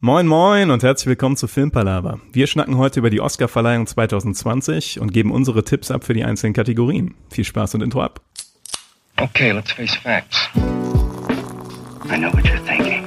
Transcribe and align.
Moin 0.00 0.28
moin 0.28 0.70
und 0.70 0.84
herzlich 0.84 1.08
willkommen 1.08 1.36
zu 1.36 1.48
Filmpalava. 1.48 2.20
Wir 2.32 2.46
schnacken 2.46 2.78
heute 2.78 3.00
über 3.00 3.10
die 3.10 3.20
Oscarverleihung 3.20 3.84
2020 3.84 5.00
und 5.00 5.12
geben 5.12 5.32
unsere 5.32 5.64
Tipps 5.64 5.90
ab 5.90 6.04
für 6.04 6.14
die 6.14 6.22
einzelnen 6.22 6.52
Kategorien. 6.52 7.16
Viel 7.32 7.42
Spaß 7.42 7.74
und 7.74 7.82
Intro 7.82 8.02
ab. 8.02 8.20
Okay, 9.16 9.50
let's 9.50 9.72
face 9.72 9.96
facts. 9.96 10.48
I 10.54 12.16
know 12.16 12.32
what 12.32 12.44
you're 12.44 12.64
thinking. 12.64 13.04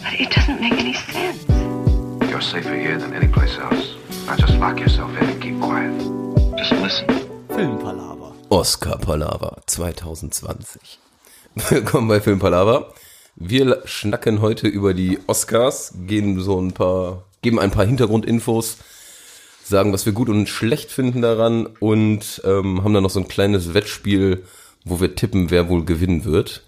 But 0.00 0.18
it 0.18 0.28
doesn't 0.34 0.60
make 0.60 0.72
any 0.72 0.94
sense. 0.94 1.46
You're 2.28 2.42
safer 2.42 2.74
here 2.74 2.98
than 2.98 3.14
any 3.14 3.28
place 3.28 3.56
else. 3.60 3.94
Now 4.26 4.34
just 4.34 4.58
lock 4.58 4.80
yourself 4.80 5.12
in 5.22 5.28
and 5.28 5.40
keep 5.40 5.60
quiet. 5.60 5.96
Just 6.58 6.72
listen. 6.82 7.06
Filmpalava. 7.48 8.32
Oscar 8.50 8.98
Palava 8.98 9.62
2020. 9.66 10.98
Willkommen 11.68 12.08
bei 12.08 12.20
Film 12.20 12.40
Palava. 12.40 12.92
Wir 13.36 13.82
schnacken 13.84 14.40
heute 14.40 14.68
über 14.68 14.94
die 14.94 15.18
Oscars, 15.26 15.94
geben 16.06 16.40
so 16.40 16.60
ein 16.60 16.72
paar, 16.72 17.24
geben 17.42 17.58
ein 17.58 17.70
paar 17.70 17.86
Hintergrundinfos, 17.86 18.78
sagen, 19.64 19.92
was 19.92 20.04
wir 20.04 20.12
gut 20.12 20.28
und 20.28 20.48
schlecht 20.48 20.90
finden 20.90 21.22
daran 21.22 21.66
und 21.66 22.42
ähm, 22.44 22.82
haben 22.84 22.92
dann 22.92 23.02
noch 23.02 23.10
so 23.10 23.20
ein 23.20 23.28
kleines 23.28 23.72
Wettspiel, 23.72 24.44
wo 24.84 25.00
wir 25.00 25.14
tippen, 25.14 25.50
wer 25.50 25.68
wohl 25.68 25.84
gewinnen 25.84 26.24
wird. 26.24 26.64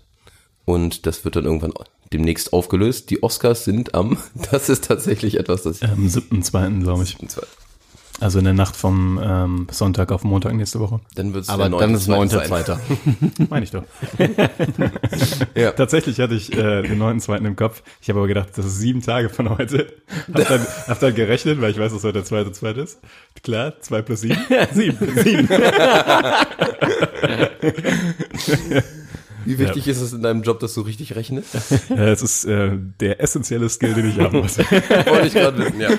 Und 0.65 1.06
das 1.06 1.25
wird 1.25 1.37
dann 1.37 1.45
irgendwann 1.45 1.75
demnächst 2.12 2.53
aufgelöst. 2.53 3.11
Die 3.11 3.23
Oscars 3.23 3.65
sind 3.65 3.95
am, 3.95 4.19
das 4.51 4.69
ist 4.69 4.84
tatsächlich 4.84 5.39
etwas, 5.39 5.62
das 5.62 5.83
ich. 5.83 5.89
Am 5.89 6.06
7.2. 6.06 6.83
glaube 6.83 7.03
ich. 7.03 7.17
Also 8.21 8.39
in 8.39 8.45
der 8.45 8.55
Nacht 8.55 8.77
vom 8.77 9.21
ähm, 9.23 9.66
Sonntag 9.71 10.12
auf 10.12 10.23
Montag 10.23 10.55
nächste 10.55 10.79
Woche. 10.79 11.01
Dann 11.16 11.34
wird's 11.34 11.48
Aber 11.48 11.69
der 11.69 11.79
dann 11.79 11.95
ist 11.95 12.07
neunte 12.07 12.37
neunter, 12.37 12.48
sein. 12.48 12.65
zweiter. 12.65 12.80
Meine 13.51 13.65
ich 13.65 13.70
doch. 13.70 13.84
Ja. 15.55 15.73
Tatsächlich 15.73 16.19
hatte 16.20 16.34
ich 16.34 16.53
äh, 16.53 16.83
den 16.83 17.01
9.2. 17.01 17.45
im 17.45 17.56
Kopf. 17.56 17.83
Ich 18.01 18.09
habe 18.09 18.20
aber 18.20 18.29
gedacht, 18.29 18.51
das 18.55 18.65
ist 18.65 18.79
sieben 18.79 19.03
Tage 19.03 19.29
von 19.29 19.48
heute. 19.51 19.93
Hab 20.33 20.48
dann, 20.48 20.67
hab 20.89 21.01
dann 21.01 21.15
gerechnet, 21.15 21.61
weil 21.61 21.70
ich 21.73 21.79
weiß, 21.79 21.93
dass 21.93 22.03
heute 22.05 22.14
der 22.14 22.25
zweite 22.25 22.53
zweite 22.53 22.81
ist. 22.81 22.98
Klar, 23.42 23.75
zwei 23.81 24.03
plus 24.03 24.20
sieben. 24.23 24.39
sieben. 24.73 24.98
sieben. 25.23 25.48
Wie 29.45 29.58
wichtig 29.58 29.89
ist 29.89 30.01
es 30.01 30.12
in 30.12 30.23
deinem 30.23 30.42
Job, 30.42 30.61
dass 30.61 30.75
du 30.75 30.83
richtig 30.83 31.14
rechnest? 31.17 31.55
Äh, 31.91 32.11
es 32.11 32.23
ist 32.23 32.45
äh, 32.45 32.70
der 33.01 33.20
essentielle 33.20 33.69
Skill, 33.69 33.95
den 33.95 34.08
ich 34.11 34.19
haben 34.19 34.39
muss. 34.39 34.58
Wollte 34.58 35.27
ich 35.27 35.34
gerade 35.34 35.58
wissen, 35.58 35.81
ja. 35.81 35.91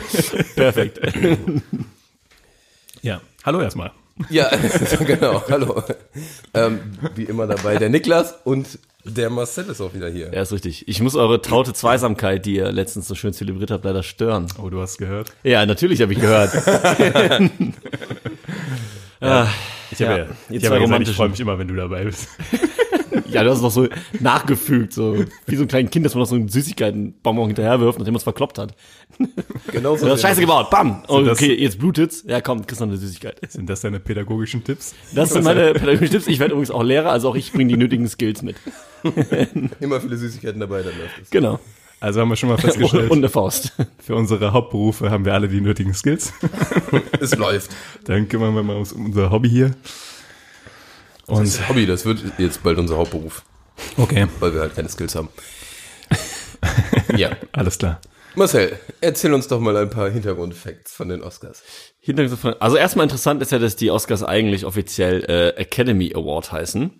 Perfekt. 0.56 1.00
Ja, 3.04 3.22
hallo 3.44 3.62
erstmal. 3.62 3.92
Ja, 4.30 4.50
genau, 5.06 5.44
hallo. 5.50 5.84
Ähm, 6.54 6.80
wie 7.16 7.23
immer 7.23 7.48
dabei 7.48 7.78
der 7.78 7.90
Niklas 7.90 8.36
und 8.44 8.80
der 9.06 9.30
Marcel 9.30 9.66
ist 9.66 9.82
auch 9.82 9.94
wieder 9.94 10.09
hier. 10.09 10.32
Ja, 10.34 10.42
ist 10.42 10.54
richtig. 10.54 10.88
Ich 10.88 11.02
muss 11.02 11.16
eure 11.16 11.42
traute 11.42 11.74
Zweisamkeit, 11.74 12.46
die 12.46 12.56
ihr 12.56 12.72
letztens 12.72 13.08
so 13.08 13.16
schön 13.16 13.34
zelebriert 13.34 13.70
habt, 13.72 13.84
leider 13.84 14.02
stören. 14.02 14.48
Oh, 14.62 14.70
du 14.70 14.81
hast 14.81 14.98
gehört. 14.98 15.31
Ja, 15.44 15.66
natürlich 15.66 16.02
habe 16.02 16.14
ich 16.14 16.20
gehört. 16.20 16.52
Ah, 19.26 19.48
Ich 19.94 20.02
habe 20.02 20.12
Ja, 20.12 20.18
ja, 20.26 20.26
ich, 20.50 20.66
hab 20.66 20.74
ja 20.74 20.80
gesagt, 20.80 21.08
ich 21.08 21.16
freue 21.16 21.30
mich 21.30 21.40
immer, 21.40 21.58
wenn 21.60 21.68
du 21.68 21.76
dabei 21.76 22.04
bist. 22.06 22.28
ja, 23.30 23.44
du 23.44 23.50
hast 23.50 23.58
es 23.58 23.64
noch 23.64 23.72
so 23.72 23.88
nachgefügt, 24.20 24.94
so 24.94 25.24
wie 25.46 25.56
so 25.56 25.64
ein 25.64 25.68
kleines 25.68 25.92
Kind, 25.92 26.06
das 26.06 26.14
man 26.16 26.22
noch 26.22 26.28
so 26.30 26.36
einen 26.36 26.50
Süßigkeitenbonbon 26.50 27.48
hinterherwirft, 27.48 28.00
nachdem 28.00 28.14
man 28.14 28.18
es 28.18 28.24
verkloppt 28.24 28.58
hat. 28.58 28.76
Genau 29.72 29.96
Du 29.96 30.08
hast 30.10 30.22
Scheiße 30.22 30.42
gebaut, 30.42 30.70
bam! 30.70 31.04
Oh, 31.08 31.22
das- 31.22 31.38
okay, 31.40 31.54
jetzt 31.56 31.80
blutet's. 31.80 32.24
Ja, 32.28 32.42
komm, 32.42 32.66
kriegst 32.66 32.82
noch 32.82 32.88
eine 32.88 32.98
Süßigkeit. 32.98 33.40
Sind 33.52 33.70
das 33.70 33.82
deine 33.82 34.00
pädagogischen 34.00 34.64
Tipps? 34.64 34.94
Das 35.16 35.32
sind 35.32 35.44
meine 35.44 35.74
pädagogischen 35.74 36.12
Tipps. 36.12 36.28
Ich 36.28 36.40
werde 36.40 36.54
übrigens 36.54 36.72
auch 36.72 36.84
Lehrer, 36.84 37.12
also 37.12 37.30
auch 37.30 37.36
ich 37.36 37.52
bringe 37.54 37.70
die 37.70 37.78
nötigen 37.78 38.08
Skills 38.08 38.42
mit. 38.44 38.56
Immer 39.80 40.00
viele 40.02 40.18
Süßigkeiten 40.18 40.60
dabei, 40.60 40.82
dann 40.84 40.98
läuft 41.00 41.22
es. 41.24 41.30
Genau. 41.30 41.60
Also 42.04 42.20
haben 42.20 42.28
wir 42.28 42.36
schon 42.36 42.50
mal 42.50 42.58
festgestellt, 42.58 43.09
und 43.12 43.20
eine 43.20 43.30
Faust. 43.30 43.72
für 44.00 44.16
unsere 44.16 44.52
Hauptberufe 44.52 45.09
haben 45.09 45.23
wir 45.23 45.34
alle 45.34 45.48
die 45.48 45.62
nötigen 45.62 45.94
Skills. 45.94 46.34
Es 47.22 47.34
läuft. 47.36 47.72
Dann 48.04 48.28
kümmern 48.28 48.54
wir 48.54 48.62
mal 48.62 48.76
uns 48.76 48.92
um 48.92 49.06
unser 49.06 49.32
Hobby 49.32 49.50
hier. 49.50 49.72
Das 51.28 51.38
Und 51.40 51.46
ist 51.46 51.69
Hobby, 51.69 51.86
das 51.86 52.03
wird 52.06 52.22
jetzt 52.38 52.62
bald 52.62 52.78
unser 52.78 52.97
Hauptberuf, 52.97 53.44
okay, 53.96 54.28
weil 54.41 54.53
wir 54.53 54.59
halt 54.59 54.75
keine 54.75 54.90
Skills 54.90 55.16
haben. 55.16 55.30
ja. 57.16 57.31
alles 57.53 57.78
klar. 57.78 58.02
Marcel, 58.35 58.78
erzähl 59.00 59.34
uns 59.34 59.47
doch 59.47 59.62
mal 59.62 59.78
ein 59.78 59.90
paar 59.90 60.09
Hintergrundfacts 60.09 60.94
von 60.94 61.08
den 61.08 61.22
Oscars. 61.24 61.64
Hintergrund 62.02 62.38
von- 62.41 62.56
Also 62.59 62.75
erstmal 62.75 63.06
interessant 63.06 63.41
ist 63.41 63.53
ja, 63.53 63.59
dass 63.59 63.78
die 63.78 63.91
Oscars 63.91 64.24
eigentlich 64.24 64.66
offiziell 64.66 65.24
äh, 65.30 65.50
Academy 65.62 66.12
Award 66.14 66.52
heißen. 66.52 66.91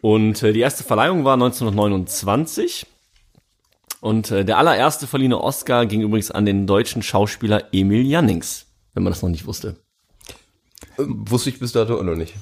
Und 0.00 0.42
äh, 0.44 0.52
die 0.52 0.60
erste 0.60 0.84
Verleihung 0.84 1.24
war 1.24 1.34
1929. 1.34 2.86
Und 4.02 4.32
äh, 4.32 4.44
der 4.44 4.58
allererste 4.58 5.06
verliehene 5.06 5.40
Oscar 5.40 5.86
ging 5.86 6.02
übrigens 6.02 6.32
an 6.32 6.44
den 6.44 6.66
deutschen 6.66 7.04
Schauspieler 7.04 7.68
Emil 7.72 8.04
Jannings, 8.04 8.66
wenn 8.94 9.04
man 9.04 9.12
das 9.12 9.22
noch 9.22 9.28
nicht 9.28 9.46
wusste. 9.46 9.76
Äh, 10.98 11.04
wusste 11.06 11.50
ich 11.50 11.60
bis 11.60 11.70
dato 11.70 11.96
auch 11.96 12.02
noch 12.02 12.16
nicht. 12.16 12.34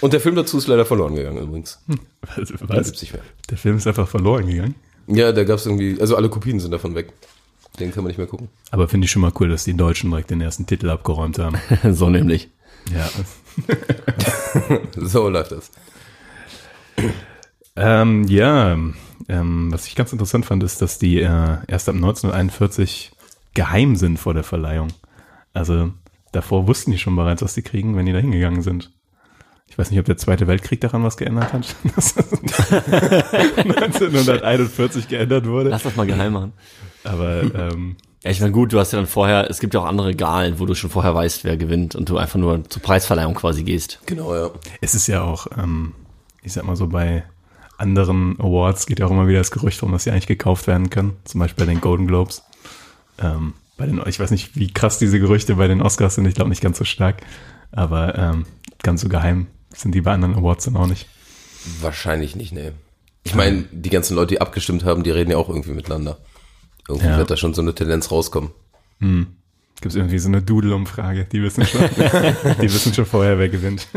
Und 0.00 0.14
der 0.14 0.20
Film 0.20 0.36
dazu 0.36 0.56
ist 0.56 0.68
leider 0.68 0.86
verloren 0.86 1.14
gegangen 1.14 1.36
übrigens. 1.36 1.80
Was? 2.22 2.48
Den 2.48 2.56
Was? 2.62 2.86
gibt's 2.86 3.02
nicht 3.02 3.12
mehr. 3.12 3.22
Der 3.50 3.58
Film 3.58 3.76
ist 3.76 3.86
einfach 3.86 4.08
verloren 4.08 4.46
gegangen. 4.46 4.74
Ja, 5.06 5.32
da 5.32 5.44
gab's 5.44 5.66
irgendwie, 5.66 6.00
also 6.00 6.16
alle 6.16 6.30
Kopien 6.30 6.60
sind 6.60 6.70
davon 6.70 6.94
weg. 6.94 7.12
Den 7.78 7.92
kann 7.92 8.04
man 8.04 8.08
nicht 8.08 8.16
mehr 8.16 8.26
gucken. 8.26 8.48
Aber 8.70 8.88
finde 8.88 9.04
ich 9.04 9.10
schon 9.10 9.20
mal 9.20 9.32
cool, 9.38 9.50
dass 9.50 9.64
die 9.64 9.74
Deutschen 9.76 10.08
direkt 10.08 10.30
den 10.30 10.40
ersten 10.40 10.64
Titel 10.64 10.88
abgeräumt 10.88 11.38
haben. 11.38 11.58
so 11.92 12.08
nämlich. 12.08 12.48
Ja. 12.90 13.10
So 14.96 15.28
läuft 15.28 15.52
das. 15.52 15.70
Ähm, 17.76 18.24
ja, 18.24 18.76
ähm, 19.28 19.72
was 19.72 19.86
ich 19.86 19.94
ganz 19.94 20.12
interessant 20.12 20.46
fand, 20.46 20.62
ist, 20.62 20.82
dass 20.82 20.98
die 20.98 21.20
äh, 21.20 21.56
erst 21.66 21.88
ab 21.88 21.94
1941 21.94 23.12
geheim 23.54 23.96
sind 23.96 24.18
vor 24.18 24.34
der 24.34 24.44
Verleihung. 24.44 24.88
Also 25.52 25.90
davor 26.32 26.66
wussten 26.66 26.90
die 26.90 26.98
schon 26.98 27.16
bereits, 27.16 27.42
was 27.42 27.54
die 27.54 27.62
kriegen, 27.62 27.96
wenn 27.96 28.06
die 28.06 28.12
da 28.12 28.18
hingegangen 28.18 28.62
sind. 28.62 28.90
Ich 29.68 29.78
weiß 29.78 29.90
nicht, 29.90 30.00
ob 30.00 30.04
der 30.04 30.18
Zweite 30.18 30.46
Weltkrieg 30.48 30.82
daran 30.82 31.02
was 31.02 31.16
geändert 31.16 31.54
hat, 31.54 31.74
dass 31.96 32.14
das 32.14 32.30
1941 32.30 35.08
geändert 35.08 35.46
wurde. 35.46 35.70
Lass 35.70 35.84
das 35.84 35.96
mal 35.96 36.06
geheim 36.06 36.34
machen. 36.34 36.52
Aber 37.04 37.42
ähm, 37.42 37.96
Ja, 38.22 38.30
ich 38.30 38.40
meine, 38.40 38.52
gut, 38.52 38.74
du 38.74 38.78
hast 38.78 38.92
ja 38.92 38.98
dann 38.98 39.08
vorher, 39.08 39.48
es 39.48 39.60
gibt 39.60 39.72
ja 39.72 39.80
auch 39.80 39.86
andere 39.86 40.14
Galen, 40.14 40.58
wo 40.58 40.66
du 40.66 40.74
schon 40.74 40.90
vorher 40.90 41.14
weißt, 41.14 41.44
wer 41.44 41.56
gewinnt 41.56 41.94
und 41.94 42.10
du 42.10 42.18
einfach 42.18 42.38
nur 42.38 42.68
zur 42.68 42.82
Preisverleihung 42.82 43.32
quasi 43.34 43.64
gehst. 43.64 44.00
Genau, 44.04 44.34
ja. 44.34 44.50
es 44.82 44.94
ist 44.94 45.06
ja 45.06 45.22
auch, 45.22 45.46
ähm, 45.56 45.94
ich 46.42 46.52
sag 46.52 46.64
mal 46.64 46.76
so, 46.76 46.86
bei 46.86 47.24
anderen 47.82 48.38
Awards 48.40 48.86
geht 48.86 49.00
ja 49.00 49.06
auch 49.06 49.10
immer 49.10 49.28
wieder 49.28 49.38
das 49.38 49.50
Gerücht 49.50 49.82
rum, 49.82 49.92
dass 49.92 50.04
sie 50.04 50.10
eigentlich 50.10 50.26
gekauft 50.26 50.66
werden 50.66 50.88
können. 50.88 51.16
Zum 51.24 51.40
Beispiel 51.40 51.66
bei 51.66 51.72
den 51.72 51.80
Golden 51.80 52.06
Globes. 52.06 52.42
Ähm, 53.18 53.52
bei 53.76 53.86
den, 53.86 54.00
ich 54.06 54.20
weiß 54.20 54.30
nicht, 54.30 54.56
wie 54.56 54.72
krass 54.72 54.98
diese 54.98 55.18
Gerüchte 55.18 55.56
bei 55.56 55.68
den 55.68 55.82
Oscars 55.82 56.14
sind. 56.14 56.26
Ich 56.26 56.34
glaube 56.34 56.50
nicht 56.50 56.62
ganz 56.62 56.78
so 56.78 56.84
stark. 56.84 57.22
Aber 57.72 58.16
ähm, 58.16 58.46
ganz 58.82 59.00
so 59.00 59.08
geheim 59.08 59.46
sind 59.74 59.94
die 59.94 60.00
bei 60.00 60.12
anderen 60.12 60.34
Awards 60.34 60.64
dann 60.66 60.76
auch 60.76 60.86
nicht. 60.86 61.08
Wahrscheinlich 61.80 62.36
nicht, 62.36 62.52
nee. 62.52 62.72
Ich 63.24 63.34
meine, 63.34 63.64
die 63.72 63.90
ganzen 63.90 64.14
Leute, 64.16 64.34
die 64.34 64.40
abgestimmt 64.40 64.84
haben, 64.84 65.02
die 65.02 65.10
reden 65.10 65.30
ja 65.30 65.36
auch 65.36 65.48
irgendwie 65.48 65.72
miteinander. 65.72 66.18
Irgendwie 66.88 67.08
Ja. 67.08 67.18
wird 67.18 67.30
da 67.30 67.36
schon 67.36 67.54
so 67.54 67.62
eine 67.62 67.74
Tendenz 67.74 68.10
rauskommen. 68.10 68.50
Gibt 69.82 69.92
es 69.92 69.96
irgendwie 69.96 70.18
so 70.18 70.28
eine 70.28 70.40
Doodle-Umfrage. 70.40 71.26
Die 71.30 71.42
wissen 71.42 71.64
schon, 71.66 71.80
die 72.62 72.72
wissen 72.72 72.94
schon 72.94 73.04
vorher, 73.04 73.38
wer 73.38 73.48
gewinnt. 73.48 73.88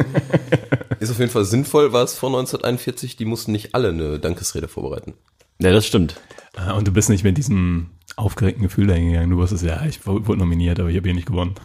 Ist 1.00 1.12
auf 1.12 1.20
jeden 1.20 1.32
Fall 1.32 1.46
sinnvoll, 1.46 1.94
war 1.94 2.04
es 2.04 2.16
vor 2.18 2.30
1941, 2.30 3.16
die 3.16 3.26
mussten 3.26 3.52
nicht 3.52 3.74
alle 3.76 3.90
eine 3.90 4.20
Dankesrede 4.20 4.68
vorbereiten. 4.68 5.14
Ja, 5.60 5.72
das 5.72 5.86
stimmt. 5.86 6.20
Äh, 6.58 6.74
Und 6.74 6.88
du 6.88 6.92
bist 6.92 7.10
nicht 7.10 7.24
mit 7.24 7.38
diesem 7.38 7.88
aufgeregten 8.18 8.64
Gefühl 8.64 8.88
dahingegangen. 8.88 9.30
Du 9.30 9.38
wusstest, 9.38 9.64
ja, 9.64 9.86
ich 9.86 10.06
wu- 10.08 10.26
wurde 10.26 10.40
nominiert, 10.40 10.80
aber 10.80 10.90
ich 10.90 10.98
habe 10.98 11.08
hier 11.08 11.16
nicht 11.16 11.28
gewonnen. 11.28 11.56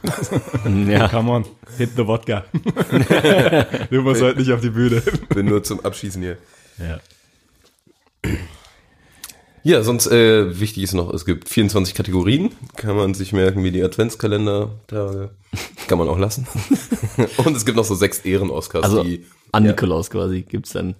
Ja. 0.88 1.08
Come 1.08 1.30
on, 1.30 1.44
hit 1.78 1.90
the 1.96 2.04
vodka. 2.04 2.44
du 3.90 4.02
musst 4.02 4.20
heute 4.22 4.38
nicht 4.40 4.52
auf 4.52 4.60
die 4.60 4.70
Bühne. 4.70 5.02
Bin 5.30 5.46
nur 5.46 5.62
zum 5.64 5.80
Abschießen 5.84 6.20
hier. 6.22 6.36
Ja. 6.78 7.00
Ja, 9.62 9.82
sonst 9.82 10.06
äh, 10.06 10.58
wichtig 10.58 10.84
ist 10.84 10.94
noch, 10.94 11.12
es 11.12 11.24
gibt 11.26 11.48
24 11.48 11.94
Kategorien. 11.94 12.50
Kann 12.76 12.96
man 12.96 13.12
sich 13.14 13.32
merken 13.32 13.62
wie 13.62 13.70
die 13.70 13.82
Adventskalender-Tage. 13.82 15.30
Kann 15.88 15.98
man 15.98 16.08
auch 16.08 16.18
lassen. 16.18 16.46
Und 17.44 17.56
es 17.56 17.64
gibt 17.66 17.76
noch 17.76 17.84
so 17.84 17.94
sechs 17.94 18.20
Ehren-Oscars, 18.20 18.84
Also 18.84 19.02
die. 19.04 19.26
an 19.52 19.64
ja. 19.64 19.72
Nikolaus 19.72 20.08
quasi 20.10 20.42
gibt's 20.42 20.70
dann. 20.72 20.94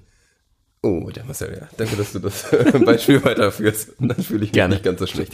Oh, 0.82 1.10
der 1.10 1.24
Marcel, 1.24 1.56
ja. 1.60 1.68
Danke, 1.76 1.96
dass 1.96 2.12
du 2.12 2.18
das 2.20 2.46
Beispiel 2.84 3.22
weiterführst. 3.24 3.92
Dann 3.98 4.22
fühle 4.22 4.44
ich 4.44 4.50
mich 4.50 4.52
Gerne. 4.52 4.74
nicht 4.76 4.84
ganz 4.84 4.98
so 4.98 5.06
schlecht. 5.06 5.32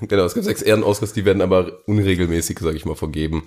genau, 0.00 0.24
es 0.24 0.34
gibt 0.34 0.44
sechs 0.44 0.62
Ehren-Oscars, 0.62 1.12
die 1.12 1.24
werden 1.24 1.42
aber 1.42 1.80
unregelmäßig, 1.86 2.58
sage 2.60 2.76
ich 2.76 2.84
mal, 2.84 2.94
vergeben. 2.94 3.44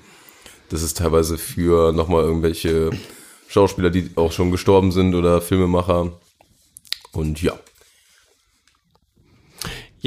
Das 0.70 0.82
ist 0.84 0.98
teilweise 0.98 1.38
für 1.38 1.94
nochmal 1.94 2.24
irgendwelche 2.24 2.90
Schauspieler, 3.48 3.90
die 3.90 4.12
auch 4.16 4.34
schon 4.34 4.52
gestorben 4.52 4.92
sind 4.92 5.16
oder 5.16 5.42
Filmemacher. 5.42 6.12
Und 7.14 7.42
ja. 7.42 7.58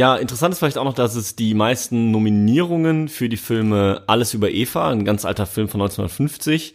Ja, 0.00 0.17
interessant 0.17 0.55
ist 0.55 0.61
vielleicht 0.61 0.79
auch 0.79 0.85
noch, 0.85 0.94
dass 0.94 1.14
es 1.14 1.37
die 1.37 1.52
meisten 1.52 2.11
Nominierungen 2.11 3.11
für 3.11 3.29
die 3.29 3.37
Filme 3.37 4.02
Alles 4.06 4.32
über 4.32 4.50
Eva, 4.50 4.88
ein 4.88 5.05
ganz 5.05 5.26
alter 5.26 5.44
Film 5.44 5.69
von 5.69 5.82
1950, 5.82 6.75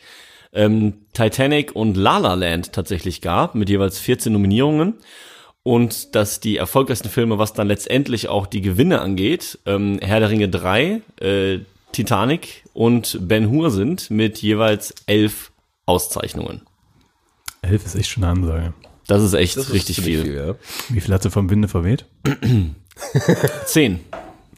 ähm, 0.53 0.93
Titanic 1.13 1.75
und 1.75 1.97
La 1.97 2.19
La 2.19 2.35
Land 2.35 2.71
tatsächlich 2.71 3.21
gab, 3.21 3.55
mit 3.55 3.67
jeweils 3.67 3.97
14 3.97 4.31
Nominierungen. 4.31 4.99
und 5.63 6.13
dass 6.13 6.39
die 6.39 6.57
erfolgreichsten 6.57 7.09
Filme, 7.09 7.39
was 7.39 7.53
dann 7.53 7.67
letztendlich 7.67 8.27
auch 8.27 8.45
die 8.45 8.61
Gewinne 8.61 9.01
angeht, 9.01 9.57
ähm, 9.65 9.97
Herr 10.03 10.19
der 10.19 10.29
Ringe 10.29 10.47
3, 10.47 11.01
äh, 11.19 11.61
Titanic 11.93 12.63
und 12.73 13.17
Ben 13.27 13.49
Hur 13.49 13.71
sind 13.71 14.11
mit 14.11 14.43
jeweils 14.43 14.93
elf 15.07 15.51
Auszeichnungen. 15.87 16.61
Elf 17.63 17.83
ist 17.87 17.95
echt 17.95 18.11
schon 18.11 18.23
eine 18.23 18.33
Ansage. 18.33 18.73
Das 19.07 19.23
ist 19.23 19.33
echt 19.33 19.57
Das 19.57 19.69
ist 19.69 19.73
richtig 19.73 19.95
ziemlich 19.95 20.21
viel. 20.21 20.35
ja. 20.35 20.55
Wie 20.89 21.01
viel 21.01 21.11
hat 21.11 21.23
sie 21.23 21.31
vom 21.31 21.49
Winde 21.49 21.67
verweht? 21.67 22.05
Zehn 23.65 23.99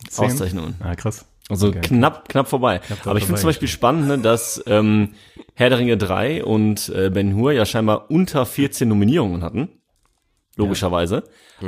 Zehn? 0.10 0.26
Auszeichnungen. 0.26 0.76
Ah, 0.80 0.96
krass. 0.96 1.26
Also 1.50 1.68
Okay. 1.70 1.82
knapp, 1.82 2.28
knapp 2.30 2.48
vorbei. 2.48 2.80
dran 2.80 2.98
Aber 3.06 3.18
ich 3.18 3.26
finde 3.26 3.40
zum. 3.42 3.48
Beispiel 3.50 3.68
spannend, 3.68 4.08
ne, 4.08 4.18
dass 4.18 4.62
ähm, 4.68 5.14
Herr 5.54 5.70
der 5.70 5.80
Ringe 5.80 5.98
3 5.98 6.44
und 6.44 6.90
äh, 6.90 7.10
Ben 7.10 7.36
Hur 7.36 7.52
ja 7.54 7.66
scheinbar 7.66 8.10
unter 8.12 8.46
14 8.46 8.88
Nominierungen 8.88 9.44
hatten. 9.44 9.70
Logischerweise. 10.56 11.24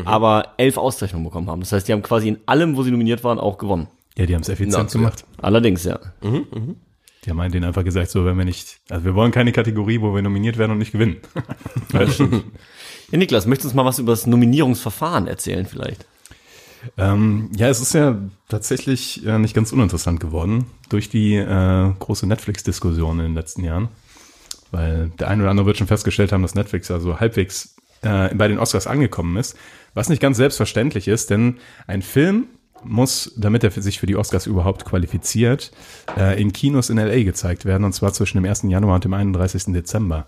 Aber 0.05 0.53
elf 0.57 0.77
Auszeichnungen 0.77 1.25
bekommen 1.25 1.49
haben. 1.49 1.59
Das 1.61 1.71
heißt, 1.71 1.87
die 1.87 1.93
haben 1.93 2.01
quasi 2.01 2.27
in 2.27 2.39
allem, 2.45 2.75
wo 2.75 2.83
sie 2.83 2.91
nominiert 2.91 3.23
waren, 3.23 3.39
auch 3.39 3.57
gewonnen. 3.57 3.87
Ja, 4.17 4.25
die 4.25 4.35
haben 4.35 4.41
es 4.41 4.49
effizient 4.49 4.89
Na, 4.89 4.91
gemacht. 4.91 5.25
Allerdings, 5.37 5.83
ja. 5.83 5.99
Die 6.21 7.29
haben 7.29 7.51
denen 7.51 7.65
einfach 7.65 7.83
gesagt, 7.83 8.09
so, 8.09 8.25
wenn 8.25 8.37
wir 8.37 8.45
nicht, 8.45 8.79
also 8.89 9.05
wir 9.05 9.15
wollen 9.15 9.31
keine 9.31 9.51
Kategorie, 9.51 10.01
wo 10.01 10.13
wir 10.13 10.21
nominiert 10.21 10.57
werden 10.57 10.71
und 10.71 10.77
nicht 10.79 10.91
gewinnen. 10.91 11.17
Ja, 13.11 13.17
Niklas, 13.17 13.47
möchtest 13.47 13.65
du 13.65 13.67
uns 13.69 13.75
mal 13.75 13.85
was 13.85 13.97
über 13.97 14.11
das 14.11 14.27
Nominierungsverfahren 14.27 15.25
erzählen 15.27 15.65
vielleicht? 15.65 16.05
Ähm, 16.97 17.49
ja, 17.55 17.67
es 17.69 17.81
ist 17.81 17.93
ja 17.93 18.17
tatsächlich 18.47 19.25
äh, 19.25 19.39
nicht 19.39 19.53
ganz 19.53 19.71
uninteressant 19.71 20.19
geworden 20.19 20.65
durch 20.89 21.09
die 21.09 21.35
äh, 21.35 21.91
große 21.99 22.27
Netflix-Diskussion 22.27 23.19
in 23.19 23.25
den 23.25 23.35
letzten 23.35 23.63
Jahren. 23.63 23.89
Weil 24.71 25.09
der 25.19 25.29
eine 25.29 25.43
oder 25.43 25.51
andere 25.51 25.65
wird 25.65 25.77
schon 25.77 25.87
festgestellt 25.87 26.31
haben, 26.31 26.41
dass 26.41 26.55
Netflix 26.55 26.91
also 26.91 27.19
halbwegs 27.19 27.75
äh, 28.01 28.33
bei 28.33 28.47
den 28.47 28.59
Oscars 28.59 28.87
angekommen 28.87 29.37
ist. 29.37 29.57
Was 29.93 30.09
nicht 30.09 30.21
ganz 30.21 30.37
selbstverständlich 30.37 31.07
ist, 31.07 31.29
denn 31.29 31.57
ein 31.87 32.01
Film 32.01 32.45
muss, 32.83 33.33
damit 33.35 33.63
er 33.63 33.71
sich 33.71 33.99
für 33.99 34.05
die 34.05 34.15
Oscars 34.15 34.47
überhaupt 34.47 34.85
qualifiziert, 34.85 35.71
äh, 36.17 36.39
in 36.41 36.53
Kinos 36.53 36.89
in 36.89 36.97
LA 36.97 37.23
gezeigt 37.23 37.65
werden, 37.65 37.83
und 37.83 37.93
zwar 37.93 38.13
zwischen 38.13 38.37
dem 38.37 38.45
1. 38.45 38.63
Januar 38.63 38.95
und 38.95 39.03
dem 39.03 39.13
31. 39.13 39.73
Dezember. 39.73 40.27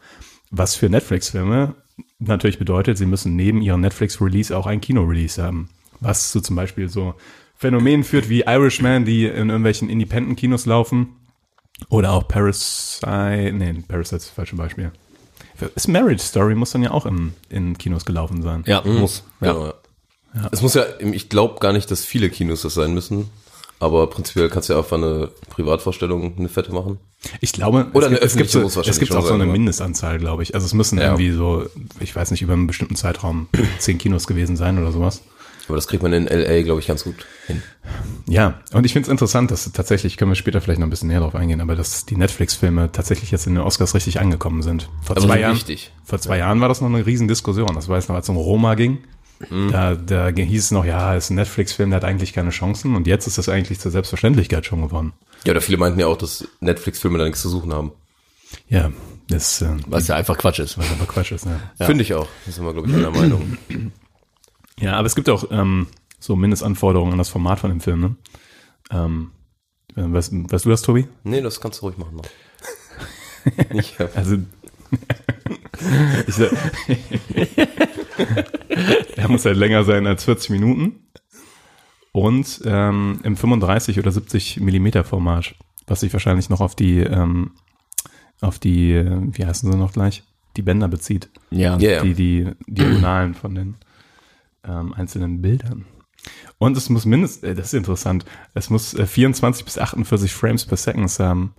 Was 0.49 0.75
für 0.75 0.89
Netflix-Filme 0.89 1.75
natürlich 2.19 2.59
bedeutet, 2.59 2.97
sie 2.97 3.05
müssen 3.05 3.35
neben 3.35 3.61
ihrem 3.61 3.81
Netflix-Release 3.81 4.55
auch 4.55 4.65
ein 4.65 4.81
Kino-Release 4.81 5.41
haben. 5.41 5.69
Was 6.01 6.31
zu 6.31 6.41
zum 6.41 6.55
Beispiel 6.57 6.89
so 6.89 7.13
Phänomenen 7.55 8.03
führt 8.03 8.27
wie 8.27 8.41
Irishman, 8.41 9.05
die 9.05 9.25
in 9.25 9.49
irgendwelchen 9.49 9.89
Independent-Kinos 9.89 10.65
laufen. 10.65 11.15
Oder 11.89 12.11
auch 12.11 12.27
Parasite, 12.27 13.51
nee, 13.53 13.73
Parasite 13.87 14.17
ist 14.17 14.25
das 14.27 14.29
falsche 14.29 14.55
Beispiel. 14.55 14.91
Ist 15.75 15.87
Marriage 15.87 16.23
Story, 16.23 16.55
muss 16.55 16.71
dann 16.71 16.81
ja 16.83 16.91
auch 16.91 17.05
in, 17.05 17.33
in 17.49 17.77
Kinos 17.77 18.05
gelaufen 18.05 18.41
sein. 18.41 18.63
Ja, 18.65 18.81
muss. 18.83 19.23
Ja. 19.41 19.53
Genau, 19.53 19.65
ja. 20.33 20.49
Es 20.51 20.61
muss 20.61 20.73
ja, 20.73 20.85
ich 20.99 21.29
glaube 21.29 21.59
gar 21.59 21.71
nicht, 21.73 21.91
dass 21.91 22.03
viele 22.03 22.29
Kinos 22.29 22.63
das 22.63 22.73
sein 22.73 22.93
müssen. 22.93 23.29
Aber 23.79 24.07
prinzipiell 24.11 24.47
kannst 24.49 24.69
du 24.69 24.73
ja 24.73 24.79
einfach 24.79 24.97
eine 24.97 25.29
Privatvorstellung, 25.49 26.37
eine 26.37 26.49
fette 26.49 26.71
machen. 26.71 26.99
Ich 27.41 27.51
glaube, 27.51 27.87
Oder 27.93 28.07
es 28.07 28.11
eine 28.11 28.13
gibt, 28.13 28.23
es 28.25 28.33
gibt, 28.33 28.49
öffentliche 28.55 28.69
so, 28.69 28.81
es 28.89 28.99
gibt 28.99 29.11
auch 29.15 29.25
so 29.25 29.33
eine 29.33 29.45
ne? 29.45 29.51
Mindestanzahl, 29.51 30.19
glaube 30.19 30.43
ich. 30.43 30.53
Also 30.53 30.65
es 30.65 30.73
müssen 30.75 30.99
Ja. 30.99 31.05
irgendwie 31.05 31.31
so, 31.31 31.65
ich 31.99 32.15
weiß 32.15 32.29
nicht, 32.31 32.43
über 32.43 32.53
einen 32.53 32.67
bestimmten 32.67 32.95
Zeitraum 32.95 33.47
zehn 33.79 33.97
Kinos 33.97 34.27
gewesen 34.27 34.55
sein 34.55 34.77
oder 34.79 34.91
sowas. 34.91 35.21
Aber 35.67 35.75
das 35.75 35.87
kriegt 35.87 36.03
man 36.03 36.11
in 36.13 36.25
LA, 36.27 36.63
glaube 36.63 36.81
ich, 36.81 36.87
ganz 36.87 37.03
gut 37.03 37.15
hin. 37.47 37.61
Ja, 38.27 38.59
und 38.73 38.85
ich 38.85 38.93
finde 38.93 39.07
es 39.07 39.11
interessant, 39.11 39.51
dass 39.51 39.71
tatsächlich, 39.71 40.17
können 40.17 40.31
wir 40.31 40.35
später 40.35 40.59
vielleicht 40.61 40.79
noch 40.79 40.87
ein 40.87 40.89
bisschen 40.89 41.07
näher 41.09 41.19
drauf 41.19 41.35
eingehen, 41.35 41.61
aber 41.61 41.75
dass 41.75 42.05
die 42.05 42.15
Netflix-Filme 42.15 42.91
tatsächlich 42.91 43.31
jetzt 43.31 43.47
in 43.47 43.55
den 43.55 43.63
Oscars 43.63 43.93
richtig 43.95 44.19
angekommen 44.19 44.61
sind. 44.63 44.89
Vor 45.03 45.15
Also 45.15 45.27
zwei 45.27 45.39
Jahren, 45.39 45.53
richtig. 45.53 45.91
vor 46.03 46.19
zwei 46.19 46.37
Jahren 46.37 46.59
war 46.61 46.67
das 46.69 46.81
noch 46.81 46.89
eine 46.89 47.05
Riesendiskussion. 47.05 47.73
Das 47.75 47.87
war 47.87 47.97
jetzt 47.97 48.09
noch, 48.09 48.15
als 48.15 48.25
es 48.25 48.29
um 48.29 48.37
Roma 48.37 48.75
ging. 48.75 48.99
Mhm. 49.49 49.71
Da, 49.71 49.95
da 49.95 50.27
hieß 50.29 50.63
es 50.65 50.71
noch, 50.71 50.85
ja, 50.85 51.15
ist 51.15 51.29
ein 51.31 51.35
Netflix-Film, 51.35 51.89
der 51.89 51.97
hat 51.97 52.03
eigentlich 52.05 52.33
keine 52.33 52.51
Chancen. 52.51 52.95
Und 52.95 53.07
jetzt 53.07 53.27
ist 53.27 53.37
das 53.37 53.49
eigentlich 53.49 53.79
zur 53.79 53.91
Selbstverständlichkeit 53.91 54.65
schon 54.65 54.81
geworden. 54.81 55.13
Ja, 55.45 55.51
oder 55.51 55.61
viele 55.61 55.77
meinten 55.77 55.99
ja 55.99 56.07
auch, 56.07 56.17
dass 56.17 56.47
Netflix-Filme 56.59 57.17
da 57.17 57.25
nichts 57.25 57.41
zu 57.41 57.49
suchen 57.49 57.73
haben. 57.73 57.91
Ja, 58.67 58.91
das 59.29 59.61
äh, 59.61 59.69
Was 59.87 60.07
ja 60.07 60.15
einfach 60.15 60.37
Quatsch 60.37 60.59
ist. 60.59 60.77
was 60.77 60.91
aber 60.91 61.05
Quatsch 61.05 61.31
ist. 61.31 61.45
Ne? 61.45 61.59
Finde 61.79 62.03
ich 62.03 62.13
auch. 62.13 62.27
Das 62.45 62.55
sind 62.55 62.65
wir, 62.65 62.73
glaube 62.73 62.87
ich, 62.89 62.93
einer 62.95 63.11
Meinung. 63.11 63.57
Ja, 64.81 64.93
aber 64.97 65.05
es 65.05 65.15
gibt 65.15 65.29
auch 65.29 65.45
ähm, 65.51 65.87
so 66.19 66.35
Mindestanforderungen 66.35 67.13
an 67.13 67.17
das 67.17 67.29
Format 67.29 67.59
von 67.59 67.69
dem 67.69 67.79
Film. 67.81 68.01
Ne? 68.01 68.15
Ähm, 68.91 69.31
weißt, 69.95 70.33
weißt 70.51 70.65
du 70.65 70.69
das, 70.69 70.81
Tobi? 70.81 71.07
Nee, 71.23 71.41
das 71.41 71.61
kannst 71.61 71.79
du 71.81 71.85
ruhig 71.85 71.97
machen 71.97 72.17
noch. 72.17 72.25
ich 73.73 73.97
hab, 73.99 74.15
Also, 74.17 74.37
ich, 76.27 76.37
er 79.15 79.27
muss 79.29 79.45
halt 79.45 79.57
länger 79.57 79.83
sein 79.83 80.07
als 80.07 80.23
40 80.25 80.49
Minuten 80.51 81.07
und 82.11 82.61
ähm, 82.65 83.19
im 83.23 83.37
35 83.37 83.99
oder 83.99 84.11
70 84.11 84.59
Millimeter 84.59 85.03
Format, 85.03 85.55
was 85.87 86.01
sich 86.01 86.11
wahrscheinlich 86.13 86.49
noch 86.49 86.61
auf 86.61 86.75
die, 86.75 86.99
ähm, 86.99 87.51
auf 88.41 88.59
die, 88.59 88.91
äh, 88.93 89.19
wie 89.31 89.45
heißen 89.45 89.71
sie 89.71 89.77
noch 89.77 89.93
gleich, 89.93 90.23
die 90.57 90.61
Bänder 90.61 90.87
bezieht, 90.87 91.29
Ja. 91.51 91.77
Ja. 91.77 92.03
die 92.03 92.13
die 92.13 92.51
Diagonalen 92.67 93.33
von 93.33 93.55
den 93.55 93.75
ähm, 94.67 94.93
einzelnen 94.93 95.41
Bildern. 95.41 95.85
Und 96.57 96.77
es 96.77 96.89
muss 96.89 97.05
mindestens, 97.05 97.43
äh, 97.43 97.55
das 97.55 97.67
ist 97.67 97.73
interessant, 97.73 98.25
es 98.53 98.69
muss 98.69 98.93
äh, 98.93 99.05
24 99.05 99.65
bis 99.65 99.77
48 99.77 100.31
Frames 100.31 100.65
per 100.65 100.77
Second 100.77 101.09
haben. 101.19 101.55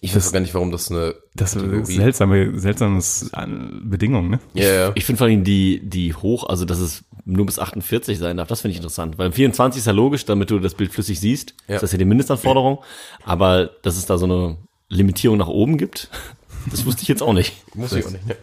ich 0.00 0.14
weiß 0.14 0.28
auch 0.28 0.32
gar 0.32 0.40
nicht, 0.40 0.54
warum 0.54 0.70
das 0.70 0.90
eine 0.90 1.16
Das 1.34 1.56
ist 1.56 1.86
seltsame, 1.86 2.58
seltsames 2.58 3.30
äh, 3.32 3.46
Bedingung, 3.82 4.30
ne? 4.30 4.40
Ja, 4.54 4.72
ja. 4.72 4.92
Ich 4.94 5.04
finde 5.04 5.18
vor 5.18 5.26
allem 5.26 5.42
die, 5.42 5.80
die 5.82 6.14
hoch, 6.14 6.48
also 6.48 6.64
dass 6.64 6.78
es 6.78 7.04
nur 7.24 7.46
bis 7.46 7.58
48 7.58 8.18
sein 8.18 8.36
darf, 8.36 8.46
das 8.46 8.60
finde 8.60 8.72
ich 8.72 8.76
interessant. 8.76 9.18
Weil 9.18 9.32
24 9.32 9.80
ist 9.80 9.86
ja 9.86 9.92
logisch, 9.92 10.24
damit 10.24 10.50
du 10.50 10.60
das 10.60 10.74
Bild 10.74 10.92
flüssig 10.92 11.18
siehst. 11.18 11.54
Ja. 11.66 11.74
Das 11.74 11.84
ist 11.84 11.92
ja 11.92 11.98
die 11.98 12.04
Mindestanforderung. 12.04 12.84
Aber 13.24 13.66
dass 13.82 13.96
es 13.96 14.06
da 14.06 14.16
so 14.16 14.26
eine 14.26 14.58
Limitierung 14.88 15.36
nach 15.36 15.48
oben 15.48 15.76
gibt, 15.78 16.08
das 16.70 16.86
wusste 16.86 17.02
ich 17.02 17.08
jetzt 17.08 17.22
auch 17.22 17.32
nicht. 17.32 17.54
Muss 17.74 17.92
ich 17.92 18.06
auch 18.06 18.10
nicht. 18.10 18.26
Ne? 18.26 18.36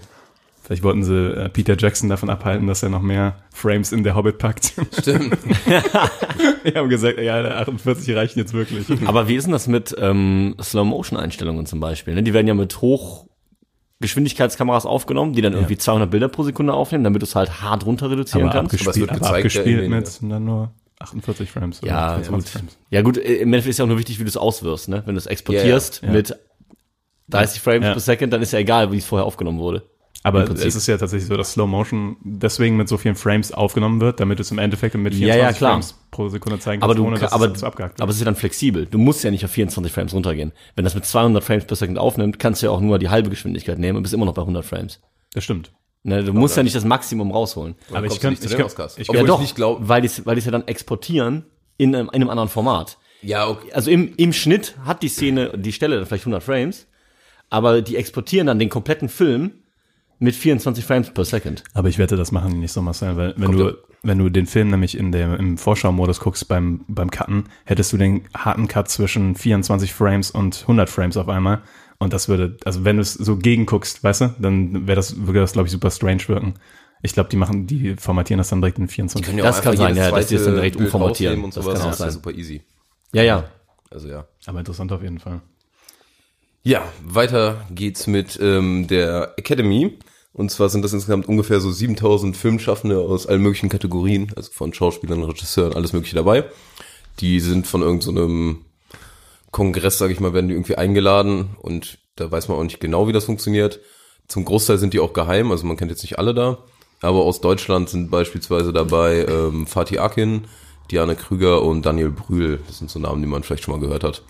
Vielleicht 0.74 0.86
wollten 0.86 1.04
sie 1.04 1.14
äh, 1.36 1.50
Peter 1.50 1.76
Jackson 1.78 2.10
davon 2.10 2.32
abhalten, 2.32 2.66
dass 2.66 2.82
er 2.82 2.90
noch 2.90 3.04
mehr 3.04 3.36
Frames 3.54 3.92
in 3.92 4.04
der 4.04 4.16
Hobbit 4.16 4.40
packt. 4.40 4.74
Stimmt. 5.00 5.38
Wir 6.64 6.74
haben 6.74 6.90
gesagt, 6.90 7.20
ja, 7.20 7.44
der 7.44 7.60
48 7.60 8.16
reichen 8.16 8.40
jetzt 8.40 8.54
wirklich. 8.54 8.88
Aber 9.06 9.28
wie 9.28 9.36
ist 9.36 9.44
denn 9.44 9.52
das 9.52 9.68
mit 9.68 9.96
ähm, 10.00 10.56
Slow-Motion-Einstellungen 10.60 11.68
zum 11.68 11.80
Beispiel? 11.80 12.16
Ne? 12.16 12.24
Die 12.24 12.34
werden 12.34 12.48
ja 12.48 12.56
mit 12.56 12.82
Hochgeschwindigkeitskameras 12.82 14.88
aufgenommen, 14.88 15.34
die 15.34 15.44
dann 15.44 15.54
irgendwie 15.54 15.78
200 15.78 16.10
Bilder 16.10 16.28
pro 16.28 16.42
Sekunde 16.42 16.74
aufnehmen, 16.74 17.04
damit 17.04 17.22
du 17.22 17.28
es 17.28 17.36
halt 17.36 17.62
hart 17.62 17.86
runter 17.86 18.10
reduzieren 18.10 18.50
aber 18.50 18.62
kannst. 18.62 18.74
Aber 18.82 18.90
es 18.90 18.98
wird 19.00 19.12
abgespielt, 19.12 19.28
aber 19.28 19.38
ja, 19.38 19.44
abgespielt 19.44 19.88
mit 19.92 20.20
dann 20.32 20.44
nur 20.44 20.72
48 21.00 21.52
Frames. 21.52 21.84
oder 21.84 21.92
Ja, 21.92 22.16
24 22.16 22.32
gut. 22.32 22.50
Frames. 22.62 22.78
Ja 22.90 23.02
gut, 23.04 23.20
äh, 23.20 23.36
im 23.36 23.50
Endeffekt 23.50 23.70
ist 23.70 23.78
ja 23.78 23.86
auch 23.86 23.90
nur 23.90 24.00
wichtig, 24.00 24.18
wie 24.18 24.24
du 24.24 24.30
es 24.30 24.38
auswirfst. 24.38 24.90
Ne? 24.90 25.04
Wenn 25.06 25.14
du 25.14 25.20
es 25.20 25.28
exportierst 25.28 26.02
Ja, 26.02 26.08
ja. 26.08 26.14
mit 26.16 26.36
30 27.30 27.62
Frames 27.62 27.86
Ja. 27.86 27.92
per 27.92 28.00
Second, 28.02 28.34
dann 28.34 28.42
ist 28.42 28.54
ja 28.54 28.60
egal, 28.60 28.92
wie 28.92 28.98
es 28.98 29.06
vorher 29.06 29.26
aufgenommen 29.26 29.60
wurde. 29.60 29.84
Aber 30.26 30.50
es 30.50 30.76
ist 30.76 30.88
ja 30.88 30.98
tatsächlich 30.98 31.28
so, 31.28 31.36
dass 31.36 31.52
Slow 31.52 31.68
Motion 31.68 32.16
deswegen 32.22 32.78
mit 32.78 32.88
so 32.88 32.98
vielen 32.98 33.16
Frames 33.16 33.52
aufgenommen 33.52 34.00
wird, 34.00 34.20
damit 34.22 34.40
es 34.40 34.52
im 34.52 34.58
Endeffekt 34.58 34.96
mit 34.96 35.14
Ja, 35.14 35.34
24 35.34 35.38
ja, 35.44 35.52
klar. 35.58 35.72
Frames 35.74 35.96
pro 36.12 36.30
Sekunde 36.30 36.60
zeigen 36.60 36.82
Aber 36.82 36.96
du, 36.96 37.06
ohne 37.06 37.20
dass 37.20 37.34
aber, 37.34 37.52
es 37.52 37.60
so 37.60 37.66
abgehakt 37.66 37.96
wird. 37.96 38.02
aber 38.02 38.10
es 38.10 38.16
ist 38.16 38.22
ja 38.22 38.26
dann 38.26 38.36
flexibel. 38.38 38.86
Du 38.86 38.98
musst 38.98 39.24
ja 39.24 39.32
nicht 39.32 39.44
auf 39.44 39.52
24 39.52 39.92
Frames 39.92 40.14
runtergehen. 40.14 40.54
Wenn 40.76 40.86
das 40.86 40.96
mit 40.96 41.06
200 41.06 41.44
Frames 41.44 41.66
per 41.66 41.76
Second 41.76 41.98
aufnimmt, 41.98 42.40
kannst 42.40 42.62
du 42.62 42.68
ja 42.68 42.72
auch 42.72 42.80
nur 42.80 43.00
die 43.00 43.10
halbe 43.10 43.30
Geschwindigkeit 43.30 43.80
nehmen 43.80 43.98
und 43.98 44.04
bist 44.04 44.14
immer 44.14 44.26
noch 44.26 44.34
bei 44.34 44.42
100 44.44 44.64
Frames. 44.66 45.02
das 45.34 45.44
stimmt. 45.44 45.72
Ne, 46.06 46.22
du 46.24 46.34
musst 46.34 46.58
ja 46.58 46.64
nicht 46.64 46.76
das 46.76 46.84
Maximum 46.84 47.32
rausholen. 47.32 47.76
Aber 47.92 48.06
ich 48.06 48.20
kann, 48.20 48.34
ich 48.34 48.40
kann, 48.42 48.66
ich 48.68 48.76
kann, 48.76 48.90
ich 48.98 49.08
doch, 49.26 49.40
nicht 49.40 49.56
glaub- 49.56 49.80
weil 49.88 50.02
die 50.02 50.08
es 50.08 50.26
weil 50.26 50.36
die's 50.36 50.44
ja 50.46 50.52
dann 50.52 50.68
exportieren 50.68 51.46
in 51.78 51.96
einem, 51.96 52.08
in 52.08 52.16
einem 52.16 52.30
anderen 52.30 52.50
Format. 52.50 52.98
Ja, 53.22 53.48
okay. 53.48 53.72
Also 53.72 53.90
im, 53.90 54.14
im 54.18 54.34
Schnitt 54.34 54.76
hat 54.86 55.02
die 55.02 55.08
Szene, 55.08 55.52
die 55.58 55.72
Stelle 55.72 55.96
dann 55.96 56.06
vielleicht 56.06 56.24
100 56.24 56.44
Frames, 56.44 56.88
aber 57.50 57.82
die 57.82 57.96
exportieren 57.96 58.48
dann 58.48 58.60
den 58.60 58.68
kompletten 58.70 59.08
Film 59.08 59.52
mit 60.24 60.36
24 60.36 60.86
Frames 60.86 61.10
per 61.14 61.26
Second. 61.26 61.64
aber 61.74 61.90
ich 61.90 61.98
wette, 61.98 62.16
das 62.16 62.32
machen 62.32 62.52
die 62.52 62.58
nicht 62.58 62.72
so, 62.72 62.82
Marcel, 62.82 63.18
weil 63.18 63.34
wenn 63.38 63.46
Kommt 63.56 63.60
du, 63.60 63.78
wenn 64.04 64.18
du 64.18 64.30
den 64.30 64.46
Film 64.48 64.70
nämlich 64.70 64.98
in 64.98 65.12
der, 65.12 65.38
im 65.40 65.58
Vorschau-Modus 65.58 66.20
guckst 66.20 66.48
beim, 66.48 66.86
beim 66.88 67.12
Cutten, 67.12 67.46
hättest 67.66 67.92
du 67.94 67.98
den 67.98 68.24
harten 68.34 68.68
Cut 68.68 68.90
zwischen 68.90 69.36
24 69.36 69.94
Frames 69.94 70.32
und 70.32 70.62
100 70.62 70.90
Frames 70.90 71.18
auf 71.18 71.30
einmal. 71.30 71.62
Und 72.00 72.12
das 72.14 72.28
würde, 72.28 72.58
also 72.66 72.84
wenn 72.84 72.98
du 72.98 73.02
es 73.02 73.14
so 73.14 73.38
gegenguckst, 73.38 74.04
weißt 74.04 74.22
du, 74.22 74.36
dann 74.40 74.88
wäre 74.88 74.96
das, 74.96 75.26
würde 75.26 75.40
das, 75.42 75.54
glaube 75.54 75.68
ich, 75.68 75.72
super 75.72 75.90
strange 75.92 76.28
wirken. 76.28 76.56
Ich 77.02 77.14
glaube, 77.14 77.30
die 77.30 77.38
machen, 77.38 77.68
die 77.68 77.96
formatieren 77.98 78.38
das 78.40 78.50
dann 78.50 78.62
direkt 78.62 78.78
in 78.80 78.88
24. 78.88 79.26
Können 79.26 79.38
ja 79.40 79.44
Das 79.46 79.60
auch 79.60 79.64
kann 79.64 79.78
sein, 79.78 79.96
ja, 79.96 80.10
dass 80.12 80.28
die 80.28 80.36
es 80.36 80.46
dann 80.46 80.56
direkt 80.56 80.78
Bild 80.78 80.88
umformatieren. 80.88 81.44
Und 81.44 81.56
Das 81.56 81.64
sowas. 81.64 81.80
kann 81.80 81.88
auch 81.88 81.92
das 81.92 81.96
ist 81.96 82.00
ja 82.00 82.12
sein. 82.12 82.14
super 82.14 82.32
easy. 82.32 82.62
Ja, 83.14 83.24
ja. 83.24 83.44
Also 83.92 84.08
ja. 84.10 84.26
Aber 84.46 84.60
interessant 84.60 84.92
auf 84.92 85.02
jeden 85.04 85.20
Fall. 85.20 85.42
Ja, 86.64 86.82
weiter 87.04 87.66
geht's 87.72 88.08
mit 88.08 88.40
ähm, 88.42 88.88
der 88.88 89.34
Academy. 89.38 89.98
Und 90.34 90.50
zwar 90.50 90.70
sind 90.70 90.84
das 90.84 90.94
insgesamt 90.94 91.30
ungefähr 91.30 91.60
so 91.60 91.72
7000 91.72 92.36
Filmschaffende 92.36 93.00
aus 93.00 93.28
allen 93.28 93.42
möglichen 93.42 93.70
Kategorien, 93.70 94.32
also 94.36 94.52
von 94.52 94.74
Schauspielern, 94.74 95.24
Regisseuren, 95.24 95.74
alles 95.74 95.94
mögliche 95.94 96.16
dabei. 96.16 96.46
Die 97.20 97.40
sind 97.40 97.68
von 97.68 97.84
irgendeinem 97.84 98.66
Kongress, 99.52 100.00
sage 100.00 100.12
ich 100.12 100.20
mal, 100.20 100.34
werden 100.34 100.48
die 100.48 100.56
irgendwie 100.56 100.76
eingeladen 100.76 101.56
und 101.62 102.00
da 102.16 102.32
weiß 102.32 102.48
man 102.48 102.58
auch 102.58 102.64
nicht 102.64 102.80
genau, 102.80 103.08
wie 103.08 103.14
das 103.14 103.26
funktioniert. 103.26 103.80
Zum 104.28 104.46
Großteil 104.46 104.80
sind 104.80 104.94
die 104.94 105.00
auch 105.00 105.14
geheim, 105.14 105.52
also 105.52 105.68
man 105.68 105.78
kennt 105.78 105.92
jetzt 105.92 106.02
nicht 106.02 106.18
alle 106.18 106.34
da. 106.34 106.58
Aber 107.02 107.24
aus 107.26 107.42
Deutschland 107.42 107.90
sind 107.90 108.10
beispielsweise 108.10 108.74
dabei 108.74 109.26
ähm, 109.26 109.68
Fatih 109.68 110.00
Akin, 110.00 110.46
Diane 110.90 111.16
Krüger 111.16 111.62
und 111.62 111.86
Daniel 111.86 112.12
Brühl. 112.12 112.60
Das 112.66 112.80
sind 112.80 112.90
so 112.90 112.98
Namen, 112.98 113.22
die 113.22 113.28
man 113.28 113.44
vielleicht 113.44 113.64
schon 113.64 113.74
mal 113.76 113.82
gehört 113.82 114.04
hat. 114.04 114.24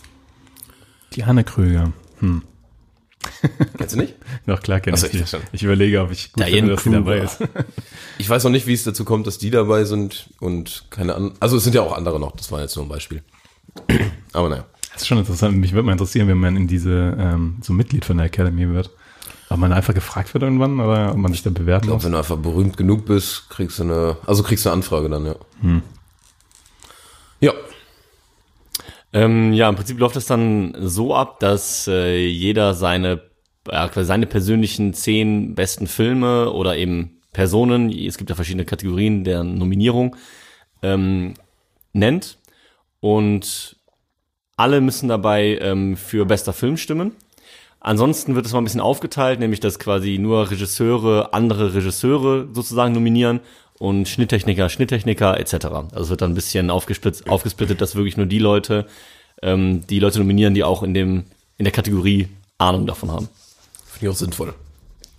Diane 1.15 1.43
Krüger. 1.43 1.93
Kennst 3.77 3.95
du 3.95 3.99
nicht? 3.99 4.15
Doch, 4.45 4.61
klar 4.61 4.79
kenne 4.79 4.97
ich 4.97 5.03
ich 5.03 5.11
die. 5.31 5.37
Ich 5.51 5.63
überlege, 5.63 6.01
ob 6.01 6.11
ich 6.11 6.31
gut 6.33 6.45
Diane 6.45 6.55
finde, 6.57 6.73
dass 6.75 6.83
sie 6.83 6.91
dabei 6.91 7.19
Kruger. 7.19 7.23
ist. 7.59 7.65
Ich 8.19 8.29
weiß 8.29 8.43
noch 8.43 8.51
nicht, 8.51 8.67
wie 8.67 8.73
es 8.73 8.83
dazu 8.83 9.05
kommt, 9.05 9.25
dass 9.25 9.39
die 9.39 9.49
dabei 9.49 9.85
sind 9.85 10.29
und 10.39 10.85
keine 10.91 11.15
anderen. 11.15 11.35
Also 11.39 11.57
es 11.57 11.63
sind 11.63 11.73
ja 11.73 11.81
auch 11.81 11.97
andere 11.97 12.19
noch, 12.19 12.35
das 12.35 12.51
war 12.51 12.61
jetzt 12.61 12.75
nur 12.75 12.85
ein 12.85 12.89
Beispiel. 12.89 13.23
Aber 14.33 14.49
naja. 14.49 14.65
Das 14.93 15.01
ist 15.01 15.07
schon 15.07 15.17
interessant. 15.17 15.57
Mich 15.57 15.73
würde 15.73 15.85
mal 15.87 15.93
interessieren, 15.93 16.27
wenn 16.27 16.37
man 16.37 16.55
in 16.55 16.67
diese, 16.67 17.17
ähm, 17.19 17.57
so 17.63 17.73
Mitglied 17.73 18.05
von 18.05 18.17
der 18.17 18.27
Academy 18.27 18.69
wird. 18.71 18.91
Ob 19.49 19.57
man 19.57 19.73
einfach 19.73 19.93
gefragt 19.95 20.33
wird 20.35 20.43
irgendwann 20.43 20.79
oder 20.79 21.11
ob 21.11 21.17
man 21.17 21.31
sich 21.31 21.41
da 21.43 21.49
bewerben 21.49 21.83
Ich 21.83 21.87
glaube, 21.87 21.95
muss. 21.97 22.03
wenn 22.05 22.11
du 22.11 22.17
einfach 22.19 22.37
berühmt 22.37 22.77
genug 22.77 23.05
bist, 23.05 23.49
kriegst 23.49 23.79
du 23.79 23.83
eine, 23.83 24.17
also 24.27 24.43
kriegst 24.43 24.65
du 24.65 24.69
eine 24.69 24.75
Anfrage 24.77 25.09
dann, 25.09 25.25
ja. 25.25 25.35
Ja, 27.39 27.53
Ähm, 29.13 29.53
ja, 29.53 29.69
im 29.69 29.75
Prinzip 29.75 29.99
läuft 29.99 30.15
es 30.15 30.25
dann 30.25 30.75
so 30.79 31.15
ab, 31.15 31.39
dass 31.39 31.87
äh, 31.87 32.25
jeder 32.25 32.73
seine, 32.73 33.21
quasi 33.63 34.05
seine 34.05 34.25
persönlichen 34.25 34.93
zehn 34.93 35.53
besten 35.53 35.87
Filme 35.87 36.51
oder 36.51 36.77
eben 36.77 37.21
Personen, 37.31 37.91
es 37.91 38.17
gibt 38.17 38.29
ja 38.29 38.35
verschiedene 38.35 38.65
Kategorien 38.65 39.23
der 39.23 39.43
Nominierung, 39.43 40.15
ähm, 40.81 41.35
nennt. 41.93 42.37
Und 42.99 43.77
alle 44.55 44.81
müssen 44.81 45.09
dabei 45.09 45.57
ähm, 45.61 45.97
für 45.97 46.25
bester 46.25 46.53
Film 46.53 46.77
stimmen. 46.77 47.15
Ansonsten 47.79 48.35
wird 48.35 48.45
es 48.45 48.53
mal 48.53 48.61
ein 48.61 48.63
bisschen 48.63 48.79
aufgeteilt, 48.79 49.39
nämlich 49.39 49.59
dass 49.59 49.77
quasi 49.77 50.17
nur 50.17 50.49
Regisseure 50.49 51.33
andere 51.33 51.73
Regisseure 51.75 52.47
sozusagen 52.53 52.93
nominieren 52.93 53.41
und 53.79 54.07
Schnitttechniker 54.07 54.69
Schnitttechniker 54.69 55.39
etc. 55.39 55.53
Also 55.65 56.01
es 56.01 56.09
wird 56.09 56.21
dann 56.21 56.31
ein 56.31 56.35
bisschen 56.35 56.69
aufgesplittet, 56.69 57.27
aufgesplittet 57.29 57.81
dass 57.81 57.95
wirklich 57.95 58.17
nur 58.17 58.25
die 58.25 58.39
Leute 58.39 58.87
ähm, 59.41 59.85
die 59.87 59.99
Leute 59.99 60.19
nominieren, 60.19 60.53
die 60.53 60.63
auch 60.63 60.83
in 60.83 60.93
dem 60.93 61.25
in 61.57 61.65
der 61.65 61.71
Kategorie 61.71 62.29
Ahnung 62.57 62.87
davon 62.87 63.11
haben. 63.11 63.29
finde 63.85 64.05
ich 64.05 64.09
auch 64.09 64.17
sinnvoll. 64.17 64.53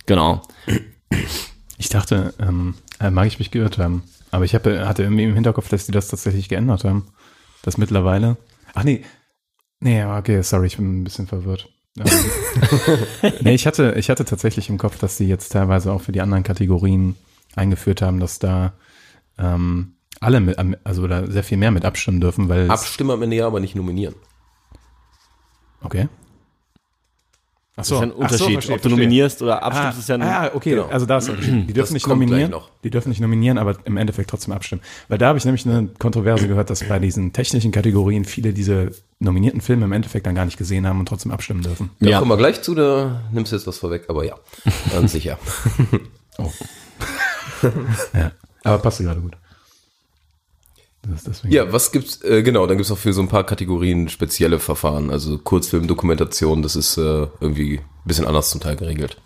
Genau. 0.05 0.41
Ich 1.77 1.89
dachte, 1.89 2.33
ähm, 2.39 2.75
äh, 2.99 3.09
mag 3.09 3.27
ich 3.27 3.39
mich 3.39 3.51
geirrt 3.51 3.77
haben. 3.77 4.03
Aber 4.31 4.45
ich 4.45 4.53
habe, 4.53 4.87
hatte 4.87 5.03
irgendwie 5.03 5.23
im 5.23 5.33
Hinterkopf, 5.33 5.69
dass 5.69 5.85
die 5.85 5.91
das 5.91 6.07
tatsächlich 6.07 6.49
geändert 6.49 6.83
haben. 6.83 7.07
Das 7.61 7.77
mittlerweile. 7.77 8.37
Ach 8.73 8.83
nee. 8.83 9.03
Nee, 9.79 10.03
okay, 10.03 10.41
sorry, 10.41 10.67
ich 10.67 10.77
bin 10.77 11.01
ein 11.01 11.03
bisschen 11.03 11.27
verwirrt. 11.27 11.69
Ähm, 11.97 12.05
nee, 13.41 13.53
ich 13.53 13.67
hatte, 13.67 13.95
ich 13.97 14.09
hatte 14.09 14.25
tatsächlich 14.25 14.69
im 14.69 14.77
Kopf, 14.77 14.97
dass 14.99 15.17
die 15.17 15.27
jetzt 15.27 15.49
teilweise 15.49 15.91
auch 15.91 16.01
für 16.01 16.11
die 16.11 16.21
anderen 16.21 16.43
Kategorien 16.43 17.15
eingeführt 17.55 18.01
haben, 18.01 18.19
dass 18.19 18.39
da 18.39 18.73
ähm, 19.37 19.93
alle 20.19 20.39
mit, 20.39 20.57
also 20.83 21.03
oder 21.03 21.29
sehr 21.29 21.43
viel 21.43 21.57
mehr 21.57 21.71
mit 21.71 21.85
abstimmen 21.85 22.21
dürfen, 22.21 22.49
weil 22.49 22.69
Abstimmen 22.69 23.11
am 23.11 23.21
Ende 23.21 23.35
ja, 23.35 23.47
aber 23.47 23.59
nicht 23.59 23.75
nominieren. 23.75 24.15
okay. 25.81 26.07
Ach 27.77 27.81
Das 27.81 27.91
ist 27.91 27.97
ein 28.01 28.11
Unterschied, 28.13 28.69
ob 28.69 28.81
du 28.81 28.87
nominierst 28.87 29.41
oder 29.41 29.61
abstimmst, 29.61 29.99
ist 29.99 30.07
ja 30.07 30.15
ein, 30.15 30.21
ah, 30.21 30.49
okay, 30.53 30.69
genau. 30.69 30.85
also 30.85 31.05
da 31.05 31.17
ist. 31.17 31.29
Die 31.29 31.73
dürfen 31.73 31.91
nicht 31.93 32.07
nominieren, 32.07 32.51
noch. 32.51 32.69
die 32.85 32.89
dürfen 32.89 33.09
nicht 33.09 33.19
nominieren, 33.19 33.57
aber 33.57 33.75
im 33.83 33.97
Endeffekt 33.97 34.29
trotzdem 34.29 34.53
abstimmen. 34.53 34.81
Weil 35.09 35.17
da 35.17 35.27
habe 35.27 35.37
ich 35.37 35.43
nämlich 35.43 35.65
eine 35.67 35.89
Kontroverse 35.99 36.47
gehört, 36.47 36.69
dass 36.69 36.85
bei 36.87 36.99
diesen 36.99 37.33
technischen 37.33 37.73
Kategorien 37.73 38.23
viele 38.23 38.53
diese 38.53 38.91
nominierten 39.19 39.59
Filme 39.59 39.83
im 39.83 39.91
Endeffekt 39.91 40.25
dann 40.25 40.35
gar 40.35 40.45
nicht 40.45 40.55
gesehen 40.57 40.87
haben 40.87 41.01
und 41.01 41.07
trotzdem 41.09 41.33
abstimmen 41.33 41.63
dürfen. 41.63 41.89
Da 41.99 42.11
Ja. 42.11 42.19
kommen 42.19 42.31
wir 42.31 42.37
gleich 42.37 42.61
zu, 42.61 42.75
da 42.75 43.23
nimmst 43.33 43.51
du 43.51 43.57
jetzt 43.57 43.67
was 43.67 43.77
vorweg, 43.79 44.05
aber 44.07 44.23
ja, 44.23 44.35
ganz 44.93 45.11
sicher. 45.11 45.37
Ja, 48.13 48.31
aber 48.63 48.77
passt 48.79 48.99
gerade 48.99 49.21
gut. 49.21 49.37
Ja, 51.43 51.71
was 51.71 51.91
gibt's, 51.91 52.23
äh, 52.23 52.41
genau, 52.41 52.65
dann 52.65 52.77
gibt's 52.77 52.91
auch 52.91 52.97
für 52.97 53.13
so 53.13 53.21
ein 53.21 53.27
paar 53.27 53.45
Kategorien 53.45 54.09
spezielle 54.09 54.57
Verfahren, 54.57 55.11
also 55.11 55.37
Kurzfilm, 55.37 55.87
Dokumentation, 55.87 56.63
das 56.63 56.75
ist 56.75 56.97
äh, 56.97 57.27
irgendwie 57.39 57.77
ein 57.77 57.85
bisschen 58.05 58.25
anders 58.25 58.49
zum 58.49 58.59
Teil 58.59 58.75
geregelt. 58.75 59.17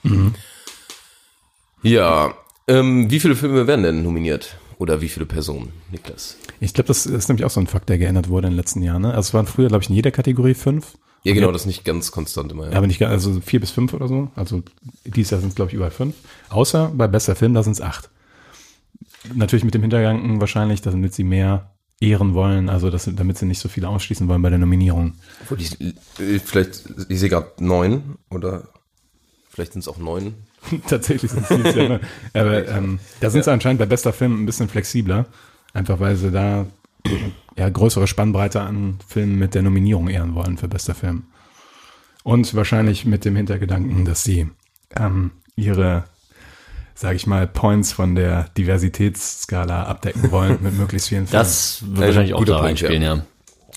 Ja, 1.82 2.34
ähm, 2.68 3.10
wie 3.10 3.20
viele 3.22 3.36
Filme 3.36 3.66
werden 3.66 3.84
denn 3.84 4.04
nominiert? 4.04 4.58
Oder 4.78 5.02
wie 5.02 5.10
viele 5.10 5.26
Personen, 5.26 5.74
Niklas? 5.92 6.38
Ich 6.62 6.74
glaube, 6.74 6.88
das 6.88 7.06
ist 7.06 7.28
nämlich 7.28 7.46
auch 7.46 7.50
so 7.50 7.60
ein 7.60 7.68
Fakt, 7.68 7.90
der 7.90 7.98
geändert 7.98 8.30
wurde 8.30 8.48
in 8.48 8.54
den 8.54 8.58
letzten 8.58 8.82
Jahren. 8.82 9.02
Ne? 9.02 9.10
Also 9.10 9.30
es 9.30 9.34
waren 9.34 9.46
früher, 9.46 9.68
glaube 9.68 9.84
ich, 9.84 9.90
in 9.90 9.96
jeder 9.96 10.12
Kategorie 10.12 10.54
fünf. 10.54 10.98
Ja, 11.24 11.34
genau, 11.34 11.52
das 11.52 11.64
ist 11.64 11.68
nicht 11.68 11.84
ganz 11.84 12.12
konstant 12.12 12.52
immer. 12.54 12.70
Ja. 12.70 12.78
Aber 12.78 12.88
nicht, 12.88 13.02
also 13.04 13.42
vier 13.42 13.60
bis 13.60 13.72
fünf 13.72 13.94
oder 13.94 14.08
so. 14.08 14.32
Also 14.36 14.64
dieses 15.04 15.32
Jahr 15.32 15.42
sind 15.42 15.50
es, 15.50 15.56
glaube 15.56 15.70
ich, 15.70 15.76
überall 15.76 15.92
fünf. 15.92 16.16
Außer 16.50 16.94
bei 16.96 17.08
bester 17.08 17.36
Film, 17.36 17.54
da 17.54 17.64
sind 17.64 17.74
es 17.74 17.82
acht. 17.82 18.10
Natürlich 19.34 19.66
mit 19.66 19.74
dem 19.74 19.82
Hintergedanken 19.82 20.40
wahrscheinlich, 20.40 20.82
damit 20.82 21.14
sie 21.14 21.24
mehr 21.24 21.72
ehren 22.02 22.34
wollen, 22.34 22.70
also 22.70 22.90
dass, 22.90 23.10
damit 23.14 23.38
sie 23.38 23.46
nicht 23.46 23.60
so 23.60 23.68
viele 23.68 23.90
ausschließen 23.90 24.28
wollen 24.28 24.42
bei 24.42 24.50
der 24.50 24.60
Nominierung. 24.60 25.16
Obwohl 25.42 25.60
ich, 25.60 25.80
äh, 25.82 26.40
vielleicht, 26.40 26.86
ich 27.10 27.20
sehe 27.20 27.30
gerade 27.30 27.52
neun 27.60 28.18
oder 28.30 28.70
vielleicht 29.50 29.74
sind 29.74 29.82
es 29.82 29.88
auch 29.88 29.98
neun. 29.98 30.36
Tatsächlich 30.88 31.32
sind 31.32 31.50
es 31.50 31.76
Jahr. 31.76 31.90
Ne? 31.90 32.00
Aber 32.34 32.68
ähm, 32.68 33.00
da 33.20 33.30
sind 33.30 33.44
sie 33.44 33.52
anscheinend 33.52 33.80
bei 33.80 33.86
bester 33.86 34.14
Film 34.14 34.42
ein 34.42 34.46
bisschen 34.46 34.70
flexibler. 34.70 35.26
Einfach 35.74 36.00
weil 36.00 36.16
sie 36.16 36.32
da 36.32 36.66
ja, 37.58 37.70
größere 37.70 38.08
Spannbreite 38.08 38.62
an 38.62 39.00
Filmen 39.08 39.38
mit 39.38 39.56
der 39.56 39.62
Nominierung 39.62 40.08
ehren 40.08 40.36
wollen 40.36 40.58
für 40.58 40.68
bester 40.68 40.96
Film. 40.96 41.24
Und 42.24 42.54
wahrscheinlich 42.56 43.06
mit 43.06 43.26
dem 43.26 43.36
Hintergedanken, 43.36 44.06
dass 44.06 44.24
sie 44.24 44.50
ähm, 44.96 45.32
ihre, 45.56 46.06
sage 47.00 47.16
ich 47.16 47.26
mal, 47.26 47.48
Points 47.48 47.94
von 47.94 48.14
der 48.14 48.50
Diversitätsskala 48.58 49.84
abdecken 49.84 50.32
wollen 50.32 50.60
mit 50.62 50.74
möglichst 50.78 51.08
vielen 51.08 51.28
Filmen. 51.28 51.42
das 51.42 51.82
wird 51.82 51.98
Ein 51.98 52.04
wahrscheinlich 52.08 52.34
auch 52.34 52.44
da 52.44 52.56
Punkt, 52.56 52.66
reinspielen, 52.66 53.02
ja. 53.02 53.26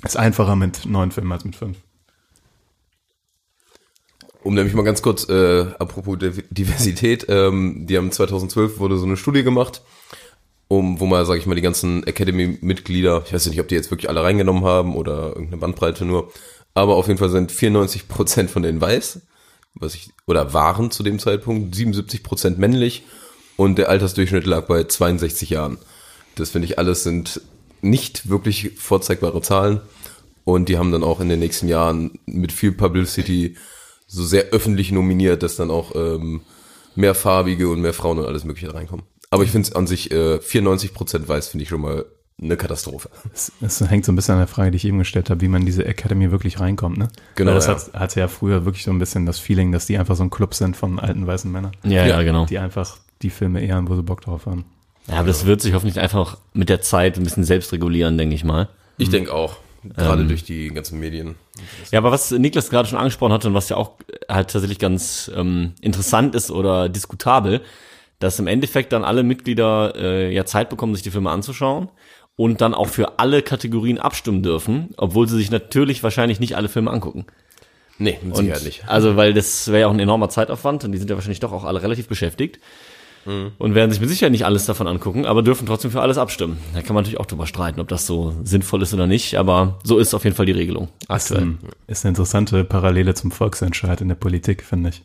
ist 0.04 0.16
einfacher 0.16 0.56
mit 0.56 0.86
neun 0.86 1.12
Filmen 1.12 1.30
als 1.30 1.44
mit 1.44 1.54
fünf. 1.54 1.76
Um 4.42 4.54
nämlich 4.54 4.74
mal 4.74 4.82
ganz 4.82 5.02
kurz, 5.02 5.28
äh, 5.28 5.66
apropos 5.78 6.18
Div- 6.18 6.42
Diversität, 6.50 7.26
ähm, 7.28 7.86
die 7.86 7.96
haben 7.96 8.10
2012 8.10 8.80
wurde 8.80 8.98
so 8.98 9.06
eine 9.06 9.16
Studie 9.16 9.44
gemacht, 9.44 9.82
um, 10.66 10.98
wo 10.98 11.06
mal, 11.06 11.24
sage 11.24 11.38
ich 11.38 11.46
mal, 11.46 11.54
die 11.54 11.60
ganzen 11.62 12.04
Academy-Mitglieder, 12.04 13.22
ich 13.24 13.32
weiß 13.32 13.46
nicht, 13.46 13.60
ob 13.60 13.68
die 13.68 13.76
jetzt 13.76 13.92
wirklich 13.92 14.08
alle 14.08 14.24
reingenommen 14.24 14.64
haben 14.64 14.96
oder 14.96 15.28
irgendeine 15.28 15.58
Bandbreite 15.58 16.04
nur, 16.04 16.32
aber 16.74 16.96
auf 16.96 17.06
jeden 17.06 17.20
Fall 17.20 17.30
sind 17.30 17.52
94 17.52 18.08
Prozent 18.08 18.50
von 18.50 18.64
denen 18.64 18.80
weiß, 18.80 19.20
was 19.74 19.94
ich, 19.94 20.10
oder 20.26 20.52
waren 20.52 20.90
zu 20.90 21.02
dem 21.02 21.18
Zeitpunkt, 21.18 21.74
77 21.74 22.22
Prozent 22.22 22.58
männlich 22.58 23.04
und 23.56 23.76
der 23.76 23.88
Altersdurchschnitt 23.88 24.46
lag 24.46 24.66
bei 24.66 24.84
62 24.84 25.50
Jahren. 25.50 25.78
Das 26.34 26.50
finde 26.50 26.66
ich 26.66 26.78
alles 26.78 27.02
sind 27.02 27.40
nicht 27.80 28.28
wirklich 28.28 28.72
vorzeigbare 28.76 29.42
Zahlen 29.42 29.80
und 30.44 30.68
die 30.68 30.78
haben 30.78 30.92
dann 30.92 31.04
auch 31.04 31.20
in 31.20 31.28
den 31.28 31.40
nächsten 31.40 31.68
Jahren 31.68 32.18
mit 32.26 32.52
viel 32.52 32.72
Publicity 32.72 33.56
so 34.06 34.24
sehr 34.24 34.46
öffentlich 34.46 34.92
nominiert, 34.92 35.42
dass 35.42 35.56
dann 35.56 35.70
auch 35.70 35.94
ähm, 35.94 36.42
mehr 36.94 37.14
Farbige 37.14 37.68
und 37.68 37.80
mehr 37.80 37.94
Frauen 37.94 38.18
und 38.18 38.26
alles 38.26 38.44
mögliche 38.44 38.74
reinkommen. 38.74 39.06
Aber 39.30 39.44
ich 39.44 39.50
finde 39.50 39.68
es 39.68 39.74
an 39.74 39.86
sich, 39.86 40.10
äh, 40.10 40.36
94% 40.36 41.26
weiß, 41.26 41.48
finde 41.48 41.62
ich 41.62 41.70
schon 41.70 41.80
mal 41.80 42.04
eine 42.42 42.56
Katastrophe. 42.56 43.08
Es, 43.32 43.52
es 43.60 43.80
hängt 43.88 44.04
so 44.04 44.12
ein 44.12 44.16
bisschen 44.16 44.34
an 44.34 44.40
der 44.40 44.48
Frage, 44.48 44.70
die 44.70 44.76
ich 44.76 44.84
eben 44.84 44.98
gestellt 44.98 45.30
habe, 45.30 45.40
wie 45.40 45.48
man 45.48 45.62
in 45.62 45.66
diese 45.66 45.84
Academy 45.84 46.30
wirklich 46.30 46.60
reinkommt. 46.60 46.98
Ne? 46.98 47.08
Genau, 47.34 47.50
Weil 47.50 47.54
das 47.56 47.66
ja. 47.66 47.74
hat, 47.74 47.92
hatte 47.94 48.20
ja 48.20 48.28
früher 48.28 48.64
wirklich 48.64 48.84
so 48.84 48.90
ein 48.90 48.98
bisschen 48.98 49.26
das 49.26 49.38
Feeling, 49.38 49.72
dass 49.72 49.86
die 49.86 49.98
einfach 49.98 50.16
so 50.16 50.22
ein 50.22 50.30
Club 50.30 50.54
sind 50.54 50.76
von 50.76 50.98
alten 50.98 51.26
weißen 51.26 51.50
Männern, 51.50 51.72
Ja, 51.84 52.06
ja, 52.06 52.22
genau. 52.22 52.46
die 52.46 52.58
einfach 52.58 52.98
die 53.22 53.30
Filme 53.30 53.62
ehren, 53.62 53.88
wo 53.88 53.94
sie 53.94 54.02
Bock 54.02 54.20
drauf 54.20 54.46
haben. 54.46 54.64
Ja, 55.08 55.16
aber 55.16 55.28
das 55.28 55.46
wird 55.46 55.60
sich 55.60 55.74
hoffentlich 55.74 56.00
einfach 56.00 56.38
mit 56.52 56.68
der 56.68 56.80
Zeit 56.80 57.16
ein 57.16 57.24
bisschen 57.24 57.44
selbst 57.44 57.72
regulieren, 57.72 58.18
denke 58.18 58.34
ich 58.34 58.44
mal. 58.44 58.68
Ich 58.98 59.10
denke 59.10 59.32
auch, 59.32 59.56
gerade 59.96 60.26
durch 60.26 60.44
die 60.44 60.68
ganzen 60.68 61.00
Medien. 61.00 61.34
Ja, 61.90 61.98
aber 61.98 62.12
was 62.12 62.30
Niklas 62.30 62.70
gerade 62.70 62.88
schon 62.88 62.98
angesprochen 62.98 63.32
hatte 63.32 63.48
und 63.48 63.54
was 63.54 63.68
ja 63.68 63.76
auch 63.76 63.92
halt 64.28 64.50
tatsächlich 64.50 64.78
ganz 64.78 65.30
ähm, 65.34 65.72
interessant 65.80 66.34
ist 66.34 66.50
oder 66.50 66.88
diskutabel, 66.88 67.62
dass 68.20 68.38
im 68.38 68.46
Endeffekt 68.46 68.92
dann 68.92 69.02
alle 69.02 69.24
Mitglieder 69.24 69.94
äh, 69.96 70.32
ja 70.32 70.44
Zeit 70.44 70.70
bekommen, 70.70 70.94
sich 70.94 71.02
die 71.02 71.10
Filme 71.10 71.30
anzuschauen 71.30 71.88
und 72.36 72.60
dann 72.60 72.74
auch 72.74 72.88
für 72.88 73.18
alle 73.18 73.42
Kategorien 73.42 73.98
abstimmen 73.98 74.42
dürfen, 74.42 74.90
obwohl 74.96 75.28
sie 75.28 75.36
sich 75.36 75.50
natürlich 75.50 76.02
wahrscheinlich 76.02 76.40
nicht 76.40 76.56
alle 76.56 76.68
Filme 76.68 76.90
angucken. 76.90 77.26
Nee, 77.98 78.18
mit 78.22 78.36
Und, 78.36 78.44
Sicherheit 78.44 78.64
nicht. 78.64 78.88
Also, 78.88 79.16
weil 79.16 79.34
das 79.34 79.68
wäre 79.68 79.82
ja 79.82 79.86
auch 79.86 79.92
ein 79.92 80.00
enormer 80.00 80.28
Zeitaufwand 80.28 80.84
und 80.84 80.92
die 80.92 80.98
sind 80.98 81.10
ja 81.10 81.16
wahrscheinlich 81.16 81.40
doch 81.40 81.52
auch 81.52 81.64
alle 81.64 81.82
relativ 81.82 82.08
beschäftigt. 82.08 82.58
Und 83.24 83.76
werden 83.76 83.92
sich 83.92 84.00
mit 84.00 84.10
Sicherheit 84.10 84.32
nicht 84.32 84.44
alles 84.44 84.66
davon 84.66 84.88
angucken, 84.88 85.26
aber 85.26 85.42
dürfen 85.42 85.64
trotzdem 85.64 85.92
für 85.92 86.00
alles 86.00 86.18
abstimmen. 86.18 86.58
Da 86.74 86.82
kann 86.82 86.94
man 86.94 87.04
natürlich 87.04 87.20
auch 87.20 87.26
drüber 87.26 87.46
streiten, 87.46 87.80
ob 87.80 87.86
das 87.86 88.04
so 88.04 88.34
sinnvoll 88.42 88.82
ist 88.82 88.92
oder 88.94 89.06
nicht, 89.06 89.36
aber 89.36 89.78
so 89.84 89.98
ist 89.98 90.12
auf 90.12 90.24
jeden 90.24 90.34
Fall 90.34 90.46
die 90.46 90.52
Regelung 90.52 90.88
aktuell. 91.06 91.42
Ähm, 91.42 91.58
Ist 91.86 92.04
eine 92.04 92.10
interessante 92.10 92.64
Parallele 92.64 93.14
zum 93.14 93.30
Volksentscheid 93.30 94.00
in 94.00 94.08
der 94.08 94.16
Politik, 94.16 94.64
finde 94.64 94.88
ich. 94.88 95.02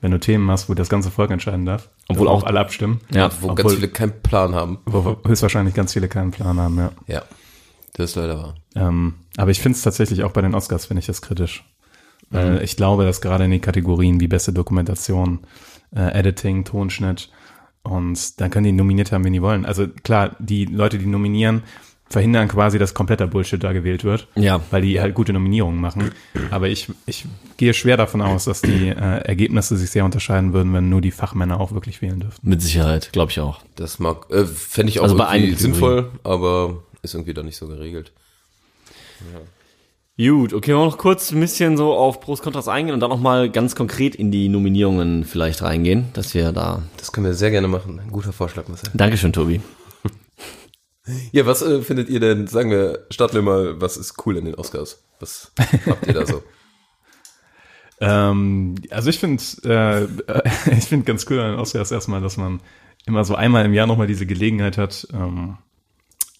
Wenn 0.00 0.12
du 0.12 0.20
Themen 0.20 0.48
hast, 0.50 0.68
wo 0.68 0.74
das 0.74 0.88
ganze 0.88 1.10
Volk 1.10 1.30
entscheiden 1.32 1.66
darf, 1.66 1.88
Obwohl 2.08 2.28
auch- 2.28 2.44
alle 2.44 2.60
abstimmen, 2.60 3.00
Ja, 3.12 3.30
Wo 3.40 3.48
obwohl- 3.50 3.54
ganz 3.56 3.74
viele 3.74 3.88
keinen 3.88 4.22
Plan 4.22 4.54
haben. 4.54 4.78
wo 4.86 5.16
höchstwahrscheinlich 5.26 5.74
ganz 5.74 5.92
viele 5.92 6.08
keinen 6.08 6.30
Plan 6.30 6.58
haben, 6.60 6.78
ja. 6.78 6.92
Ja, 7.08 7.22
das 7.94 8.10
ist 8.10 8.16
leider 8.16 8.38
wahr. 8.38 8.54
Ähm, 8.76 9.14
aber 9.36 9.50
ich 9.50 9.60
finde 9.60 9.76
es 9.76 9.82
tatsächlich 9.82 10.22
auch 10.22 10.30
bei 10.32 10.40
den 10.42 10.54
Oscars 10.54 10.86
finde 10.86 11.00
ich 11.00 11.06
das 11.06 11.20
kritisch. 11.22 11.64
Weil 12.30 12.62
ich 12.62 12.76
glaube, 12.76 13.04
dass 13.04 13.20
gerade 13.22 13.44
in 13.44 13.50
den 13.50 13.60
Kategorien 13.62 14.20
wie 14.20 14.28
beste 14.28 14.52
Dokumentation, 14.52 15.40
äh, 15.96 16.12
Editing, 16.18 16.64
Tonschnitt 16.64 17.30
Und 17.84 18.40
dann 18.40 18.50
können 18.50 18.64
die 18.64 18.72
nominiert 18.72 19.12
haben, 19.12 19.24
wen 19.24 19.32
die 19.32 19.40
wollen. 19.40 19.64
Also 19.64 19.88
klar, 19.88 20.36
die 20.40 20.66
Leute, 20.66 20.98
die 20.98 21.06
nominieren, 21.06 21.62
verhindern 22.10 22.48
quasi, 22.48 22.78
dass 22.78 22.94
kompletter 22.94 23.26
Bullshit 23.26 23.62
da 23.62 23.72
gewählt 23.72 24.04
wird. 24.04 24.28
Ja. 24.34 24.60
Weil 24.70 24.82
die 24.82 25.00
halt 25.00 25.14
gute 25.14 25.32
Nominierungen 25.32 25.80
machen. 25.80 26.12
Aber 26.50 26.68
ich, 26.68 26.88
ich 27.06 27.26
gehe 27.56 27.74
schwer 27.74 27.96
davon 27.96 28.22
aus, 28.22 28.44
dass 28.44 28.62
die 28.62 28.88
äh, 28.88 28.94
Ergebnisse 28.94 29.76
sich 29.76 29.90
sehr 29.90 30.04
unterscheiden 30.04 30.52
würden, 30.52 30.72
wenn 30.72 30.88
nur 30.88 31.00
die 31.00 31.10
Fachmänner 31.10 31.60
auch 31.60 31.72
wirklich 31.72 32.00
wählen 32.02 32.20
dürften. 32.20 32.48
Mit 32.48 32.62
Sicherheit, 32.62 33.12
glaube 33.12 33.30
ich 33.30 33.40
auch. 33.40 33.60
Das 33.76 33.98
mag, 33.98 34.30
äh, 34.30 34.44
fände 34.44 34.90
ich 34.90 35.00
auch 35.00 35.04
Also 35.04 35.16
bei 35.16 35.24
irgendwie 35.24 35.44
einigen 35.44 35.58
sinnvoll, 35.58 36.10
aber 36.24 36.82
ist 37.02 37.14
irgendwie 37.14 37.34
da 37.34 37.42
nicht 37.42 37.56
so 37.56 37.68
geregelt. 37.68 38.12
Gut, 40.16 40.52
okay, 40.52 40.72
wollen 40.72 40.82
wir 40.82 40.90
noch 40.90 40.98
kurz 40.98 41.30
ein 41.30 41.38
bisschen 41.38 41.76
so 41.76 41.94
auf 41.94 42.20
Pros 42.20 42.42
Kontras 42.42 42.66
eingehen 42.66 42.92
und 42.92 43.00
dann 43.00 43.10
noch 43.10 43.20
mal 43.20 43.48
ganz 43.50 43.76
konkret 43.76 44.16
in 44.16 44.32
die 44.32 44.48
Nominierungen 44.48 45.24
vielleicht 45.24 45.62
reingehen, 45.62 46.06
dass 46.12 46.34
wir 46.34 46.50
da. 46.50 46.82
Das 46.96 47.12
können 47.12 47.26
wir 47.26 47.34
sehr 47.34 47.52
gerne 47.52 47.68
machen. 47.68 48.00
Ein 48.00 48.10
guter 48.10 48.32
Vorschlag, 48.32 48.66
Marcel. 48.66 48.90
Dankeschön, 48.94 49.32
Tobi. 49.32 49.60
Ja, 51.32 51.46
was 51.46 51.62
äh, 51.62 51.82
findet 51.82 52.08
ihr 52.08 52.20
denn, 52.20 52.46
sagen 52.46 52.70
wir, 52.70 53.06
starten 53.10 53.34
wir 53.34 53.42
mal, 53.42 53.80
was 53.80 53.96
ist 53.96 54.26
cool 54.26 54.36
in 54.36 54.44
den 54.44 54.54
Oscars? 54.54 55.02
Was 55.20 55.52
habt 55.86 56.06
ihr 56.06 56.14
da 56.14 56.26
so? 56.26 56.42
Ähm, 58.00 58.76
also 58.90 59.10
ich 59.10 59.18
finde, 59.18 59.42
äh, 59.64 60.04
ich 60.70 60.84
finde 60.84 61.04
ganz 61.04 61.26
cool 61.28 61.40
an 61.40 61.52
den 61.52 61.58
Oscars 61.58 61.90
erstmal, 61.90 62.20
dass 62.20 62.36
man 62.36 62.60
immer 63.06 63.24
so 63.24 63.34
einmal 63.34 63.64
im 63.64 63.74
Jahr 63.74 63.86
nochmal 63.86 64.06
diese 64.06 64.26
Gelegenheit 64.26 64.78
hat, 64.78 65.08
ähm, 65.12 65.58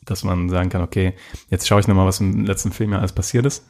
dass 0.05 0.25
man 0.25 0.49
sagen 0.49 0.69
kann, 0.71 0.83
okay, 0.83 1.15
jetzt 1.51 1.67
schaue 1.67 1.81
ich 1.81 1.89
nochmal, 1.89 2.07
was 2.07 2.21
im 2.21 2.45
letzten 2.45 2.73
Film 2.73 2.93
ja 2.93 2.99
alles 2.99 3.13
passiert 3.13 3.47
ist. 3.47 3.67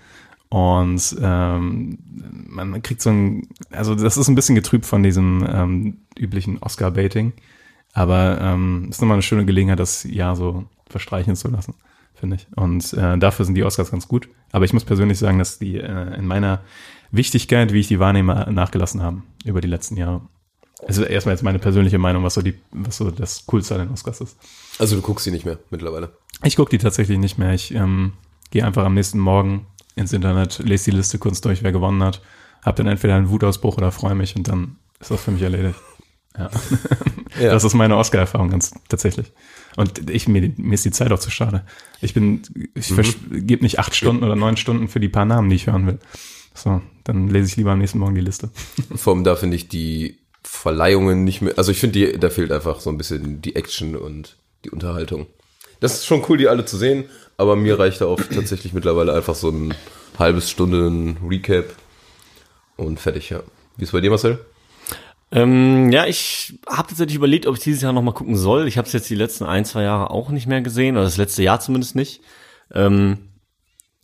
Und 0.51 1.17
ähm, 1.21 1.99
man, 2.49 2.71
man 2.71 2.83
kriegt 2.83 3.03
so 3.03 3.11
ein, 3.11 3.49
also 3.71 3.95
das 3.95 4.17
ist 4.17 4.29
ein 4.29 4.35
bisschen 4.35 4.55
getrübt 4.55 4.87
von 4.87 5.03
diesem 5.03 5.47
ähm, 5.51 5.99
üblichen 6.19 6.59
Oscar-Baiting. 6.59 7.35
Aber 7.93 8.39
ähm, 8.41 8.87
ist 8.91 9.01
nochmal 9.01 9.17
eine 9.17 9.23
schöne 9.23 9.45
Gelegenheit, 9.45 9.81
das 9.81 10.05
Jahr 10.05 10.37
so 10.37 10.67
verstreichen 10.89 11.37
zu 11.37 11.49
lassen, 11.49 11.75
finde 12.15 12.37
ich. 12.37 12.47
Und 12.57 12.93
äh, 12.95 13.19
dafür 13.19 13.45
sind 13.45 13.55
die 13.55 13.65
Oscars 13.65 13.91
ganz 13.91 14.09
gut. 14.09 14.29
Aber 14.53 14.65
ich 14.65 14.73
muss 14.73 14.85
persönlich 14.85 15.19
sagen, 15.19 15.39
dass 15.39 15.59
die 15.59 15.79
äh, 15.79 16.17
in 16.17 16.27
meiner 16.27 16.63
Wichtigkeit, 17.11 17.73
wie 17.73 17.81
ich 17.81 17.89
die 17.89 18.01
wahrnehme, 18.01 18.47
nachgelassen 18.51 19.03
haben 19.03 19.25
über 19.45 19.61
die 19.61 19.69
letzten 19.69 19.97
Jahre. 19.97 20.23
Also 20.87 21.03
erstmal 21.05 21.35
jetzt 21.35 21.43
meine 21.43 21.59
persönliche 21.59 21.99
Meinung, 21.99 22.23
was 22.23 22.35
so 22.35 22.43
die, 22.43 22.55
was 22.71 22.97
so 22.97 23.11
das 23.11 23.47
Coolste 23.47 23.75
an 23.75 23.81
den 23.81 23.91
Oscars 23.91 24.21
ist. 24.21 24.37
Also 24.79 24.97
du 24.97 25.03
guckst 25.03 25.25
sie 25.25 25.31
nicht 25.31 25.45
mehr 25.45 25.59
mittlerweile. 25.71 26.11
Ich 26.45 26.57
gucke 26.57 26.71
die 26.71 26.79
tatsächlich 26.79 27.19
nicht 27.19 27.37
mehr. 27.37 27.53
Ich 27.53 27.75
ähm, 27.75 28.13
gehe 28.51 28.65
einfach 28.65 28.85
am 28.85 28.95
nächsten 28.95 29.19
Morgen 29.19 29.67
ins 29.97 30.13
Internet, 30.13 30.61
lese 30.61 30.91
die 30.91 30.97
Liste 30.97 31.19
kurz 31.19 31.41
durch, 31.41 31.65
wer 31.65 31.73
gewonnen 31.73 32.03
hat, 32.05 32.23
hab 32.63 32.77
dann 32.77 32.87
entweder 32.87 33.17
einen 33.17 33.31
Wutausbruch 33.31 33.77
oder 33.77 33.91
freue 33.91 34.15
mich 34.15 34.37
und 34.37 34.47
dann 34.47 34.77
ist 35.01 35.11
das 35.11 35.23
für 35.23 35.33
mich 35.33 35.43
erledigt. 35.43 35.79
Ja. 36.39 36.51
Ja. 37.39 37.53
Das 37.53 37.63
ist 37.63 37.75
meine 37.75 37.97
Oscar-Erfahrung 37.97 38.51
ganz 38.51 38.73
tatsächlich. 38.89 39.31
Und 39.77 40.11
ich, 40.11 40.27
mir, 40.27 40.51
mir 40.57 40.75
ist 40.75 40.85
die 40.85 40.91
Zeit 40.91 41.13
auch 41.13 41.21
zu 41.21 41.31
schade. 41.31 41.65
Ich 42.01 42.13
bin, 42.13 42.43
ich 42.75 42.91
Mhm. 42.91 43.47
gebe 43.47 43.63
nicht 43.63 43.79
acht 43.79 43.95
Stunden 43.95 44.25
oder 44.25 44.35
neun 44.35 44.57
Stunden 44.57 44.89
für 44.89 44.99
die 44.99 45.09
paar 45.11 45.27
Namen, 45.27 45.49
die 45.51 45.55
ich 45.57 45.69
hören 45.69 45.87
will. 45.87 45.99
So, 46.55 46.81
dann 47.05 47.29
lese 47.29 47.47
ich 47.49 47.57
lieber 47.57 47.71
am 47.73 47.79
nächsten 47.79 47.99
Morgen 48.01 48.17
die 48.17 48.23
Liste. 48.23 48.51
Vor 48.97 49.15
allem 49.15 49.23
da 49.23 49.37
finde 49.37 49.55
ich 49.55 49.69
die 49.69 50.19
Verleihungen 50.43 51.23
nicht 51.23 51.43
mehr, 51.43 51.53
also 51.59 51.71
ich 51.71 51.79
finde, 51.79 52.19
da 52.19 52.29
fehlt 52.31 52.51
einfach 52.51 52.81
so 52.81 52.91
ein 52.91 52.99
bisschen 52.99 53.41
die 53.41 53.55
Action 53.55 53.95
und 53.95 54.37
die 54.65 54.71
Unterhaltung. 54.71 55.27
Das 55.79 55.93
ist 55.95 56.07
schon 56.07 56.25
cool, 56.29 56.39
die 56.39 56.49
alle 56.49 56.65
zu 56.65 56.77
sehen, 56.77 57.05
aber 57.37 57.55
mir 57.55 57.79
reicht 57.79 58.01
da 58.01 58.07
auch 58.07 58.21
tatsächlich 58.21 58.73
mittlerweile 58.73 59.13
einfach 59.15 59.37
so 59.37 59.51
ein 59.51 59.75
halbes 60.19 60.51
Stunden 60.51 61.19
Recap 61.29 61.67
und 62.77 62.99
fertig, 62.99 63.31
ja. 63.31 63.43
Wie 63.77 63.85
ist 63.85 63.93
bei 63.93 64.01
dir, 64.01 64.11
Marcel? 64.11 64.45
Ähm, 65.31 65.93
ja, 65.93 66.07
ich 66.07 66.59
habe 66.67 66.89
tatsächlich 66.89 67.17
überlegt, 67.17 67.47
ob 67.47 67.57
ich 67.57 67.63
dieses 67.63 67.83
Jahr 67.83 67.93
noch 67.93 68.03
mal 68.03 68.13
gucken 68.13 68.37
soll. 68.37 68.67
Ich 68.67 68.79
habe 68.79 68.87
es 68.87 68.93
jetzt 68.93 69.11
die 69.11 69.15
letzten 69.15 69.45
ein, 69.45 69.65
zwei 69.65 69.83
Jahre 69.83 70.11
auch 70.11 70.31
nicht 70.31 70.47
mehr 70.47 70.63
gesehen, 70.63 70.97
oder 70.97 71.05
das 71.05 71.19
letzte 71.19 71.43
Jahr 71.43 71.61
zumindest 71.61 71.95
nicht. 71.95 72.23
Ähm, 72.73 73.19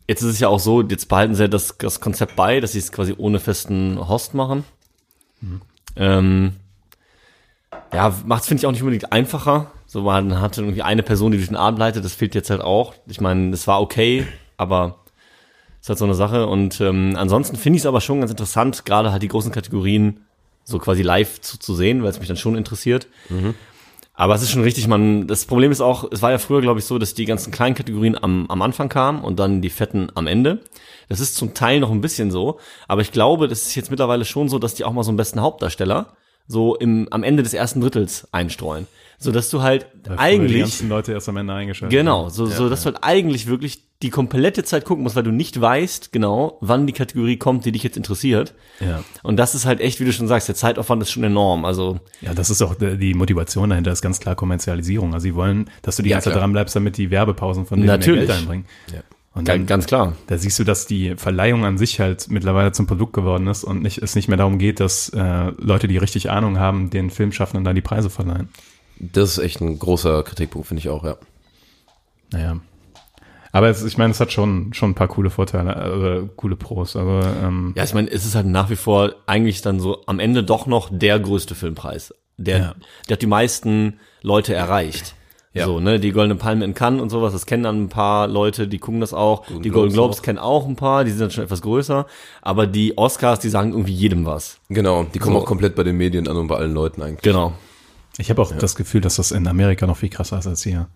jetzt 0.07 0.21
ist 0.21 0.29
es 0.29 0.39
ja 0.39 0.49
auch 0.49 0.59
so, 0.59 0.81
jetzt 0.83 1.09
behalten 1.09 1.35
sie 1.35 1.43
ja 1.43 1.47
das, 1.47 1.77
das 1.77 1.99
Konzept 1.99 2.35
bei, 2.35 2.59
dass 2.59 2.73
sie 2.73 2.79
es 2.79 2.91
quasi 2.91 3.15
ohne 3.17 3.39
festen 3.39 3.97
Host 4.07 4.33
machen. 4.35 4.63
Ähm, 5.95 6.53
ja, 7.93 8.13
macht 8.25 8.45
finde 8.45 8.61
ich, 8.61 8.67
auch 8.67 8.71
nicht 8.71 8.81
unbedingt 8.81 9.11
einfacher. 9.11 9.71
So, 9.87 10.01
man 10.01 10.41
hatte 10.41 10.61
irgendwie 10.61 10.81
eine 10.81 11.03
Person, 11.03 11.31
die 11.31 11.37
durch 11.37 11.49
den 11.49 11.57
Abend 11.57 11.79
leitet, 11.79 12.05
das 12.05 12.13
fehlt 12.13 12.35
jetzt 12.35 12.49
halt 12.49 12.61
auch. 12.61 12.93
Ich 13.07 13.21
meine, 13.21 13.51
es 13.51 13.67
war 13.67 13.81
okay, 13.81 14.27
aber 14.57 14.99
ist 15.81 15.89
halt 15.89 15.99
so 15.99 16.05
eine 16.05 16.15
Sache. 16.15 16.47
Und 16.47 16.81
ähm, 16.81 17.13
ansonsten 17.15 17.55
finde 17.55 17.77
ich 17.77 17.83
es 17.83 17.85
aber 17.85 18.01
schon 18.01 18.19
ganz 18.19 18.31
interessant, 18.31 18.85
gerade 18.85 19.11
halt 19.11 19.23
die 19.23 19.27
großen 19.27 19.51
Kategorien 19.51 20.21
so 20.65 20.79
quasi 20.79 21.01
live 21.03 21.39
zu, 21.39 21.57
zu 21.57 21.73
sehen, 21.75 22.03
weil 22.03 22.09
es 22.09 22.19
mich 22.19 22.27
dann 22.27 22.37
schon 22.37 22.57
interessiert. 22.57 23.07
Aber 24.17 24.33
es 24.33 24.41
ist 24.41 24.51
schon 24.51 24.63
richtig, 24.63 24.87
man, 24.87 25.27
das 25.27 25.45
Problem 25.45 25.71
ist 25.71 25.81
auch, 25.81 26.09
es 26.11 26.21
war 26.21 26.31
ja 26.31 26.37
früher, 26.37 26.61
glaube 26.61 26.79
ich, 26.79 26.85
so, 26.85 26.97
dass 26.97 27.13
die 27.13 27.25
ganzen 27.25 27.51
kleinen 27.51 27.75
Kategorien 27.75 28.17
am, 28.21 28.45
am 28.49 28.61
Anfang 28.61 28.89
kamen 28.89 29.23
und 29.23 29.39
dann 29.39 29.61
die 29.61 29.69
fetten 29.69 30.09
am 30.15 30.27
Ende. 30.27 30.61
Das 31.09 31.19
ist 31.19 31.35
zum 31.35 31.53
Teil 31.53 31.79
noch 31.79 31.91
ein 31.91 32.01
bisschen 32.01 32.31
so, 32.31 32.59
aber 32.87 33.01
ich 33.01 33.11
glaube, 33.11 33.47
das 33.47 33.67
ist 33.67 33.75
jetzt 33.75 33.91
mittlerweile 33.91 34.25
schon 34.25 34.49
so, 34.49 34.57
dass 34.57 34.73
die 34.73 34.85
auch 34.85 34.93
mal 34.93 35.03
so 35.03 35.11
einen 35.11 35.17
besten 35.17 35.41
Hauptdarsteller 35.41 36.15
so 36.47 36.75
im, 36.75 37.07
am 37.11 37.23
Ende 37.23 37.43
des 37.43 37.53
ersten 37.53 37.81
Drittels 37.81 38.27
einstreuen. 38.31 38.87
So 39.17 39.31
dass 39.31 39.49
du 39.49 39.61
halt 39.61 39.87
Weil 39.93 40.01
früher 40.03 40.15
Die 40.15 40.21
eigentlich, 40.21 40.59
ganzen 40.61 40.89
Leute 40.89 41.13
erst 41.13 41.29
am 41.29 41.37
Ende 41.37 41.53
eingeschaltet 41.53 41.97
genau, 41.97 42.29
so, 42.29 42.45
so 42.45 42.69
dass 42.69 42.81
du 42.83 42.87
halt 42.87 42.97
eigentlich 43.01 43.47
wirklich 43.47 43.81
die 44.01 44.09
komplette 44.09 44.63
Zeit 44.63 44.83
gucken 44.83 45.03
musst, 45.03 45.15
weil 45.15 45.23
du 45.23 45.31
nicht 45.31 45.59
weißt 45.59 46.11
genau, 46.11 46.57
wann 46.61 46.85
die 46.85 46.93
Kategorie 46.93 47.37
kommt, 47.37 47.65
die 47.65 47.71
dich 47.71 47.81
jetzt 47.83 47.95
interessiert. 47.95 48.53
Ja. 48.81 49.03
Und 49.23 49.37
das 49.37 49.55
ist 49.55 49.65
halt 49.65 49.79
echt, 49.79 49.99
wie 49.99 50.05
du 50.05 50.11
schon 50.11 50.27
sagst, 50.27 50.47
der 50.47 50.55
Zeitaufwand 50.55 51.01
ist 51.01 51.11
schon 51.11 51.23
enorm. 51.23 51.63
Also 51.63 51.99
Ja, 52.21 52.33
das 52.33 52.49
ist 52.49 52.61
auch 52.61 52.75
die 52.75 53.13
Motivation 53.13 53.69
dahinter, 53.69 53.91
ist 53.91 54.01
ganz 54.01 54.19
klar 54.19 54.35
Kommerzialisierung. 54.35 55.13
Also 55.13 55.23
sie 55.23 55.35
wollen, 55.35 55.69
dass 55.81 55.95
du 55.95 56.03
die 56.03 56.09
Ja, 56.09 56.17
ganze 56.17 56.29
Zeit 56.31 56.39
dran 56.39 56.51
bleibst, 56.51 56.75
damit 56.75 56.97
die 56.97 57.09
Werbepausen 57.09 57.65
von 57.65 57.77
denen 57.77 57.87
Natürlich. 57.87 58.27
Geld 58.27 58.39
einbringen. 58.39 58.65
Ja. 58.93 58.99
Und 59.33 59.49
dann, 59.49 59.65
ganz 59.65 59.85
klar. 59.85 60.13
da 60.27 60.37
siehst 60.37 60.57
du, 60.59 60.63
dass 60.63 60.87
die 60.87 61.15
Verleihung 61.17 61.65
an 61.65 61.77
sich 61.77 61.99
halt 61.99 62.29
mittlerweile 62.29 62.71
zum 62.71 62.87
Produkt 62.87 63.11
geworden 63.11 63.47
ist 63.47 63.65
und 63.65 63.81
nicht, 63.81 63.97
es 64.01 64.15
nicht 64.15 64.29
mehr 64.29 64.37
darum 64.37 64.59
geht, 64.59 64.79
dass 64.79 65.09
äh, 65.09 65.51
Leute, 65.57 65.89
die 65.89 65.97
richtig 65.97 66.29
Ahnung 66.31 66.57
haben, 66.57 66.89
den 66.89 67.09
Filmschaffenden 67.09 67.65
dann 67.65 67.75
die 67.75 67.81
Preise 67.81 68.09
verleihen. 68.09 68.47
Das 68.99 69.31
ist 69.31 69.37
echt 69.39 69.61
ein 69.61 69.77
großer 69.79 70.23
Kritikpunkt, 70.23 70.67
finde 70.67 70.79
ich 70.79 70.89
auch, 70.89 71.03
ja. 71.03 71.17
Naja. 72.31 72.57
Aber 73.51 73.69
es, 73.69 73.83
ich 73.83 73.97
meine, 73.97 74.11
es 74.11 74.19
hat 74.19 74.31
schon, 74.33 74.73
schon 74.73 74.91
ein 74.91 74.95
paar 74.95 75.07
coole 75.07 75.29
Vorteile, 75.29 76.23
äh, 76.25 76.29
coole 76.35 76.55
Pros. 76.57 76.95
Also 76.97 77.25
ähm, 77.41 77.73
Ja, 77.77 77.83
ich 77.85 77.93
meine, 77.93 78.09
es 78.11 78.25
ist 78.25 78.35
halt 78.35 78.47
nach 78.47 78.69
wie 78.69 78.75
vor 78.75 79.15
eigentlich 79.27 79.61
dann 79.61 79.79
so 79.79 80.01
am 80.07 80.19
Ende 80.19 80.43
doch 80.43 80.65
noch 80.67 80.89
der 80.91 81.19
größte 81.19 81.55
Filmpreis. 81.55 82.13
Der, 82.37 82.57
Ja. 82.57 82.75
der 83.07 83.13
hat 83.15 83.21
die 83.21 83.27
meisten 83.27 83.99
Leute 84.21 84.53
erreicht. 84.53 85.15
Ja. 85.53 85.67
So, 85.67 85.79
ne, 85.79 86.01
die 86.01 86.11
Goldene 86.11 86.35
Palme 86.35 86.65
in 86.65 86.73
Cannes 86.73 87.01
und 87.01 87.09
sowas, 87.11 87.31
das 87.31 87.45
kennen 87.45 87.63
dann 87.63 87.83
ein 87.83 87.87
paar 87.87 88.27
Leute, 88.27 88.67
die 88.67 88.77
gucken 88.77 88.99
das 88.99 89.13
auch. 89.13 89.45
die 89.47 89.69
Golden 89.69 89.71
Globes 89.71 89.93
Globes 89.93 90.19
auch. 90.19 90.23
kennen 90.23 90.37
auch 90.39 90.67
ein 90.67 90.75
paar, 90.75 91.05
die 91.05 91.11
sind 91.11 91.21
dann 91.21 91.31
schon 91.31 91.45
etwas 91.45 91.61
größer. 91.61 92.07
Aber 92.41 92.67
die 92.67 92.97
Oscars, 92.97 93.39
die 93.39 93.47
sagen 93.47 93.71
irgendwie 93.71 93.93
jedem 93.93 94.25
was. 94.25 94.59
Genau, 94.67 95.03
die 95.05 95.19
kommen 95.19 95.37
So. 95.37 95.41
auch 95.43 95.45
komplett 95.45 95.75
bei 95.75 95.83
den 95.83 95.95
Medien 95.95 96.27
an 96.27 96.35
und 96.35 96.47
bei 96.47 96.57
allen 96.57 96.73
Leuten 96.73 97.01
eigentlich. 97.01 97.21
Genau. 97.21 97.53
Ich 98.17 98.29
habe 98.29 98.41
auch 98.41 98.51
das 98.51 98.75
Gefühl, 98.75 99.01
dass 99.01 99.17
das 99.17 99.31
in 99.31 99.47
Amerika 99.47 99.87
noch 99.87 99.97
viel 99.97 100.09
krasser 100.09 100.39
ist 100.39 100.47
als 100.47 100.63
hier. 100.63 100.87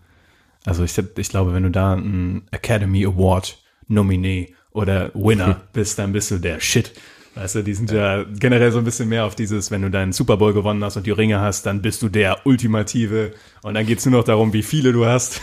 Also 0.65 0.83
ich, 0.83 0.97
ich 0.97 1.29
glaube, 1.29 1.53
wenn 1.53 1.63
du 1.63 1.71
da 1.71 1.93
ein 1.93 2.43
Academy 2.51 3.05
Award 3.05 3.61
Nominee 3.87 4.53
oder 4.71 5.11
Winner 5.13 5.61
bist, 5.73 5.99
dann 5.99 6.13
bist 6.13 6.31
du 6.31 6.37
der 6.37 6.59
Shit. 6.59 6.93
Weißt 7.35 7.55
du, 7.55 7.63
die 7.63 7.73
sind 7.73 7.91
ja. 7.91 8.23
generell 8.23 8.71
so 8.71 8.79
ein 8.79 8.83
bisschen 8.83 9.07
mehr 9.07 9.25
auf 9.25 9.35
dieses, 9.35 9.71
wenn 9.71 9.81
du 9.81 9.91
deinen 9.91 10.11
Super 10.13 10.37
Bowl 10.37 10.53
gewonnen 10.53 10.83
hast 10.83 10.97
und 10.97 11.05
die 11.05 11.11
Ringe 11.11 11.39
hast, 11.39 11.65
dann 11.65 11.81
bist 11.81 12.01
du 12.01 12.09
der 12.09 12.45
Ultimative 12.45 13.33
und 13.61 13.75
dann 13.75 13.85
geht's 13.85 14.05
nur 14.05 14.19
noch 14.19 14.25
darum, 14.25 14.51
wie 14.51 14.63
viele 14.63 14.91
du 14.91 15.05
hast. 15.05 15.41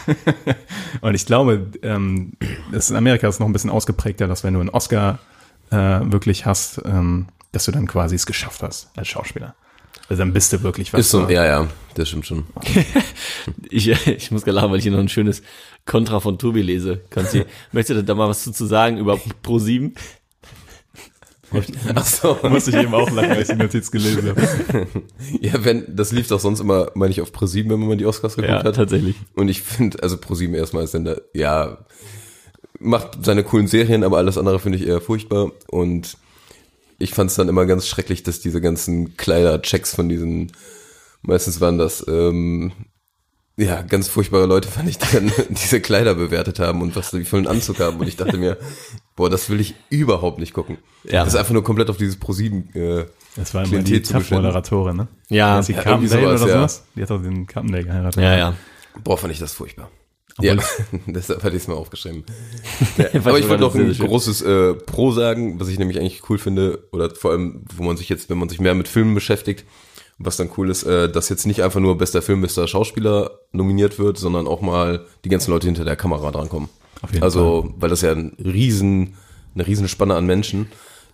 und 1.01 1.15
ich 1.15 1.27
glaube, 1.27 1.69
ähm, 1.83 2.33
das 2.73 2.91
in 2.91 2.97
Amerika 2.97 3.29
ist 3.29 3.41
noch 3.41 3.47
ein 3.47 3.53
bisschen 3.53 3.71
ausgeprägter, 3.71 4.27
dass 4.27 4.45
wenn 4.45 4.55
du 4.55 4.61
einen 4.61 4.69
Oscar 4.69 5.21
äh, 5.71 5.77
wirklich 5.77 6.45
hast, 6.45 6.83
ähm, 6.85 7.29
dass 7.53 7.65
du 7.65 7.73
dann 7.73 7.87
quasi 7.87 8.17
es 8.17 8.27
geschafft 8.27 8.63
hast 8.63 8.91
als 8.97 9.09
Schauspieler. 9.09 9.55
Also 10.09 10.23
dann 10.23 10.33
bist 10.33 10.53
du 10.53 10.63
wirklich 10.63 10.93
was. 10.93 11.01
Ist 11.01 11.11
so, 11.11 11.29
ja, 11.29 11.45
ja, 11.45 11.69
das 11.95 12.09
stimmt 12.09 12.27
schon. 12.27 12.45
Ich, 13.69 13.89
ich 13.89 14.31
muss 14.31 14.45
gerade 14.45 14.57
lachen, 14.57 14.71
weil 14.71 14.79
ich 14.79 14.85
hier 14.85 14.93
noch 14.93 14.99
ein 15.01 15.09
schönes 15.09 15.43
Kontra 15.85 16.21
von 16.21 16.39
Tobi 16.39 16.63
lese. 16.63 17.01
Kannst 17.11 17.35
du, 17.35 17.45
möchtest 17.73 17.99
du 18.01 18.05
da 18.05 18.15
mal 18.15 18.29
was 18.29 18.45
zu, 18.45 18.53
zu 18.53 18.67
sagen 18.67 18.99
über 18.99 19.19
Pro7? 19.45 19.93
Ach 21.95 22.05
so. 22.05 22.39
Musste 22.49 22.71
ich 22.71 22.77
eben 22.77 22.95
auch 22.95 23.11
lachen, 23.11 23.31
als 23.31 23.49
ich 23.49 23.57
die 23.57 23.63
Notiz 23.63 23.91
gelesen 23.91 24.29
habe. 24.29 24.87
Ja, 25.41 25.65
wenn, 25.65 25.85
das 25.95 26.13
lief 26.13 26.29
doch 26.29 26.41
sonst 26.41 26.61
immer, 26.61 26.91
meine 26.95 27.11
ich, 27.13 27.21
auf 27.21 27.33
ProSieben, 27.33 27.71
wenn 27.73 27.87
man 27.87 27.99
die 27.99 28.07
Oscars 28.07 28.37
geguckt 28.37 28.53
Ja, 28.53 28.65
hat. 28.65 28.75
tatsächlich. 28.77 29.17
Und 29.35 29.49
ich 29.49 29.63
finde, 29.63 30.03
also 30.03 30.17
ProSieben 30.19 30.55
erstmal 30.55 30.85
ist 30.85 30.93
Sender, 30.93 31.21
ja, 31.35 31.79
macht 32.79 33.25
seine 33.25 33.45
coolen 33.45 33.69
Serien, 33.69 34.05
aber 34.05 34.19
alles 34.19 34.39
andere 34.39 34.59
finde 34.59 34.79
ich 34.79 34.87
eher 34.87 35.01
furchtbar. 35.01 35.53
Und 35.69 36.17
ich 36.99 37.15
fand 37.15 37.31
es 37.31 37.37
dann 37.37 37.49
immer 37.49 37.67
ganz 37.67 37.87
schrecklich, 37.87 38.23
dass 38.23 38.41
diese 38.41 38.61
ganzen 38.61 39.17
Kleiderchecks 39.17 39.95
von 39.95 40.09
diesen, 40.09 40.53
meistens 41.23 41.61
waren 41.61 41.79
das, 41.79 42.05
ähm, 42.09 42.73
ja, 43.59 43.81
ganz 43.83 44.09
furchtbare 44.09 44.45
Leute 44.45 44.69
fand 44.69 44.89
ich, 44.89 44.99
die 44.99 45.13
dann 45.13 45.33
diese 45.49 45.81
Kleider 45.81 46.15
bewertet 46.15 46.59
haben 46.59 46.83
und 46.83 46.95
was 46.95 47.11
die 47.11 47.25
für 47.25 47.39
einen 47.39 47.47
Anzug 47.47 47.81
haben. 47.81 47.99
Und 47.99 48.07
ich 48.07 48.17
dachte 48.17 48.37
mir, 48.37 48.59
Boah, 49.17 49.31
das 49.31 49.49
will 49.49 49.61
ich 49.61 49.75
überhaupt 49.89 50.39
nicht 50.39 50.53
gucken. 50.53 50.77
Ja. 51.05 51.25
Das 51.25 51.33
ist 51.33 51.41
einfach 51.41 51.55
nur 51.55 51.65
komplett 51.65 51.89
auf 51.89 51.97
dieses 51.97 52.17
ProSieben. 52.17 52.69
Äh, 52.75 53.07
Das 53.35 53.55
war 53.55 53.65
immer 53.65 53.83
die. 53.83 54.03
TAF-Moderatorin, 54.03 54.95
ne? 54.95 55.09
Ja, 55.31 55.59
Ist 55.59 55.71
die 55.71 55.73
ja, 55.73 55.81
Carpendale 55.81 56.21
irgendwie 56.21 56.27
oder 56.27 56.39
sowas, 56.39 56.51
ja. 56.51 56.57
sowas? 56.59 56.85
Die 56.95 57.03
hat 57.03 57.11
doch 57.11 57.23
den 57.23 57.47
Carpendale 57.47 57.85
geheiratet. 57.85 58.23
ja, 58.23 58.37
ja. 58.37 58.55
boah, 59.03 59.17
fand 59.17 59.33
ich 59.33 59.39
das 59.39 59.55
furchtbar. 59.55 59.91
Obwohl- 60.39 60.49
ja, 60.57 60.63
deshalb 61.07 61.43
hatte 61.43 61.57
ich 61.57 61.63
es 61.63 61.69
mir 61.69 61.75
aufgeschrieben. 61.75 62.25
Ja, 62.99 63.07
aber 63.21 63.39
ich 63.39 63.49
wollte 63.49 63.63
noch 63.63 63.75
ein 63.75 63.93
großes 63.97 64.43
äh, 64.43 64.75
Pro 64.75 65.13
sagen, 65.13 65.61
was 65.61 65.69
ich 65.69 65.79
nämlich 65.79 65.99
eigentlich 65.99 66.29
cool 66.31 66.39
finde, 66.39 66.85
oder 66.93 67.15
vor 67.15 67.31
allem, 67.33 67.65
wo 67.75 67.83
man 67.85 67.97
sich 67.97 68.09
jetzt, 68.09 68.29
wenn 68.31 68.39
man 68.39 68.49
sich 68.49 68.61
mehr 68.61 68.75
mit 68.75 68.89
Filmen 68.89 69.15
beschäftigt, 69.15 69.65
was 70.19 70.37
dann 70.37 70.51
cool 70.57 70.71
ist, 70.71 70.85
äh, 70.85 71.11
dass 71.11 71.29
jetzt 71.29 71.47
nicht 71.47 71.63
einfach 71.63 71.81
nur 71.81 71.99
bester 71.99 72.23
Film, 72.23 72.41
bester 72.41 72.67
Schauspieler 72.67 73.39
nominiert 73.53 73.99
wird, 73.99 74.17
sondern 74.19 74.47
auch 74.47 74.63
mal 74.63 75.05
die 75.25 75.29
ganzen 75.29 75.51
Leute 75.51 75.67
hinter 75.67 75.85
der 75.85 75.97
Kamera 75.97 76.31
drankommen. 76.31 76.69
Auf 77.03 77.13
jeden 77.13 77.23
also, 77.23 77.75
weil 77.79 77.91
das 77.91 78.01
ja 78.01 78.13
ein 78.13 78.35
riesen, 78.43 79.15
eine 79.55 79.67
riesen 79.67 79.89
Spanne 79.89 80.15
an 80.15 80.25
Menschen, 80.27 80.69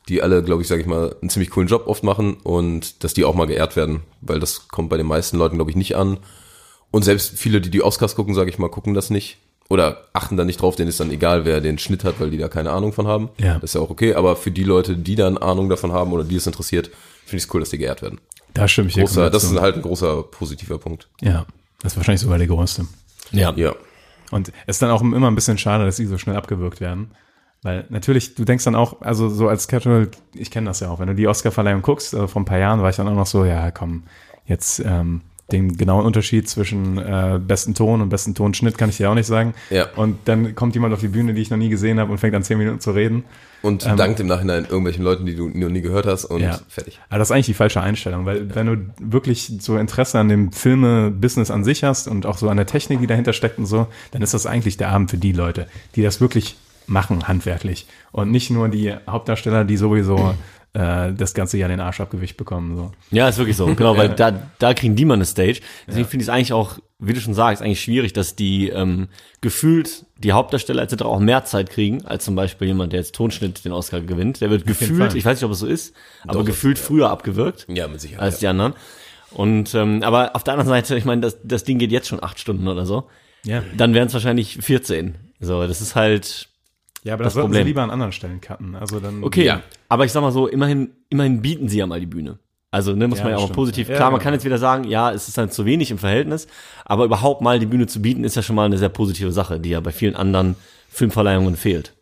die 0.08 0.22
alle, 0.22 0.42
glaube 0.42 0.62
ich, 0.62 0.68
sage 0.68 0.80
ich 0.82 0.86
mal, 0.86 1.16
einen 1.20 1.30
ziemlich 1.30 1.50
coolen 1.50 1.68
Job 1.68 1.86
oft 1.86 2.04
machen 2.04 2.34
und 2.42 3.02
dass 3.04 3.14
die 3.14 3.24
auch 3.24 3.34
mal 3.34 3.46
geehrt 3.46 3.74
werden, 3.76 4.00
weil 4.20 4.38
das 4.40 4.68
kommt 4.68 4.88
bei 4.88 4.96
den 4.96 5.06
meisten 5.06 5.36
Leuten, 5.36 5.56
glaube 5.56 5.70
ich, 5.70 5.76
nicht 5.76 5.96
an. 5.96 6.18
Und 6.92 7.02
selbst 7.02 7.36
viele, 7.36 7.60
die 7.60 7.70
die 7.70 7.82
Oscars 7.82 8.14
gucken, 8.14 8.34
sage 8.34 8.50
ich 8.50 8.58
mal, 8.58 8.68
gucken 8.68 8.94
das 8.94 9.10
nicht 9.10 9.38
oder 9.68 10.04
achten 10.12 10.36
da 10.36 10.44
nicht 10.44 10.60
drauf, 10.60 10.76
denen 10.76 10.90
ist 10.90 11.00
dann 11.00 11.10
egal, 11.10 11.44
wer 11.44 11.60
den 11.60 11.78
Schnitt 11.78 12.04
hat, 12.04 12.20
weil 12.20 12.30
die 12.30 12.38
da 12.38 12.48
keine 12.48 12.70
Ahnung 12.70 12.92
von 12.92 13.08
haben. 13.08 13.30
Ja. 13.38 13.54
Das 13.54 13.70
ist 13.70 13.74
ja 13.74 13.80
auch 13.80 13.90
okay, 13.90 14.14
aber 14.14 14.36
für 14.36 14.50
die 14.50 14.64
Leute, 14.64 14.96
die 14.96 15.16
dann 15.16 15.38
Ahnung 15.38 15.68
davon 15.68 15.92
haben 15.92 16.12
oder 16.12 16.22
die 16.22 16.36
es 16.36 16.46
interessiert, 16.46 16.90
finde 17.24 17.38
ich 17.38 17.44
es 17.44 17.54
cool, 17.54 17.60
dass 17.60 17.70
die 17.70 17.78
geehrt 17.78 18.02
werden. 18.02 18.20
Da 18.52 18.68
stimme 18.68 18.88
ich 18.88 18.96
Großer, 18.96 19.30
das 19.30 19.44
ist 19.44 19.58
halt 19.58 19.76
ein 19.76 19.82
großer 19.82 20.24
positiver 20.24 20.78
Punkt. 20.78 21.08
Ja, 21.22 21.46
das 21.80 21.92
ist 21.92 21.96
wahrscheinlich 21.96 22.20
sogar 22.20 22.36
der 22.36 22.46
größte. 22.46 22.86
Ja. 23.30 23.52
Ja. 23.56 23.74
Und 24.30 24.48
es 24.66 24.76
ist 24.76 24.82
dann 24.82 24.90
auch 24.90 25.00
immer 25.00 25.30
ein 25.30 25.34
bisschen 25.34 25.56
schade, 25.56 25.86
dass 25.86 25.96
sie 25.96 26.06
so 26.06 26.18
schnell 26.18 26.36
abgewürgt 26.36 26.80
werden. 26.80 27.12
Weil 27.62 27.86
natürlich, 27.90 28.34
du 28.34 28.44
denkst 28.44 28.64
dann 28.64 28.74
auch, 28.74 29.00
also 29.00 29.28
so 29.28 29.48
als 29.48 29.68
Casual, 29.68 30.10
ich 30.34 30.50
kenne 30.50 30.66
das 30.66 30.80
ja 30.80 30.90
auch, 30.90 30.98
wenn 30.98 31.06
du 31.06 31.14
die 31.14 31.28
Oscar-Verleihung 31.28 31.80
guckst, 31.80 32.14
also 32.14 32.26
vor 32.26 32.42
ein 32.42 32.44
paar 32.44 32.58
Jahren 32.58 32.82
war 32.82 32.90
ich 32.90 32.96
dann 32.96 33.08
auch 33.08 33.14
noch 33.14 33.26
so, 33.26 33.44
ja 33.44 33.70
komm, 33.70 34.02
jetzt 34.46 34.80
ähm, 34.80 35.22
den 35.52 35.76
genauen 35.76 36.04
Unterschied 36.06 36.48
zwischen 36.48 36.98
äh, 36.98 37.38
besten 37.46 37.74
Ton 37.74 38.00
und 38.00 38.08
besten 38.08 38.34
Tonschnitt 38.34 38.78
kann 38.78 38.88
ich 38.90 38.96
dir 38.96 39.10
auch 39.10 39.14
nicht 39.14 39.26
sagen. 39.26 39.54
Ja. 39.70 39.86
Und 39.96 40.16
dann 40.24 40.54
kommt 40.54 40.74
jemand 40.74 40.94
auf 40.94 41.00
die 41.00 41.08
Bühne, 41.08 41.34
die 41.34 41.42
ich 41.42 41.50
noch 41.50 41.58
nie 41.58 41.68
gesehen 41.68 42.00
habe 42.00 42.10
und 42.10 42.18
fängt 42.18 42.34
an 42.34 42.42
zehn 42.42 42.58
Minuten 42.58 42.80
zu 42.80 42.90
reden. 42.92 43.24
Und 43.62 43.86
dankt 43.86 44.18
im 44.18 44.26
Nachhinein 44.26 44.64
irgendwelchen 44.64 45.04
Leuten, 45.04 45.24
die 45.24 45.36
du 45.36 45.48
noch 45.48 45.68
nie 45.68 45.82
gehört 45.82 46.06
hast 46.06 46.24
und 46.24 46.40
Ja. 46.40 46.58
fertig. 46.68 46.98
Aber 47.08 47.20
das 47.20 47.28
ist 47.28 47.32
eigentlich 47.32 47.46
die 47.46 47.54
falsche 47.54 47.80
Einstellung, 47.80 48.26
weil 48.26 48.52
wenn 48.54 48.66
du 48.66 48.76
wirklich 49.00 49.52
so 49.60 49.76
Interesse 49.78 50.18
an 50.18 50.28
dem 50.28 50.50
Filme-Business 50.50 51.50
an 51.52 51.62
sich 51.62 51.84
hast 51.84 52.08
und 52.08 52.26
auch 52.26 52.38
so 52.38 52.48
an 52.48 52.56
der 52.56 52.66
Technik, 52.66 52.98
die 53.00 53.06
dahinter 53.06 53.32
steckt 53.32 53.58
und 53.58 53.66
so, 53.66 53.86
dann 54.10 54.20
ist 54.22 54.34
das 54.34 54.46
eigentlich 54.46 54.78
der 54.78 54.88
Abend 54.88 55.10
für 55.12 55.16
die 55.18 55.32
Leute, 55.32 55.68
die 55.94 56.02
das 56.02 56.20
wirklich 56.20 56.56
machen, 56.88 57.28
handwerklich. 57.28 57.86
Und 58.10 58.32
nicht 58.32 58.50
nur 58.50 58.68
die 58.68 58.92
Hauptdarsteller, 59.08 59.64
die 59.64 59.76
sowieso 59.76 60.34
äh, 60.74 61.12
das 61.12 61.34
ganze 61.34 61.58
Jahr 61.58 61.68
den 61.68 61.80
Arsch 61.80 62.00
abgewicht 62.00 62.36
bekommen. 62.36 62.76
So. 62.76 62.92
Ja, 63.10 63.28
ist 63.28 63.38
wirklich 63.38 63.56
so. 63.56 63.66
Genau, 63.76 63.96
weil 63.96 64.10
da, 64.10 64.32
da 64.58 64.74
kriegen 64.74 64.96
die 64.96 65.04
mal 65.04 65.14
eine 65.14 65.24
Stage. 65.24 65.60
Deswegen 65.86 66.06
finde 66.06 66.22
ich 66.22 66.28
es 66.28 66.34
eigentlich 66.34 66.52
auch, 66.52 66.78
wie 66.98 67.12
du 67.12 67.20
schon 67.20 67.34
sagst, 67.34 67.62
eigentlich 67.62 67.82
schwierig, 67.82 68.12
dass 68.12 68.36
die 68.36 68.68
ähm, 68.68 69.08
gefühlt 69.40 70.06
die 70.16 70.32
Hauptdarsteller 70.32 70.82
etc. 70.82 71.02
auch 71.02 71.18
mehr 71.20 71.44
Zeit 71.44 71.68
kriegen, 71.70 72.04
als 72.06 72.24
zum 72.24 72.34
Beispiel 72.34 72.68
jemand, 72.68 72.92
der 72.92 73.00
jetzt 73.00 73.14
Tonschnitt 73.14 73.64
den 73.64 73.72
Oscar 73.72 74.00
gewinnt. 74.00 74.40
Der 74.40 74.50
wird 74.50 74.66
gefühlt, 74.66 75.14
ich 75.14 75.24
weiß 75.24 75.38
nicht, 75.38 75.44
ob 75.44 75.50
es 75.52 75.58
so 75.58 75.66
ist, 75.66 75.94
aber 76.22 76.40
Doch, 76.40 76.44
gefühlt 76.46 76.78
früher 76.78 77.10
abgewirkt 77.10 77.66
Ja, 77.68 77.88
mit 77.88 78.00
Sicherheit. 78.00 78.22
als 78.22 78.38
die 78.38 78.46
anderen. 78.46 78.74
Und 79.30 79.74
ähm, 79.74 80.02
aber 80.02 80.36
auf 80.36 80.44
der 80.44 80.54
anderen 80.54 80.68
Seite, 80.68 80.96
ich 80.96 81.04
meine, 81.04 81.22
das, 81.22 81.38
das 81.42 81.64
Ding 81.64 81.78
geht 81.78 81.90
jetzt 81.90 82.08
schon 82.08 82.22
acht 82.22 82.38
Stunden 82.38 82.68
oder 82.68 82.86
so. 82.86 83.08
Ja. 83.44 83.62
Dann 83.76 83.94
wären 83.94 84.06
es 84.06 84.14
wahrscheinlich 84.14 84.58
14. 84.60 85.16
So, 85.40 85.66
das 85.66 85.80
ist 85.80 85.96
halt 85.96 86.48
Ja, 87.04 87.14
aber 87.14 87.24
Das 87.24 87.32
das, 87.32 87.34
sollten 87.34 87.48
Problem. 87.48 87.64
sie 87.64 87.68
lieber 87.68 87.82
an 87.82 87.90
anderen 87.90 88.12
Stellen 88.12 88.40
cutten. 88.40 88.74
Also 88.76 89.00
dann. 89.00 89.24
Okay, 89.24 89.44
Ja. 89.44 89.62
aber 89.88 90.04
ich 90.04 90.12
sag 90.12 90.20
mal 90.20 90.30
so, 90.32 90.46
immerhin, 90.46 90.90
immerhin 91.08 91.42
bieten 91.42 91.68
sie 91.68 91.78
ja 91.78 91.86
mal 91.86 91.98
die 92.00 92.06
Bühne. 92.06 92.38
Also, 92.70 92.94
ne, 92.94 93.06
muss 93.06 93.18
Ja, 93.18 93.24
man 93.24 93.32
ja 93.32 93.36
auch 93.36 93.40
mal 93.42 93.46
stimmt. 93.48 93.56
positiv. 93.56 93.88
Ja, 93.90 93.96
Klar, 93.96 94.10
man 94.10 94.18
genau. 94.18 94.24
kann 94.24 94.34
jetzt 94.34 94.44
wieder 94.44 94.56
sagen, 94.58 94.84
ja, 94.84 95.10
es 95.12 95.28
ist 95.28 95.36
dann 95.36 95.50
zu 95.50 95.66
wenig 95.66 95.90
im 95.90 95.98
Verhältnis, 95.98 96.46
aber 96.86 97.04
überhaupt 97.04 97.42
mal 97.42 97.58
die 97.58 97.66
Bühne 97.66 97.86
zu 97.86 98.00
bieten, 98.00 98.24
ist 98.24 98.34
ja 98.36 98.42
schon 98.42 98.56
mal 98.56 98.64
eine 98.64 98.78
sehr 98.78 98.88
positive 98.88 99.30
Sache, 99.32 99.60
die 99.60 99.70
ja 99.70 99.80
bei 99.80 99.92
vielen 99.92 100.16
anderen 100.16 100.56
Filmverleihungen 100.88 101.56
fehlt. 101.56 101.92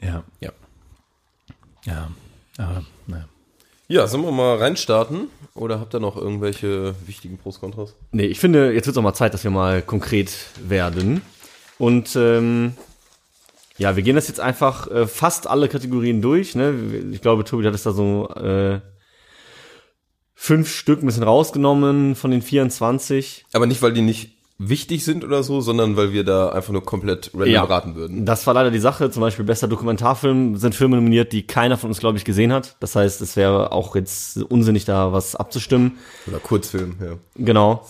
Ja. 0.00 0.22
Ja. 0.40 0.50
Ja. 1.84 2.08
Aber, 2.58 2.84
naja. 3.06 3.24
Ja, 3.88 4.06
sollen 4.06 4.22
wir 4.24 4.30
mal 4.30 4.56
reinstarten? 4.58 5.28
Oder 5.54 5.80
habt 5.80 5.94
ihr 5.94 6.00
noch 6.00 6.16
irgendwelche 6.16 6.94
wichtigen 7.06 7.38
Pros, 7.38 7.58
Kontras? 7.58 7.94
Nee, 8.12 8.26
ich 8.26 8.38
finde, 8.38 8.72
jetzt 8.72 8.86
wird 8.86 8.94
es 8.94 8.98
auch 8.98 9.02
mal 9.02 9.14
Zeit, 9.14 9.34
dass 9.34 9.42
wir 9.42 9.50
mal 9.50 9.82
konkret 9.82 10.30
werden. 10.62 11.22
Und 11.78 12.14
ähm, 12.14 12.74
ja, 13.80 13.96
wir 13.96 14.02
gehen 14.02 14.14
das 14.14 14.28
jetzt 14.28 14.40
einfach 14.40 14.88
äh, 14.90 15.06
fast 15.06 15.46
alle 15.48 15.68
Kategorien 15.68 16.20
durch. 16.22 16.54
Ne? 16.54 16.74
Ich 17.12 17.22
glaube, 17.22 17.44
Tobi 17.44 17.66
hat 17.66 17.74
es 17.74 17.82
da 17.82 17.92
so 17.92 18.28
äh, 18.28 18.80
fünf 20.34 20.68
Stück 20.74 21.02
ein 21.02 21.06
bisschen 21.06 21.22
rausgenommen 21.22 22.14
von 22.14 22.30
den 22.30 22.42
24. 22.42 23.46
Aber 23.52 23.66
nicht, 23.66 23.80
weil 23.82 23.92
die 23.92 24.02
nicht 24.02 24.36
wichtig 24.58 25.04
sind 25.06 25.24
oder 25.24 25.42
so, 25.42 25.62
sondern 25.62 25.96
weil 25.96 26.12
wir 26.12 26.22
da 26.22 26.50
einfach 26.50 26.72
nur 26.74 26.84
komplett 26.84 27.30
random 27.32 27.48
Ja. 27.48 27.64
raten 27.64 27.94
würden. 27.94 28.26
Das 28.26 28.46
war 28.46 28.52
leider 28.52 28.70
die 28.70 28.78
Sache. 28.78 29.10
Zum 29.10 29.22
Beispiel 29.22 29.46
bester 29.46 29.66
Dokumentarfilm 29.68 30.58
sind 30.58 30.74
Filme 30.74 30.96
nominiert, 30.96 31.32
die 31.32 31.46
keiner 31.46 31.78
von 31.78 31.88
uns, 31.88 31.98
glaube 31.98 32.18
ich, 32.18 32.26
gesehen 32.26 32.52
hat. 32.52 32.76
Das 32.80 32.94
heißt, 32.94 33.22
es 33.22 33.36
wäre 33.36 33.72
auch 33.72 33.96
jetzt 33.96 34.36
unsinnig, 34.42 34.84
da 34.84 35.14
was 35.14 35.34
abzustimmen. 35.34 35.96
Oder 36.26 36.38
Kurzfilm, 36.40 36.96
ja. 37.02 37.14
Genau. 37.36 37.86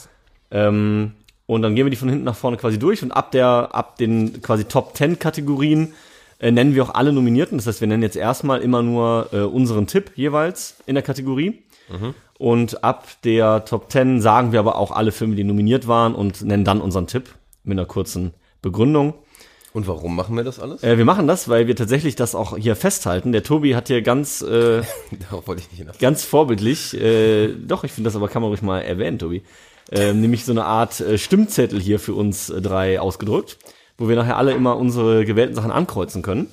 Ähm, 0.53 1.13
und 1.51 1.63
dann 1.63 1.75
gehen 1.75 1.85
wir 1.85 1.91
die 1.91 1.97
von 1.97 2.09
hinten 2.09 2.23
nach 2.25 2.37
vorne 2.37 2.57
quasi 2.57 2.79
durch 2.79 3.03
und 3.03 3.11
ab 3.11 3.33
der, 3.33 3.71
ab 3.73 3.97
den 3.97 4.41
quasi 4.41 4.67
Top 4.67 4.97
10 4.97 5.19
Kategorien 5.19 5.95
äh, 6.39 6.53
nennen 6.53 6.77
wir 6.77 6.85
auch 6.85 6.95
alle 6.95 7.13
Nominierten. 7.13 7.59
Das 7.59 7.67
heißt, 7.67 7.81
wir 7.81 7.89
nennen 7.89 8.05
jetzt 8.05 8.15
erstmal 8.15 8.61
immer 8.61 8.85
nur 8.85 9.31
äh, 9.33 9.41
unseren 9.41 9.89
Tipp 9.89 10.13
jeweils 10.15 10.77
in 10.87 10.95
der 10.95 11.03
Kategorie. 11.03 11.63
Und 12.39 12.85
ab 12.85 13.09
der 13.25 13.65
Top 13.65 13.91
10 13.91 14.21
sagen 14.21 14.53
wir 14.53 14.61
aber 14.61 14.77
auch 14.77 14.93
alle 14.93 15.11
Filme, 15.11 15.35
die 15.35 15.43
nominiert 15.43 15.89
waren 15.89 16.15
und 16.15 16.41
nennen 16.43 16.65
dann 16.65 16.81
unseren 16.81 17.09
Tipp 17.09 17.31
mit 17.65 17.77
einer 17.77 17.85
kurzen 17.85 18.33
Begründung. 18.63 19.15
Und 19.73 19.89
warum 19.89 20.15
machen 20.15 20.37
wir 20.37 20.45
das 20.45 20.61
alles? 20.61 20.85
Äh, 20.85 20.99
wir 20.99 21.05
machen 21.05 21.27
das, 21.27 21.49
weil 21.49 21.67
wir 21.67 21.75
tatsächlich 21.75 22.15
das 22.15 22.37
auch 22.37 22.57
hier 22.57 22.77
festhalten. 22.77 23.33
Der 23.33 23.43
Tobi 23.43 23.75
hat 23.75 23.89
hier 23.89 24.03
ganz, 24.03 24.41
äh, 24.41 24.83
Darauf 25.29 25.49
wollte 25.49 25.63
ich 25.63 25.71
nicht 25.71 25.79
hinaus. 25.79 25.99
ganz 25.99 26.25
vorbildlich, 26.25 26.95
äh, 26.95 27.55
doch, 27.55 27.83
ich 27.83 27.91
finde 27.91 28.07
das 28.07 28.15
aber 28.15 28.29
kann 28.29 28.41
man 28.41 28.51
ruhig 28.51 28.63
mal 28.63 28.81
erwähnen, 28.81 29.19
Tobi, 29.19 29.43
äh, 29.91 30.13
nämlich 30.13 30.45
so 30.45 30.53
eine 30.53 30.65
Art 30.65 31.01
äh, 31.01 31.19
Stimmzettel 31.19 31.81
hier 31.81 31.99
für 31.99 32.15
uns 32.15 32.51
äh, 32.51 32.61
drei 32.63 33.01
ausgedrückt, 33.01 33.59
wo 33.99 34.09
wir 34.09 34.17
nachher 34.17 34.37
alle 34.37 34.53
immer 34.53 34.77
unsere 34.77 35.25
gewählten 35.25 35.55
Sachen 35.55 35.71
ankreuzen 35.71 36.23
können. 36.23 36.49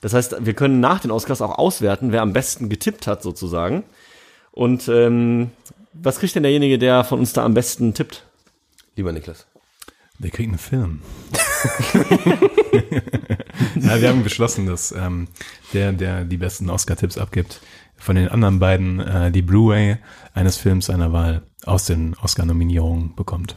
Das 0.00 0.14
heißt, 0.14 0.36
wir 0.40 0.54
können 0.54 0.80
nach 0.80 1.00
den 1.00 1.10
Oscars 1.10 1.42
auch 1.42 1.58
auswerten, 1.58 2.12
wer 2.12 2.22
am 2.22 2.32
besten 2.32 2.68
getippt 2.68 3.06
hat 3.06 3.22
sozusagen. 3.22 3.84
Und 4.50 4.88
ähm, 4.88 5.50
was 5.92 6.18
kriegt 6.18 6.34
denn 6.34 6.42
derjenige, 6.42 6.78
der 6.78 7.04
von 7.04 7.20
uns 7.20 7.32
da 7.32 7.44
am 7.44 7.54
besten 7.54 7.94
tippt? 7.94 8.24
Lieber 8.96 9.12
Niklas. 9.12 9.46
Der 10.18 10.30
kriegt 10.30 10.48
einen 10.48 10.58
Film. 10.58 11.00
ja, 13.76 14.00
wir 14.00 14.08
haben 14.08 14.22
beschlossen, 14.22 14.66
dass 14.66 14.92
ähm, 14.92 15.28
der, 15.72 15.92
der 15.92 16.24
die 16.24 16.36
besten 16.36 16.68
Oscar-Tipps 16.68 17.16
abgibt, 17.16 17.60
von 17.96 18.16
den 18.16 18.28
anderen 18.28 18.58
beiden 18.58 19.00
äh, 19.00 19.30
die 19.30 19.42
Blu-ray 19.42 19.96
eines 20.34 20.56
Films 20.56 20.86
seiner 20.86 21.12
Wahl 21.12 21.42
aus 21.66 21.84
den 21.84 22.16
Oscar-Nominierungen 22.22 23.14
bekommt. 23.14 23.56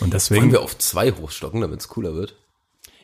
Und 0.00 0.12
deswegen, 0.14 0.42
Wollen 0.42 0.52
wir 0.52 0.62
auf 0.62 0.76
zwei 0.78 1.12
hochstocken, 1.12 1.60
damit 1.60 1.80
es 1.80 1.88
cooler 1.88 2.14
wird? 2.14 2.34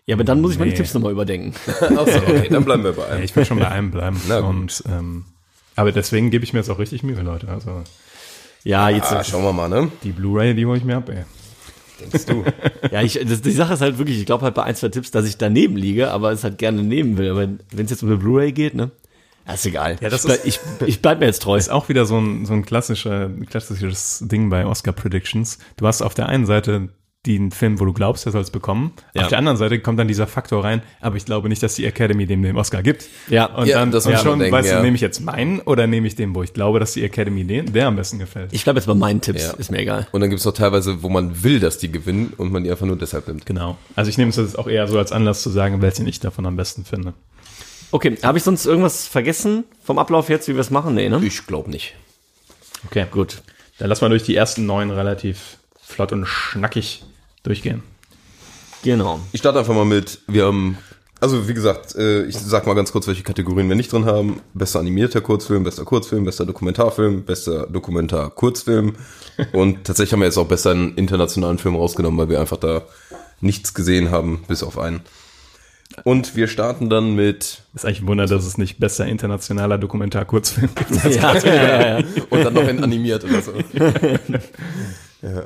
Ja, 0.06 0.16
aber 0.16 0.24
dann 0.24 0.40
muss 0.40 0.52
ich 0.52 0.58
meine 0.58 0.70
Nee. 0.72 0.76
Tipps 0.76 0.92
nochmal 0.94 1.12
überdenken. 1.12 1.54
Achso, 1.80 2.18
okay, 2.18 2.48
dann 2.50 2.64
bleiben 2.64 2.82
wir 2.82 2.92
bei 2.92 3.02
ja, 3.02 3.08
einem. 3.10 3.22
ich 3.24 3.36
will 3.36 3.44
schon 3.44 3.58
bei 3.58 3.68
einem 3.68 3.90
bleiben. 3.90 4.20
Na 4.28 4.40
gut. 4.40 4.48
und 4.50 4.82
ähm, 4.88 5.24
aber 5.76 5.92
deswegen 5.92 6.30
gebe 6.30 6.44
ich 6.44 6.52
mir 6.52 6.58
jetzt 6.58 6.68
auch 6.70 6.78
richtig 6.80 7.02
Mühe, 7.04 7.20
Leute. 7.22 7.48
Also 7.48 7.82
Ja, 8.64 8.88
jetzt. 8.88 9.12
Ah, 9.12 9.22
schauen 9.22 9.44
wir 9.44 9.52
mal, 9.52 9.68
ne? 9.68 9.90
die 10.02 10.10
Blu-ray, 10.12 10.54
die 10.54 10.66
hole 10.66 10.78
ich 10.78 10.84
mir 10.84 10.96
ab, 10.96 11.08
ey. 11.10 11.24
Denkst 12.00 12.26
du? 12.26 12.44
Ja, 12.90 13.02
ich, 13.02 13.20
das, 13.24 13.40
die 13.42 13.52
Sache 13.52 13.74
ist 13.74 13.82
halt 13.82 13.98
wirklich, 13.98 14.18
ich 14.18 14.26
glaube 14.26 14.42
halt 14.44 14.54
bei 14.54 14.64
ein, 14.64 14.74
zwei 14.74 14.88
Tipps, 14.88 15.10
dass 15.12 15.26
ich 15.26 15.36
daneben 15.36 15.76
liege, 15.76 16.10
aber 16.10 16.32
es 16.32 16.42
halt 16.42 16.58
gerne 16.58 16.82
nehmen 16.82 17.16
will. 17.18 17.30
Aber 17.30 17.46
wenn 17.70 17.84
es 17.84 17.90
jetzt 17.90 18.02
um 18.02 18.08
eine 18.08 18.18
Blu-ray 18.18 18.50
geht, 18.52 18.74
ne? 18.74 18.90
Ja, 19.50 19.54
ist 19.54 19.66
egal. 19.66 19.96
Ja, 20.00 20.08
das 20.08 20.24
ich, 20.24 20.28
bleib, 20.28 20.44
ich, 20.46 20.60
ich 20.86 21.02
bleib 21.02 21.20
mir 21.20 21.26
jetzt 21.26 21.42
treu. 21.42 21.56
Ist 21.56 21.70
auch 21.70 21.88
wieder 21.88 22.06
so 22.06 22.18
ein, 22.18 22.46
so 22.46 22.52
ein 22.54 22.64
klassischer, 22.64 23.30
klassisches 23.48 24.24
Ding 24.26 24.48
bei 24.50 24.64
Oscar 24.66 24.92
Predictions. 24.92 25.58
Du 25.76 25.86
hast 25.86 26.02
auf 26.02 26.14
der 26.14 26.28
einen 26.28 26.46
Seite 26.46 26.88
den 27.26 27.50
Film, 27.50 27.78
wo 27.78 27.84
du 27.84 27.92
glaubst, 27.92 28.24
er 28.24 28.32
soll 28.32 28.40
es 28.40 28.50
bekommen. 28.50 28.92
Ja. 29.12 29.22
Auf 29.22 29.28
der 29.28 29.36
anderen 29.36 29.58
Seite 29.58 29.78
kommt 29.80 29.98
dann 29.98 30.08
dieser 30.08 30.26
Faktor 30.26 30.64
rein, 30.64 30.80
aber 31.02 31.16
ich 31.16 31.26
glaube 31.26 31.50
nicht, 31.50 31.62
dass 31.62 31.74
die 31.74 31.84
Academy 31.84 32.24
dem 32.24 32.42
den 32.42 32.56
Oscar 32.56 32.82
gibt. 32.82 33.04
Ja. 33.28 33.44
Und 33.44 33.66
Ja, 33.66 33.78
dann 33.80 33.90
das 33.90 34.06
man 34.06 34.16
schon, 34.16 34.38
denken, 34.38 34.54
weißt 34.54 34.70
ja. 34.70 34.76
du, 34.78 34.82
nehme 34.82 34.94
ich 34.94 35.02
jetzt 35.02 35.20
meinen 35.20 35.60
oder 35.60 35.86
nehme 35.86 36.06
ich 36.06 36.14
den, 36.16 36.34
wo 36.34 36.42
ich 36.42 36.54
glaube, 36.54 36.80
dass 36.80 36.94
die 36.94 37.04
Academy 37.04 37.44
den, 37.44 37.74
der 37.74 37.88
am 37.88 37.96
besten 37.96 38.18
gefällt. 38.18 38.54
Ich 38.54 38.64
bleib 38.64 38.76
jetzt 38.76 38.86
bei 38.86 38.94
meinen 38.94 39.20
Tipps, 39.20 39.42
Ja. 39.48 39.52
ist 39.52 39.70
mir 39.70 39.80
egal. 39.80 40.06
Und 40.12 40.22
dann 40.22 40.30
gibt's 40.30 40.46
noch 40.46 40.54
teilweise, 40.54 41.02
wo 41.02 41.10
man 41.10 41.42
will, 41.44 41.60
dass 41.60 41.76
die 41.76 41.92
gewinnen 41.92 42.32
und 42.38 42.52
man 42.52 42.64
die 42.64 42.70
einfach 42.70 42.86
nur 42.86 42.96
deshalb 42.96 43.28
nimmt. 43.28 43.44
Genau. 43.44 43.76
Also 43.96 44.08
ich 44.08 44.16
nehme 44.16 44.30
es 44.30 44.36
jetzt 44.36 44.58
auch 44.58 44.66
eher 44.66 44.88
so 44.88 44.96
als 44.96 45.12
Anlass 45.12 45.42
zu 45.42 45.50
sagen, 45.50 45.82
welchen 45.82 46.06
ich 46.06 46.20
davon 46.20 46.46
am 46.46 46.56
besten 46.56 46.86
finde. 46.86 47.12
Okay, 47.92 48.16
habe 48.22 48.38
ich 48.38 48.44
sonst 48.44 48.66
irgendwas 48.66 49.06
vergessen 49.06 49.64
vom 49.82 49.98
Ablauf 49.98 50.28
jetzt, 50.28 50.48
wie 50.48 50.54
wir 50.54 50.60
es 50.60 50.70
machen? 50.70 50.94
Nee, 50.94 51.08
ne? 51.08 51.20
Ich 51.24 51.46
glaube 51.46 51.70
nicht. 51.70 51.94
Okay, 52.86 53.06
Gut. 53.10 53.42
Dann 53.78 53.88
lassen 53.88 54.02
wir 54.02 54.10
durch 54.10 54.24
die 54.24 54.36
ersten 54.36 54.66
neun 54.66 54.90
relativ 54.90 55.56
flott 55.80 56.12
und 56.12 56.26
schnackig 56.26 57.02
durchgehen. 57.42 57.82
Genau. 58.82 59.20
Ich 59.32 59.40
starte 59.40 59.58
einfach 59.58 59.74
mal 59.74 59.86
mit, 59.86 60.20
wir 60.26 60.44
haben 60.44 60.76
Also 61.20 61.48
wie 61.48 61.54
gesagt, 61.54 61.94
äh, 61.96 62.24
ich 62.24 62.36
sag 62.38 62.66
mal 62.66 62.74
ganz 62.74 62.92
kurz, 62.92 63.06
welche 63.06 63.22
Kategorien 63.22 63.68
wir 63.68 63.76
nicht 63.76 63.92
drin 63.92 64.06
haben. 64.06 64.40
Bester 64.54 64.80
animierter 64.80 65.20
Kurzfilm, 65.20 65.64
bester 65.64 65.84
Kurzfilm, 65.84 66.24
bester 66.24 66.46
Dokumentarfilm, 66.46 67.24
bester 67.24 67.66
Dokumentar-Kurzfilm. 67.66 68.96
Und 69.52 69.84
tatsächlich 69.84 70.12
haben 70.12 70.20
wir 70.20 70.26
jetzt 70.26 70.38
auch 70.38 70.46
besser 70.46 70.70
einen 70.70 70.94
internationalen 70.96 71.58
Film 71.58 71.76
rausgenommen, 71.76 72.18
weil 72.18 72.28
wir 72.28 72.40
einfach 72.40 72.56
da 72.56 72.82
nichts 73.40 73.74
gesehen 73.74 74.10
haben, 74.10 74.44
bis 74.48 74.62
auf 74.62 74.78
einen. 74.78 75.00
Und 76.04 76.36
wir 76.36 76.46
starten 76.48 76.88
dann 76.88 77.14
mit 77.14 77.62
Ist 77.74 77.84
eigentlich 77.84 78.02
ein 78.02 78.06
Wunder, 78.06 78.26
dass 78.26 78.44
es 78.44 78.58
nicht 78.58 78.78
besser 78.78 79.06
internationaler 79.06 79.78
Dokumentar-Kurzfilm 79.78 80.70
gibt. 80.74 80.90
Ja, 81.14 81.36
ja, 81.36 81.98
ja. 81.98 82.04
und 82.30 82.44
dann 82.44 82.54
noch 82.54 82.66
in 82.66 82.82
animiert 82.82 83.24
oder 83.24 83.42
so. 83.42 83.52
ja. 85.22 85.44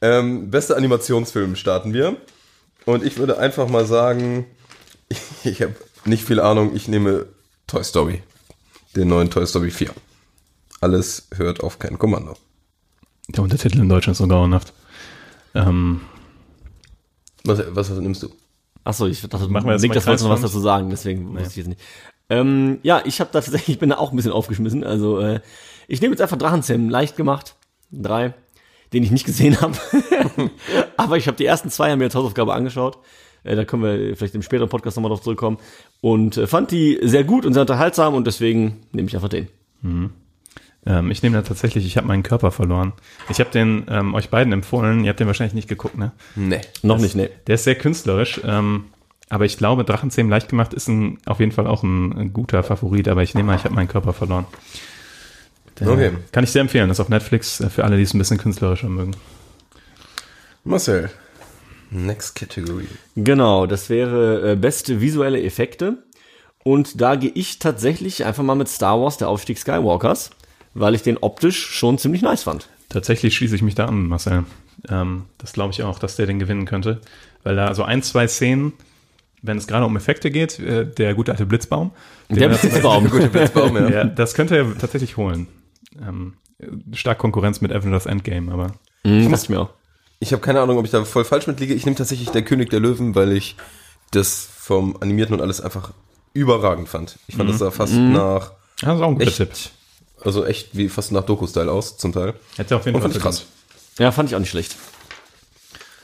ähm, 0.00 0.50
bester 0.50 0.76
Animationsfilm 0.76 1.56
starten 1.56 1.92
wir. 1.92 2.16
Und 2.84 3.04
ich 3.04 3.18
würde 3.18 3.38
einfach 3.38 3.68
mal 3.68 3.86
sagen, 3.86 4.46
ich 5.44 5.62
habe 5.62 5.74
nicht 6.04 6.24
viel 6.24 6.40
Ahnung, 6.40 6.74
ich 6.74 6.88
nehme 6.88 7.26
Toy 7.66 7.84
Story. 7.84 8.22
Den 8.96 9.08
neuen 9.08 9.30
Toy 9.30 9.46
Story 9.46 9.70
4. 9.70 9.90
Alles 10.80 11.28
hört 11.34 11.60
auf 11.60 11.78
kein 11.78 11.98
Kommando. 11.98 12.36
Der 13.28 13.42
Untertitel 13.42 13.80
in 13.80 13.88
Deutschland 13.88 14.14
ist 14.14 14.18
so 14.18 14.28
grauenhaft. 14.28 14.72
Ähm, 15.54 16.02
Was, 17.44 17.60
was, 17.70 17.90
was 17.90 17.98
nimmst 17.98 18.22
du? 18.22 18.30
Achso, 18.84 19.06
ich 19.06 19.20
dachte, 19.22 19.48
Machen 19.48 19.66
wir 19.66 19.78
Nick, 19.78 19.88
mal 19.88 19.94
das 19.94 20.06
wolltest 20.06 20.24
du 20.24 20.28
noch 20.28 20.34
was 20.34 20.42
dazu 20.42 20.60
sagen, 20.60 20.90
deswegen 20.90 21.34
wusste 21.34 21.48
ich 21.48 21.56
jetzt 21.56 21.68
nicht. 21.68 21.80
Ähm, 22.28 22.78
ja, 22.82 23.02
ich 23.04 23.20
habe 23.20 23.30
da 23.32 23.40
tatsächlich, 23.40 23.68
ich 23.76 23.78
bin 23.78 23.90
da 23.90 23.96
auch 23.96 24.12
ein 24.12 24.16
bisschen 24.16 24.32
aufgeschmissen. 24.32 24.84
Also 24.84 25.18
äh, 25.20 25.40
ich 25.88 26.00
nehme 26.00 26.12
jetzt 26.12 26.20
einfach 26.20 26.38
Drachenzähmen 26.38 26.90
leicht 26.90 27.16
gemacht. 27.16 27.56
Drei, 27.90 28.34
den 28.92 29.02
ich 29.02 29.10
nicht 29.10 29.26
gesehen 29.26 29.60
habe. 29.60 29.76
Aber 30.96 31.16
ich 31.16 31.26
habe 31.26 31.36
die 31.36 31.46
ersten 31.46 31.70
zwei 31.70 31.94
mir 31.96 32.04
als 32.04 32.14
Hausaufgabe 32.14 32.54
angeschaut. 32.54 32.98
Äh, 33.42 33.56
da 33.56 33.64
können 33.64 33.82
wir 33.82 34.16
vielleicht 34.16 34.34
im 34.34 34.42
späteren 34.42 34.68
Podcast 34.68 34.96
nochmal 34.96 35.10
drauf 35.10 35.22
zurückkommen. 35.22 35.58
Und 36.00 36.36
äh, 36.36 36.46
fand 36.46 36.70
die 36.70 36.98
sehr 37.02 37.24
gut 37.24 37.46
und 37.46 37.52
sehr 37.52 37.62
unterhaltsam 37.62 38.14
und 38.14 38.26
deswegen 38.26 38.80
nehme 38.92 39.08
ich 39.08 39.14
einfach 39.14 39.28
den. 39.28 39.48
Ähm, 40.86 41.10
ich 41.10 41.22
nehme 41.22 41.36
da 41.36 41.42
tatsächlich, 41.42 41.86
ich 41.86 41.96
habe 41.96 42.06
meinen 42.06 42.22
Körper 42.22 42.50
verloren. 42.50 42.92
Ich 43.28 43.40
habe 43.40 43.50
den 43.50 43.86
ähm, 43.88 44.14
euch 44.14 44.30
beiden 44.30 44.52
empfohlen, 44.52 45.04
ihr 45.04 45.10
habt 45.10 45.20
den 45.20 45.26
wahrscheinlich 45.26 45.54
nicht 45.54 45.68
geguckt, 45.68 45.96
ne? 45.96 46.12
Nee. 46.34 46.60
Noch 46.82 46.98
nicht, 46.98 47.14
nee. 47.14 47.30
Der 47.46 47.54
ist 47.56 47.64
sehr 47.64 47.74
künstlerisch, 47.74 48.40
ähm, 48.44 48.86
aber 49.28 49.44
ich 49.44 49.56
glaube, 49.56 49.84
Drachenzähmen 49.84 50.30
leicht 50.30 50.48
gemacht 50.48 50.74
ist 50.74 50.88
ein, 50.88 51.18
auf 51.26 51.40
jeden 51.40 51.52
Fall 51.52 51.66
auch 51.66 51.82
ein, 51.82 52.12
ein 52.12 52.32
guter 52.32 52.62
Favorit, 52.62 53.08
aber 53.08 53.22
ich 53.22 53.34
nehme 53.34 53.48
mal, 53.48 53.56
ich 53.56 53.64
habe 53.64 53.74
meinen 53.74 53.88
Körper 53.88 54.12
verloren. 54.12 54.46
Der, 55.80 55.88
Okay. 55.88 56.12
Kann 56.32 56.44
ich 56.44 56.52
sehr 56.52 56.60
empfehlen, 56.60 56.88
das 56.88 56.98
ist 56.98 57.02
auf 57.02 57.08
Netflix 57.08 57.60
äh, 57.60 57.70
für 57.70 57.84
alle, 57.84 57.96
die 57.96 58.02
es 58.02 58.14
ein 58.14 58.18
bisschen 58.18 58.38
künstlerischer 58.38 58.88
mögen. 58.88 59.16
Marcel. 60.64 61.10
Next 61.90 62.34
Category. 62.34 62.88
Genau, 63.14 63.66
das 63.66 63.88
wäre 63.88 64.52
äh, 64.52 64.56
beste 64.56 65.00
visuelle 65.00 65.42
Effekte. 65.42 66.02
Und 66.64 67.00
da 67.00 67.14
gehe 67.14 67.30
ich 67.34 67.58
tatsächlich 67.58 68.24
einfach 68.24 68.42
mal 68.42 68.54
mit 68.54 68.68
Star 68.68 69.00
Wars, 69.00 69.18
der 69.18 69.28
Aufstieg 69.28 69.58
Skywalkers, 69.58 70.30
weil 70.74 70.94
ich 70.94 71.02
den 71.02 71.18
optisch 71.18 71.66
schon 71.70 71.98
ziemlich 71.98 72.22
nice 72.22 72.42
fand. 72.44 72.68
Tatsächlich 72.88 73.36
schließe 73.36 73.56
ich 73.56 73.62
mich 73.62 73.74
da 73.74 73.86
an, 73.86 74.06
Marcel. 74.08 74.44
Ähm, 74.88 75.24
das 75.38 75.52
glaube 75.52 75.72
ich 75.72 75.82
auch, 75.82 75.98
dass 75.98 76.16
der 76.16 76.26
den 76.26 76.38
gewinnen 76.38 76.66
könnte. 76.66 77.00
Weil 77.42 77.56
da 77.56 77.74
so 77.74 77.82
ein, 77.82 78.02
zwei 78.02 78.28
Szenen, 78.28 78.72
wenn 79.42 79.58
es 79.58 79.66
gerade 79.66 79.86
um 79.86 79.96
Effekte 79.96 80.30
geht, 80.30 80.58
äh, 80.58 80.86
der 80.86 81.14
gute 81.14 81.32
alte 81.32 81.46
Blitzbaum. 81.46 81.92
Der 82.28 82.48
Blitzbaum. 82.48 83.10
Guter 83.10 83.28
Blitzbaum, 83.28 83.76
ja. 83.76 83.88
Ja, 83.88 84.04
das 84.04 84.34
könnte 84.34 84.56
er 84.56 84.78
tatsächlich 84.78 85.16
holen. 85.16 85.46
Ähm, 86.00 86.34
stark 86.92 87.18
Konkurrenz 87.18 87.60
mit 87.60 87.72
Avengers 87.72 88.06
Endgame, 88.06 88.52
aber 88.52 88.74
Mhm, 89.04 89.32
ich 89.32 89.48
mir 89.48 89.60
auch. 89.60 89.70
Ich 90.18 90.32
habe 90.32 90.40
keine 90.40 90.60
Ahnung, 90.60 90.78
ob 90.78 90.84
ich 90.84 90.90
da 90.90 91.04
voll 91.04 91.24
falsch 91.24 91.46
mit 91.46 91.60
liege. 91.60 91.74
Ich 91.74 91.84
nehme 91.84 91.96
tatsächlich 91.96 92.30
der 92.30 92.42
König 92.42 92.70
der 92.70 92.80
Löwen, 92.80 93.14
weil 93.14 93.32
ich 93.32 93.56
das 94.10 94.48
vom 94.58 94.96
Animierten 95.00 95.34
und 95.34 95.42
alles 95.42 95.60
einfach 95.60 95.92
überragend 96.32 96.88
fand. 96.88 97.18
Ich 97.26 97.36
fand 97.36 97.50
das 97.50 97.58
sah 97.58 97.70
fast 97.70 97.94
nach, 97.94 98.52
das 98.80 98.96
ist 98.96 99.02
auch 99.02 99.08
ein 99.08 99.14
guter 99.14 99.26
echt, 99.26 99.36
Tipp. 99.36 99.50
Also 100.24 100.44
echt 100.44 100.76
wie 100.76 100.88
fast 100.88 101.12
nach 101.12 101.24
Doku-Style 101.24 101.70
aus, 101.70 101.96
zum 101.96 102.12
Teil. 102.12 102.34
Hätte 102.56 102.76
auf 102.76 102.84
jeden 102.86 102.96
Und 102.96 103.02
Fall 103.02 103.10
fand 103.10 103.16
ich 103.16 103.22
krass. 103.22 103.46
Ja, 103.98 104.10
fand 104.12 104.28
ich 104.30 104.34
auch 104.36 104.40
nicht 104.40 104.50
schlecht. 104.50 104.76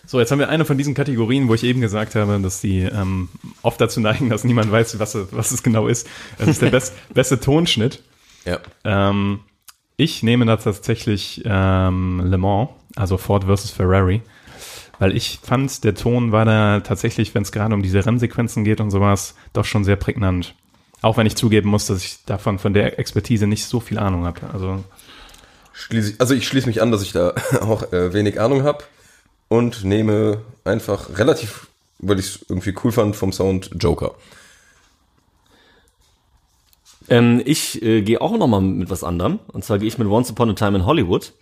So, 0.06 0.18
jetzt 0.18 0.33
haben 0.33 0.40
wir 0.40 0.48
eine 0.48 0.64
von 0.64 0.76
diesen 0.76 0.94
Kategorien, 0.94 1.48
wo 1.48 1.54
ich 1.54 1.62
eben 1.62 1.80
gesagt 1.80 2.14
habe, 2.16 2.38
dass 2.40 2.61
die 2.61 2.80
ähm, 2.80 3.28
oft 3.62 3.80
dazu 3.80 4.00
neigen, 4.00 4.28
dass 4.28 4.42
niemand 4.44 4.70
weiß, 4.72 4.98
was, 4.98 5.14
es- 5.14 5.28
was 5.30 5.52
es 5.52 5.62
genau 5.62 5.87
ist. 5.87 6.06
Das 6.38 6.48
ist 6.48 6.62
der 6.62 6.70
best, 6.70 6.94
beste 7.14 7.38
Tonschnitt. 7.38 8.02
Ja. 8.44 8.59
Ähm, 8.85 9.40
ich 9.96 10.22
nehme 10.22 10.46
da 10.46 10.56
tatsächlich 10.56 11.42
ähm, 11.44 12.22
Le 12.24 12.38
Mans, 12.38 12.70
also 12.96 13.18
Ford 13.18 13.44
versus 13.44 13.70
Ferrari, 13.70 14.22
weil 14.98 15.14
ich 15.16 15.38
fand, 15.42 15.85
der 15.85 15.94
Ton 15.94 16.33
war 16.33 16.44
da 16.44 16.80
tatsächlich, 16.80 17.35
wenn 17.35 17.42
es 17.42 17.52
gerade 17.52 17.74
um 17.74 17.83
diese 17.83 18.04
Rennsequenzen 18.04 18.64
geht 18.64 18.80
und 18.80 18.90
sowas, 18.90 19.35
doch 19.52 19.64
schon 19.64 19.85
sehr 19.85 19.96
prägnant. 19.96 20.54
Auch 21.02 21.16
wenn 21.16 21.26
ich 21.26 21.36
zugeben 21.36 21.70
muss, 21.70 21.86
dass 21.86 22.04
ich 22.04 22.18
davon 22.26 22.58
von 22.58 22.74
der 22.74 22.98
Expertise 22.98 23.46
nicht 23.46 23.64
so 23.64 23.80
viel 23.80 23.98
Ahnung 23.98 24.26
habe. 24.26 24.40
Also 24.52 24.84
also 26.18 26.34
ich 26.34 26.46
schließe 26.46 26.66
mich 26.66 26.82
an, 26.82 26.92
dass 26.92 27.02
ich 27.02 27.12
da 27.12 27.34
auch 27.60 27.92
äh, 27.92 28.12
wenig 28.12 28.40
Ahnung 28.40 28.64
habe 28.64 28.84
und 29.48 29.84
nehme 29.84 30.42
einfach 30.64 31.18
relativ, 31.18 31.68
weil 31.98 32.18
ich 32.18 32.26
es 32.26 32.46
irgendwie 32.48 32.74
cool 32.84 32.92
fand 32.92 33.16
vom 33.16 33.32
Sound, 33.32 33.70
Joker. 33.78 34.14
Ähm, 37.08 37.42
ich 37.44 37.82
äh, 37.82 38.02
gehe 38.02 38.20
auch 38.20 38.36
noch 38.36 38.46
mal 38.46 38.60
mit 38.60 38.90
was 38.90 39.04
anderem. 39.04 39.40
Und 39.48 39.64
zwar 39.64 39.78
gehe 39.78 39.88
ich 39.88 39.98
mit 39.98 40.08
Once 40.08 40.30
Upon 40.30 40.50
a 40.50 40.52
Time 40.54 40.78
in 40.78 40.86
Hollywood. 40.86 41.32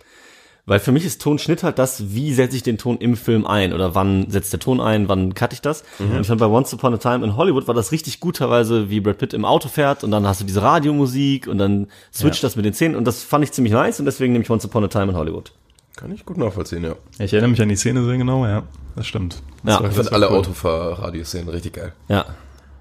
Weil 0.65 0.79
für 0.79 0.91
mich 0.91 1.03
ist 1.05 1.21
Tonschnitt 1.21 1.63
halt 1.63 1.79
das, 1.79 2.13
wie 2.13 2.31
setze 2.33 2.55
ich 2.55 2.61
den 2.63 2.77
Ton 2.77 2.97
im 2.99 3.15
Film 3.17 3.47
ein 3.47 3.73
oder 3.73 3.95
wann 3.95 4.29
setzt 4.29 4.53
der 4.53 4.59
Ton 4.59 4.79
ein, 4.79 5.09
wann 5.09 5.33
cutte 5.33 5.53
ich 5.53 5.61
das. 5.61 5.83
Und 5.97 6.21
ich 6.21 6.27
fand 6.27 6.39
bei 6.39 6.45
Once 6.45 6.71
Upon 6.73 6.93
a 6.93 6.97
Time 6.97 7.25
in 7.25 7.35
Hollywood 7.35 7.67
war 7.67 7.73
das 7.73 7.91
richtig 7.91 8.19
gut 8.19 8.37
teilweise, 8.37 8.89
wie 8.91 8.99
Brad 8.99 9.17
Pitt 9.17 9.33
im 9.33 9.45
Auto 9.45 9.67
fährt 9.67 10.03
und 10.03 10.11
dann 10.11 10.27
hast 10.27 10.41
du 10.41 10.45
diese 10.45 10.61
Radiomusik 10.61 11.47
und 11.47 11.57
dann 11.57 11.87
switcht 12.13 12.43
das 12.43 12.55
mit 12.55 12.65
den 12.65 12.73
Szenen 12.73 12.95
und 12.95 13.05
das 13.05 13.23
fand 13.23 13.43
ich 13.43 13.51
ziemlich 13.51 13.73
nice 13.73 13.99
und 13.99 14.05
deswegen 14.05 14.33
nehme 14.33 14.43
ich 14.43 14.49
Once 14.51 14.63
Upon 14.65 14.83
a 14.83 14.87
Time 14.87 15.05
in 15.11 15.15
Hollywood. 15.15 15.51
Kann 15.95 16.11
ich 16.13 16.23
gut 16.25 16.37
nachvollziehen, 16.37 16.83
ja. 16.83 16.93
ich 17.17 17.33
erinnere 17.33 17.49
mich 17.49 17.61
an 17.61 17.67
die 17.69 17.75
Szene 17.75 18.05
sehr 18.05 18.17
genau, 18.17 18.45
ja, 18.45 18.63
das 18.95 19.07
stimmt. 19.07 19.41
Das 19.63 19.75
Ja, 19.75 19.83
war- 19.83 19.89
Ich 19.91 19.97
war 19.97 20.13
alle 20.13 20.29
cool. 20.29 20.37
Autofahr-Radioszenen 20.37 21.49
richtig 21.49 21.73
geil. 21.73 21.93
Ja. 22.07 22.25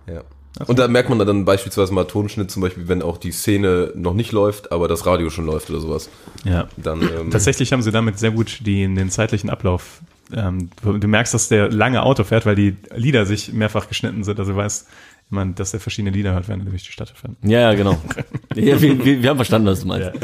Ja. 0.06 0.22
Und 0.66 0.78
da 0.78 0.88
merkt 0.88 1.08
man 1.08 1.18
dann 1.18 1.44
beispielsweise 1.44 1.92
mal 1.92 2.04
Tonschnitt, 2.04 2.50
zum 2.50 2.62
Beispiel, 2.62 2.88
wenn 2.88 3.02
auch 3.02 3.18
die 3.18 3.32
Szene 3.32 3.92
noch 3.94 4.14
nicht 4.14 4.32
läuft, 4.32 4.72
aber 4.72 4.88
das 4.88 5.06
Radio 5.06 5.30
schon 5.30 5.46
läuft 5.46 5.70
oder 5.70 5.80
sowas. 5.80 6.08
Ja. 6.44 6.68
Dann, 6.76 7.02
ähm, 7.02 7.30
Tatsächlich 7.30 7.72
haben 7.72 7.82
sie 7.82 7.92
damit 7.92 8.18
sehr 8.18 8.30
gut 8.30 8.60
die, 8.66 8.82
den 8.82 9.10
zeitlichen 9.10 9.50
Ablauf. 9.50 10.00
Ähm, 10.32 10.70
du 10.82 11.08
merkst, 11.08 11.32
dass 11.32 11.48
der 11.48 11.70
lange 11.70 12.02
Auto 12.02 12.24
fährt, 12.24 12.44
weil 12.44 12.56
die 12.56 12.76
Lieder 12.94 13.24
sich 13.24 13.52
mehrfach 13.52 13.88
geschnitten 13.88 14.24
sind. 14.24 14.38
Also 14.38 14.52
du 14.52 14.58
weißt, 14.58 14.86
man, 15.30 15.54
dass 15.54 15.74
er 15.74 15.80
verschiedene 15.80 16.10
Lieder 16.10 16.32
hört, 16.32 16.48
wenn 16.48 16.60
er 16.60 16.66
durch 16.66 16.84
die 16.84 16.92
Stadt 16.92 17.10
fährt. 17.10 17.34
Ja, 17.42 17.60
ja, 17.60 17.74
genau. 17.74 17.98
ja, 18.54 18.80
wir, 18.80 19.04
wir, 19.04 19.22
wir 19.22 19.30
haben 19.30 19.36
verstanden, 19.36 19.68
was 19.68 19.80
du 19.80 19.86
meinst. 19.86 20.10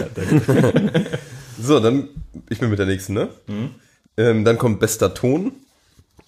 So, 1.56 1.78
dann, 1.78 2.08
ich 2.50 2.58
bin 2.58 2.68
mit 2.68 2.78
der 2.78 2.86
nächsten, 2.86 3.14
ne? 3.14 3.28
Ähm, 4.16 4.44
dann 4.44 4.58
kommt 4.58 4.80
bester 4.80 5.14
Ton, 5.14 5.52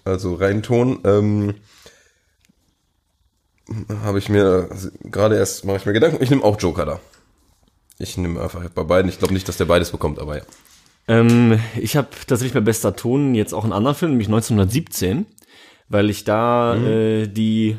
also 0.04 0.34
Reinton. 0.34 1.00
Ähm, 1.04 1.54
Habe 4.04 4.18
ich 4.18 4.28
mir 4.28 4.68
gerade 5.02 5.36
erst, 5.36 5.64
mache 5.64 5.76
ich 5.78 5.86
mir 5.86 5.92
Gedanken, 5.92 6.22
ich 6.22 6.30
nehme 6.30 6.44
auch 6.44 6.60
Joker 6.60 6.86
da. 6.86 7.00
Ich 7.98 8.16
nehme 8.16 8.40
einfach 8.40 8.68
bei 8.70 8.84
beiden. 8.84 9.08
Ich 9.08 9.18
glaube 9.18 9.34
nicht, 9.34 9.48
dass 9.48 9.56
der 9.56 9.64
beides 9.64 9.90
bekommt, 9.90 10.18
aber 10.18 10.36
ja. 10.36 10.42
Ähm, 11.08 11.58
ich 11.80 11.96
habe 11.96 12.08
tatsächlich 12.26 12.52
bei 12.54 12.60
bester 12.60 12.94
Ton 12.94 13.34
jetzt 13.34 13.52
auch 13.54 13.64
einen 13.64 13.72
anderen 13.72 13.96
Film, 13.96 14.12
nämlich 14.12 14.28
1917, 14.28 15.26
weil 15.88 16.10
ich 16.10 16.24
da 16.24 16.76
äh, 16.76 17.26
die 17.26 17.76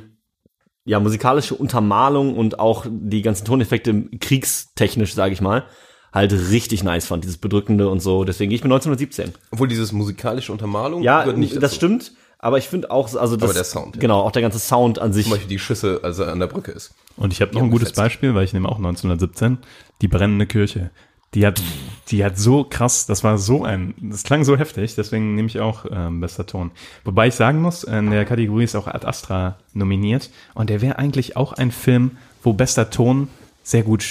ja 0.85 0.99
musikalische 0.99 1.55
Untermalung 1.55 2.35
und 2.37 2.59
auch 2.59 2.85
die 2.89 3.21
ganzen 3.21 3.45
Toneffekte 3.45 4.03
kriegstechnisch, 4.19 5.13
sage 5.13 5.33
ich 5.33 5.41
mal, 5.41 5.65
halt 6.13 6.31
richtig 6.31 6.83
nice 6.83 7.05
fand, 7.05 7.23
dieses 7.25 7.37
bedrückende 7.37 7.89
und 7.89 7.99
so. 7.99 8.23
Deswegen 8.23 8.49
gehe 8.49 8.55
ich 8.55 8.63
mit 8.63 8.71
1917. 8.71 9.33
Obwohl 9.51 9.67
dieses 9.67 9.91
musikalische 9.91 10.51
Untermalung 10.51 11.03
Ja, 11.03 11.21
gehört 11.21 11.37
nicht 11.37 11.55
das 11.55 11.61
dazu. 11.63 11.75
stimmt, 11.75 12.13
aber 12.39 12.57
ich 12.57 12.67
finde 12.67 12.91
auch, 12.91 13.13
also 13.15 13.35
das, 13.35 13.53
der 13.53 13.63
Sound, 13.63 13.95
ja. 13.95 14.01
genau, 14.01 14.21
auch 14.21 14.31
der 14.31 14.41
ganze 14.41 14.59
Sound 14.59 14.99
an 14.99 15.13
sich. 15.13 15.25
Zum 15.25 15.33
Beispiel 15.33 15.49
die 15.49 15.59
Schüsse, 15.59 16.01
als 16.03 16.19
er 16.19 16.31
an 16.31 16.39
der 16.39 16.47
Brücke 16.47 16.71
ist. 16.71 16.93
Und 17.15 17.33
ich 17.33 17.41
habe 17.41 17.53
noch 17.53 17.63
ein 17.63 17.71
gutes 17.71 17.89
gefetzte. 17.89 18.01
Beispiel, 18.01 18.35
weil 18.35 18.43
ich 18.43 18.53
nehme 18.53 18.69
auch 18.69 18.77
1917, 18.77 19.57
die 20.01 20.07
brennende 20.07 20.45
Kirche. 20.45 20.91
Die 21.33 21.45
hat, 21.45 21.61
die 22.09 22.23
hat 22.23 22.37
so 22.37 22.63
krass, 22.63 23.05
das 23.05 23.23
war 23.23 23.37
so 23.37 23.63
ein, 23.63 23.93
das 23.99 24.23
klang 24.23 24.45
so 24.45 24.55
heftig, 24.57 24.95
deswegen 24.95 25.35
nehme 25.35 25.47
ich 25.47 25.59
auch 25.59 25.85
ähm, 25.91 26.21
bester 26.21 26.45
Ton. 26.45 26.71
Wobei 27.03 27.27
ich 27.27 27.35
sagen 27.35 27.61
muss, 27.61 27.83
in 27.83 28.11
der 28.11 28.23
Kategorie 28.23 28.63
ist 28.63 28.75
auch 28.75 28.87
Ad 28.87 29.05
Astra 29.05 29.57
nominiert 29.73 30.29
und 30.53 30.69
der 30.69 30.81
wäre 30.81 30.99
eigentlich 30.99 31.35
auch 31.35 31.51
ein 31.51 31.71
Film, 31.71 32.17
wo 32.43 32.53
bester 32.53 32.89
Ton 32.89 33.27
sehr 33.61 33.83
gut, 33.83 34.05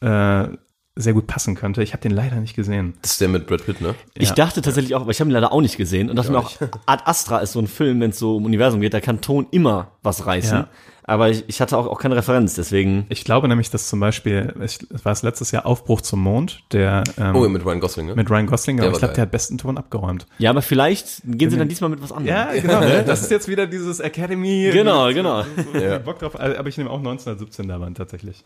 äh, 0.00 0.48
sehr 0.94 1.14
gut 1.14 1.26
passen 1.26 1.54
könnte. 1.54 1.82
Ich 1.82 1.92
habe 1.94 2.02
den 2.02 2.12
leider 2.12 2.36
nicht 2.36 2.54
gesehen. 2.54 2.94
Das 3.00 3.12
ist 3.12 3.20
der 3.22 3.28
mit 3.28 3.46
Brad 3.46 3.64
Pitt, 3.64 3.80
ne? 3.80 3.94
Ich 4.14 4.28
Ja. 4.30 4.34
dachte 4.34 4.60
tatsächlich 4.60 4.94
auch, 4.94 5.00
aber 5.00 5.10
ich 5.10 5.20
habe 5.20 5.30
ihn 5.30 5.32
leider 5.32 5.50
auch 5.52 5.62
nicht 5.62 5.78
gesehen 5.78 6.10
und 6.10 6.16
dachte 6.16 6.30
mir 6.32 6.38
auch, 6.38 6.52
Ad 6.86 7.04
Astra 7.06 7.38
ist 7.38 7.52
so 7.52 7.60
ein 7.60 7.66
Film, 7.66 8.00
wenn 8.00 8.10
es 8.10 8.18
so 8.18 8.36
um 8.36 8.44
Universum 8.44 8.80
geht, 8.82 8.92
da 8.92 9.00
kann 9.00 9.22
Ton 9.22 9.46
immer 9.52 9.92
was 10.02 10.26
reißen. 10.26 10.58
Ja. 10.58 10.68
aber 11.04 11.30
ich, 11.30 11.44
ich 11.48 11.62
hatte 11.62 11.78
auch, 11.78 11.86
auch 11.86 11.98
keine 11.98 12.14
Referenz, 12.14 12.54
deswegen. 12.56 13.06
Ich 13.08 13.24
glaube 13.24 13.48
nämlich, 13.48 13.70
dass 13.70 13.88
zum 13.88 14.00
Beispiel, 14.00 14.54
ich, 14.62 14.80
war 15.02 15.12
es 15.12 15.22
letztes 15.22 15.50
Jahr 15.50 15.64
Aufbruch 15.64 16.02
zum 16.02 16.20
Mond, 16.20 16.62
der 16.72 17.04
ähm, 17.18 17.36
Oh, 17.36 17.42
ja, 17.44 17.48
mit 17.48 17.64
Ryan 17.64 17.80
Gosling, 17.80 18.06
ne? 18.08 18.14
mit 18.14 18.28
Ryan 18.30 18.46
Gosling, 18.46 18.78
aber 18.78 18.88
Der 18.88 18.92
ich 18.92 18.98
glaube, 18.98 19.14
der 19.14 19.22
hat 19.22 19.30
besten 19.30 19.56
Ton 19.56 19.78
abgeräumt. 19.78 20.26
Ja, 20.36 20.50
aber 20.50 20.60
vielleicht 20.60 21.22
gehen 21.24 21.48
sie 21.48 21.56
dann 21.56 21.68
diesmal 21.70 21.88
mit 21.88 22.02
was 22.02 22.12
anderem. 22.12 22.36
Ja, 22.36 22.52
genau. 22.52 22.80
ne? 22.80 23.02
Das 23.06 23.22
ist 23.22 23.30
jetzt 23.30 23.48
wieder 23.48 23.66
dieses 23.66 23.98
Academy. 24.00 24.68
Genau, 24.72 25.08
genau. 25.14 25.42
Ja. 25.72 25.96
Bock 26.00 26.18
drauf, 26.18 26.38
also, 26.38 26.58
aber 26.58 26.68
ich 26.68 26.76
nehme 26.76 26.90
auch 26.90 26.98
1917 26.98 27.66
da 27.66 27.80
waren 27.80 27.94
tatsächlich. 27.94 28.44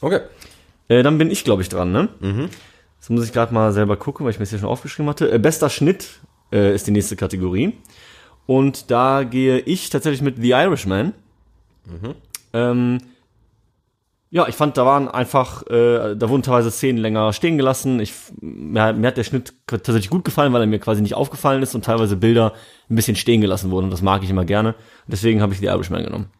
Okay. 0.00 0.18
Äh, 0.88 1.02
dann 1.02 1.18
bin 1.18 1.30
ich, 1.30 1.44
glaube 1.44 1.62
ich, 1.62 1.68
dran, 1.68 1.92
ne? 1.92 2.08
Das 2.98 3.10
muss 3.10 3.24
ich 3.24 3.32
gerade 3.32 3.52
mal 3.52 3.72
selber 3.72 3.96
gucken, 3.96 4.24
weil 4.24 4.30
ich 4.30 4.38
mir 4.38 4.44
das 4.44 4.50
hier 4.50 4.58
schon 4.60 4.68
aufgeschrieben 4.68 5.08
hatte. 5.08 5.30
Äh, 5.30 5.38
bester 5.38 5.70
Schnitt 5.70 6.20
äh, 6.52 6.74
ist 6.74 6.86
die 6.86 6.92
nächste 6.92 7.16
Kategorie. 7.16 7.74
Und 8.46 8.90
da 8.90 9.24
gehe 9.24 9.58
ich 9.60 9.90
tatsächlich 9.90 10.22
mit 10.22 10.36
The 10.36 10.50
Irishman. 10.50 11.12
Ähm, 12.52 12.98
ja, 14.30 14.48
ich 14.48 14.54
fand, 14.54 14.76
da 14.76 14.86
waren 14.86 15.08
einfach, 15.08 15.66
äh, 15.66 16.14
da 16.16 16.28
wurden 16.28 16.42
teilweise 16.42 16.70
Szenen 16.70 16.98
länger 16.98 17.32
stehen 17.32 17.58
gelassen. 17.58 18.00
Ich, 18.00 18.14
mir, 18.40 18.92
mir 18.92 19.08
hat 19.08 19.16
der 19.16 19.24
Schnitt 19.24 19.52
tatsächlich 19.66 20.08
gut 20.08 20.24
gefallen, 20.24 20.52
weil 20.52 20.62
er 20.62 20.66
mir 20.66 20.78
quasi 20.78 21.02
nicht 21.02 21.14
aufgefallen 21.14 21.62
ist 21.62 21.74
und 21.74 21.84
teilweise 21.84 22.16
Bilder 22.16 22.54
ein 22.88 22.96
bisschen 22.96 23.16
stehen 23.16 23.40
gelassen 23.40 23.70
wurden. 23.70 23.84
Und 23.84 23.90
das 23.90 24.00
mag 24.00 24.22
ich 24.22 24.30
immer 24.30 24.44
gerne. 24.44 24.74
Deswegen 25.06 25.42
habe 25.42 25.52
ich 25.52 25.60
The 25.60 25.66
Irishman 25.66 26.04
genommen. 26.04 26.30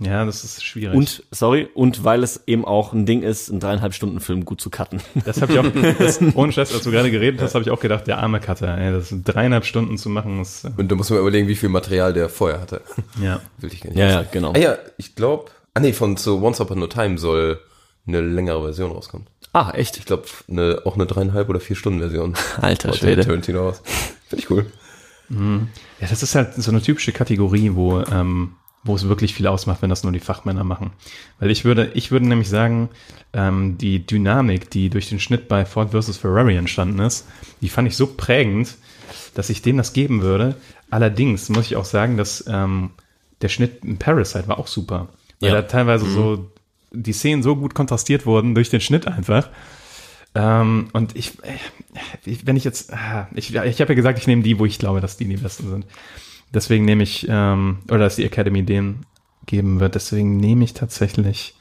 Ja, 0.00 0.24
das 0.24 0.44
ist 0.44 0.64
schwierig. 0.64 0.96
Und, 0.96 1.24
sorry, 1.30 1.68
und 1.74 2.04
weil 2.04 2.22
es 2.22 2.42
eben 2.46 2.64
auch 2.64 2.94
ein 2.94 3.04
Ding 3.04 3.22
ist, 3.22 3.50
einen 3.50 3.60
dreieinhalb 3.60 3.92
Stunden 3.92 4.20
Film 4.20 4.46
gut 4.46 4.58
zu 4.60 4.70
cutten. 4.70 5.02
das 5.26 5.42
habe 5.42 5.52
ich 5.52 5.58
auch, 5.58 5.66
das, 5.98 6.20
ohne 6.34 6.52
Scheiß, 6.52 6.72
als 6.72 6.84
du 6.84 6.90
gerade 6.90 7.10
geredet 7.10 7.42
hast, 7.42 7.54
habe 7.54 7.62
ich 7.62 7.70
auch 7.70 7.80
gedacht, 7.80 8.06
der 8.06 8.18
arme 8.18 8.40
Cutter, 8.40 8.78
ey, 8.78 8.92
das 8.92 9.14
dreieinhalb 9.24 9.66
Stunden 9.66 9.98
zu 9.98 10.08
machen, 10.08 10.40
ist, 10.40 10.64
äh, 10.64 10.70
Und 10.76 10.90
da 10.90 10.94
muss 10.96 11.10
man 11.10 11.18
überlegen, 11.18 11.48
wie 11.48 11.54
viel 11.54 11.68
Material 11.68 12.14
der 12.14 12.30
vorher 12.30 12.62
hatte. 12.62 12.80
ja. 13.22 13.40
Will 13.58 13.72
ich 13.72 13.82
gar 13.82 13.90
nicht 13.90 13.98
Ja, 13.98 14.08
ja, 14.08 14.22
genau. 14.22 14.54
Ah 14.54 14.58
ja, 14.58 14.78
ich 14.96 15.14
glaube, 15.14 15.50
ah 15.74 15.80
nee, 15.80 15.92
von 15.92 16.16
so 16.16 16.42
Once 16.42 16.60
Upon 16.60 16.82
a 16.82 16.86
Time 16.86 17.18
soll 17.18 17.60
eine 18.06 18.22
längere 18.22 18.62
Version 18.62 18.92
rauskommen. 18.92 19.26
Ah, 19.52 19.72
echt? 19.74 19.98
Ich 19.98 20.06
glaube, 20.06 20.24
eine, 20.48 20.80
auch 20.86 20.94
eine 20.94 21.04
dreieinhalb 21.04 21.50
oder 21.50 21.60
vier 21.60 21.76
Stunden 21.76 21.98
Version. 21.98 22.36
Alter 22.58 22.94
Schwede. 22.94 23.16
der 23.16 23.26
Tarantino 23.26 23.68
raus. 23.68 23.82
Finde 24.28 24.44
ich 24.44 24.50
cool. 24.50 24.66
Ja, 25.28 26.08
das 26.08 26.24
ist 26.24 26.34
halt 26.34 26.54
so 26.54 26.72
eine 26.72 26.82
typische 26.82 27.12
Kategorie, 27.12 27.72
wo, 27.74 28.00
ähm, 28.00 28.56
wo 28.82 28.94
es 28.94 29.06
wirklich 29.08 29.34
viel 29.34 29.46
ausmacht, 29.46 29.82
wenn 29.82 29.90
das 29.90 30.02
nur 30.04 30.12
die 30.12 30.20
Fachmänner 30.20 30.64
machen. 30.64 30.92
Weil 31.38 31.50
ich 31.50 31.64
würde, 31.64 31.90
ich 31.94 32.10
würde 32.10 32.26
nämlich 32.26 32.48
sagen, 32.48 32.88
ähm, 33.32 33.76
die 33.78 34.06
Dynamik, 34.06 34.70
die 34.70 34.88
durch 34.88 35.08
den 35.08 35.20
Schnitt 35.20 35.48
bei 35.48 35.64
Ford 35.66 35.90
vs. 35.92 36.16
Ferrari 36.16 36.56
entstanden 36.56 36.98
ist, 37.00 37.26
die 37.60 37.68
fand 37.68 37.88
ich 37.88 37.96
so 37.96 38.06
prägend, 38.06 38.76
dass 39.34 39.50
ich 39.50 39.60
denen 39.62 39.78
das 39.78 39.92
geben 39.92 40.22
würde. 40.22 40.54
Allerdings 40.90 41.48
muss 41.50 41.66
ich 41.66 41.76
auch 41.76 41.84
sagen, 41.84 42.16
dass 42.16 42.44
ähm, 42.48 42.90
der 43.42 43.48
Schnitt 43.48 43.84
in 43.84 43.98
Parasite 43.98 44.48
war 44.48 44.58
auch 44.58 44.66
super. 44.66 45.08
Weil 45.40 45.50
Ja. 45.50 45.56
da 45.56 45.68
teilweise 45.68 46.06
so 46.10 46.50
die 46.92 47.12
Szenen 47.12 47.42
so 47.42 47.56
gut 47.56 47.74
kontrastiert 47.74 48.26
wurden 48.26 48.54
durch 48.54 48.70
den 48.70 48.80
Schnitt 48.80 49.06
einfach. 49.06 49.48
Ähm, 50.34 50.88
und 50.92 51.16
ich, 51.16 51.38
äh, 51.44 52.36
wenn 52.44 52.56
ich 52.56 52.64
jetzt, 52.64 52.92
ah, 52.92 53.28
ich, 53.34 53.54
ich 53.54 53.80
habe 53.80 53.92
ja 53.92 53.94
gesagt, 53.96 54.18
ich 54.18 54.26
nehme 54.26 54.42
die, 54.42 54.58
wo 54.58 54.64
ich 54.64 54.78
glaube, 54.78 55.00
dass 55.00 55.16
die 55.16 55.24
die 55.26 55.36
besten 55.36 55.68
sind. 55.68 55.86
Deswegen 56.52 56.84
nehme 56.84 57.02
ich, 57.02 57.26
ähm, 57.28 57.78
oder 57.88 58.00
dass 58.00 58.16
die 58.16 58.24
Academy 58.24 58.64
den 58.64 59.06
geben 59.46 59.80
wird. 59.80 59.94
Deswegen 59.94 60.36
nehme 60.36 60.64
ich 60.64 60.74
tatsächlich 60.74 61.54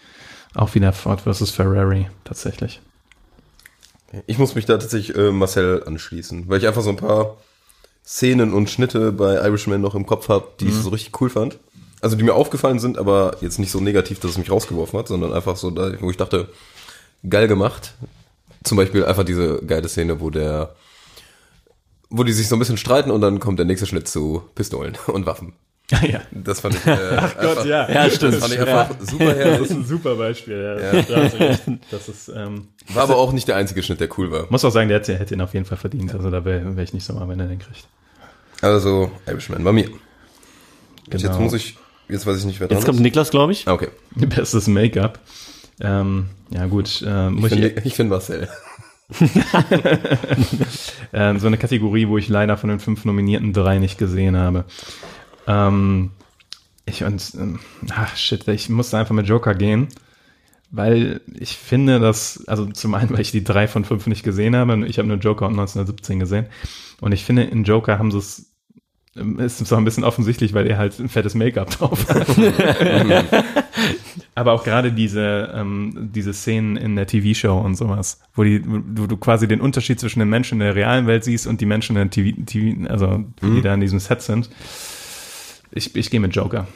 auch 0.56 0.76
wieder 0.76 0.94
Ford 0.94 1.22
versus 1.22 1.52
Ferrari, 1.52 2.08
tatsächlich. 2.24 2.82
Ich 4.26 4.40
muss 4.40 4.56
mich 4.56 4.66
da 4.66 4.78
tatsächlich 4.78 5.16
äh, 5.16 5.32
Marcel 5.32 5.84
anschließen, 5.86 6.50
weil 6.50 6.60
ich 6.60 6.68
einfach 6.68 6.82
so 6.82 6.90
ein 6.90 6.96
paar 6.96 7.38
Szenen 8.04 8.54
und 8.54 8.70
Schnitte 8.70 9.12
bei 9.12 9.36
Irishman 9.36 9.82
noch 9.82 9.94
im 9.94 10.08
Kopf 10.08 10.30
habe, 10.30 10.48
die 10.60 10.70
ich 10.70 10.74
so 10.74 10.90
richtig 10.90 11.22
cool 11.22 11.30
fand. 11.30 11.60
Also 12.02 12.16
die 12.16 12.24
mir 12.24 12.34
aufgefallen 12.34 12.80
sind, 12.80 12.98
aber 12.98 13.38
jetzt 13.42 13.60
nicht 13.60 13.72
so 13.72 13.80
negativ, 13.80 14.20
dass 14.20 14.32
es 14.32 14.38
mich 14.38 14.50
rausgeworfen 14.50 14.98
hat, 14.98 15.08
sondern 15.08 15.34
einfach 15.34 15.58
so, 15.58 15.70
da, 15.70 15.92
wo 16.00 16.10
ich 16.10 16.18
dachte, 16.18 16.50
geil 17.28 17.48
gemacht. 17.48 17.94
Zum 18.64 18.78
Beispiel 18.78 19.06
einfach 19.06 19.26
diese 19.26 19.62
geile 19.66 19.88
Szene, 19.90 20.20
wo 20.20 20.32
der, 20.32 20.76
wo 22.10 22.24
die 22.24 22.34
sich 22.34 22.48
so 22.48 22.56
ein 22.56 22.60
bisschen 22.60 22.78
streiten 22.78 23.12
und 23.12 23.22
dann 23.22 23.40
kommt 23.40 23.60
der 23.60 23.66
nächste 23.66 23.86
Schnitt 23.86 24.08
zu 24.08 24.44
Pistolen 24.56 24.98
und 25.08 25.26
Waffen. 25.26 25.54
ja. 26.08 26.22
Das 26.32 26.60
fand 26.62 26.76
ich, 26.76 26.86
äh, 26.86 26.98
Ach 27.18 27.36
Gott, 27.40 27.66
ja. 27.66 27.90
Ja, 27.90 28.10
stimmt. 28.10 28.34
Das 28.36 28.42
fand 28.42 28.54
ich 28.54 28.60
einfach 28.60 28.90
super 29.00 29.26
herrlich. 29.36 29.72
ein 29.72 29.86
super 29.86 30.16
Beispiel. 30.16 30.80
Ja. 30.82 31.02
Da 31.02 31.24
hast 31.24 31.34
du 31.34 31.38
recht. 31.40 31.62
Das 31.92 32.08
ist, 32.10 32.30
ähm, 32.30 32.68
War 32.94 33.04
aber 33.04 33.18
auch 33.18 33.32
nicht 33.34 33.48
der 33.48 33.56
einzige 33.56 33.82
Schnitt, 33.84 34.00
der 34.00 34.10
cool 34.18 34.32
war. 34.32 34.46
muss 34.50 34.64
auch 34.66 34.72
sagen, 34.72 34.88
der 34.90 35.00
hätte, 35.00 35.18
hätte 35.18 35.34
ihn 35.34 35.42
auf 35.42 35.54
jeden 35.54 35.66
Fall 35.66 35.78
verdient. 35.78 36.14
Also 36.14 36.30
da 36.30 36.46
wäre 36.46 36.76
wär 36.76 36.84
ich 36.84 36.94
nicht 36.94 37.06
so 37.06 37.14
mal, 37.14 37.28
wenn 37.28 37.40
er 37.40 37.48
den 37.48 37.60
kriegt. 37.60 37.88
Also, 38.62 39.10
Irishman 39.26 39.64
war 39.66 39.72
mir. 39.74 39.90
Genau. 41.10 41.24
Jetzt 41.24 41.40
muss 41.40 41.54
ich, 41.54 41.78
jetzt 42.08 42.26
weiß 42.28 42.38
ich 42.38 42.46
nicht, 42.46 42.60
wer 42.60 42.68
dran 42.68 42.78
Jetzt 42.78 42.86
kommt 42.86 42.98
ist. 42.98 43.04
Niklas, 43.04 43.32
glaube 43.32 43.52
ich. 43.54 43.68
Ah, 43.68 43.74
okay. 43.74 43.88
Bestes 44.16 44.68
Make-up. 44.68 45.18
Ähm, 45.82 46.28
ja 46.52 46.66
gut, 46.66 47.02
äh, 47.08 47.30
muss 47.30 47.52
Ich 47.52 47.58
ich, 47.64 47.74
finde 47.74 47.92
find 47.92 48.10
Marcel. 48.10 48.50
ähm, 51.14 51.40
so 51.40 51.48
eine 51.48 51.58
Kategorie, 51.58 52.08
wo 52.08 52.18
ich 52.18 52.30
leider 52.30 52.58
von 52.58 52.70
den 52.70 52.80
fünf 52.80 53.06
Nominierten 53.06 53.54
drei 53.54 53.80
nicht 53.80 53.98
gesehen 53.98 54.38
habe. 54.38 54.66
Ähm, 55.48 56.12
ich 56.86 57.04
und, 57.04 57.34
ähm, 57.36 57.60
ach 57.90 58.16
shit, 58.16 58.48
ich 58.48 58.70
musste 58.70 58.98
einfach 58.98 59.16
mit 59.16 59.28
Joker 59.28 59.56
gehen, 59.56 59.88
weil 60.72 61.22
ich 61.34 61.58
finde, 61.58 62.00
dass, 62.00 62.48
also 62.48 62.66
zum 62.68 62.94
einen, 62.94 63.10
weil 63.12 63.22
ich 63.22 63.32
die 63.32 63.44
drei 63.44 63.68
von 63.68 63.86
fünf 63.86 64.06
nicht 64.08 64.24
gesehen 64.24 64.56
habe, 64.56 64.86
ich 64.86 65.00
habe 65.00 65.08
nur 65.08 65.18
Joker 65.18 65.48
und 65.48 65.54
1917 65.54 66.20
gesehen 66.20 66.46
und 67.02 67.12
ich 67.12 67.26
finde, 67.26 67.44
in 67.44 67.64
Joker 67.64 67.98
haben 67.98 68.12
sie 68.12 68.20
es 68.20 68.46
ähm, 69.16 69.40
ist 69.40 69.66
zwar 69.66 69.80
ein 69.80 69.86
bisschen 69.86 70.04
offensichtlich, 70.04 70.54
weil 70.54 70.68
er 70.68 70.78
halt 70.78 71.00
ein 71.00 71.10
fettes 71.10 71.34
Make-up 71.34 71.72
drauf 71.72 72.08
hat. 72.10 72.28
Aber 74.36 74.54
auch 74.54 74.64
gerade 74.64 74.92
diese, 74.92 75.52
ähm, 75.54 76.10
diese 76.14 76.34
Szenen 76.34 76.78
in 76.78 76.96
der 76.96 77.08
TV-Show 77.08 77.58
und 77.58 77.76
sowas, 77.76 78.20
wo, 78.36 78.44
die, 78.44 78.62
wo 78.66 79.08
du 79.08 79.18
quasi 79.18 79.48
den 79.48 79.62
Unterschied 79.62 80.00
zwischen 80.00 80.20
den 80.20 80.30
Menschen 80.30 80.56
in 80.56 80.66
der 80.66 80.76
realen 80.76 81.08
Welt 81.08 81.24
siehst 81.24 81.48
und 81.48 81.62
die 81.62 81.66
Menschen 81.66 81.96
in 81.96 82.04
der 82.04 82.12
TV, 82.12 82.38
TV 82.46 82.90
also 82.90 83.24
die 83.42 83.62
da 83.62 83.74
in 83.74 83.82
diesem 83.82 84.00
Set 84.00 84.22
sind. 84.22 84.50
Ich, 85.72 85.96
ich 85.96 86.10
gehe 86.10 86.20
mit 86.20 86.36
Joker. 86.36 86.68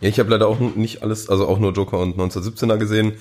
Ja, 0.00 0.08
ich 0.08 0.18
habe 0.18 0.30
leider 0.30 0.48
auch 0.48 0.58
nicht 0.60 1.02
alles, 1.02 1.28
also 1.28 1.46
auch 1.46 1.58
nur 1.58 1.72
Joker 1.72 1.98
und 1.98 2.16
1917er 2.16 2.76
gesehen. 2.78 3.12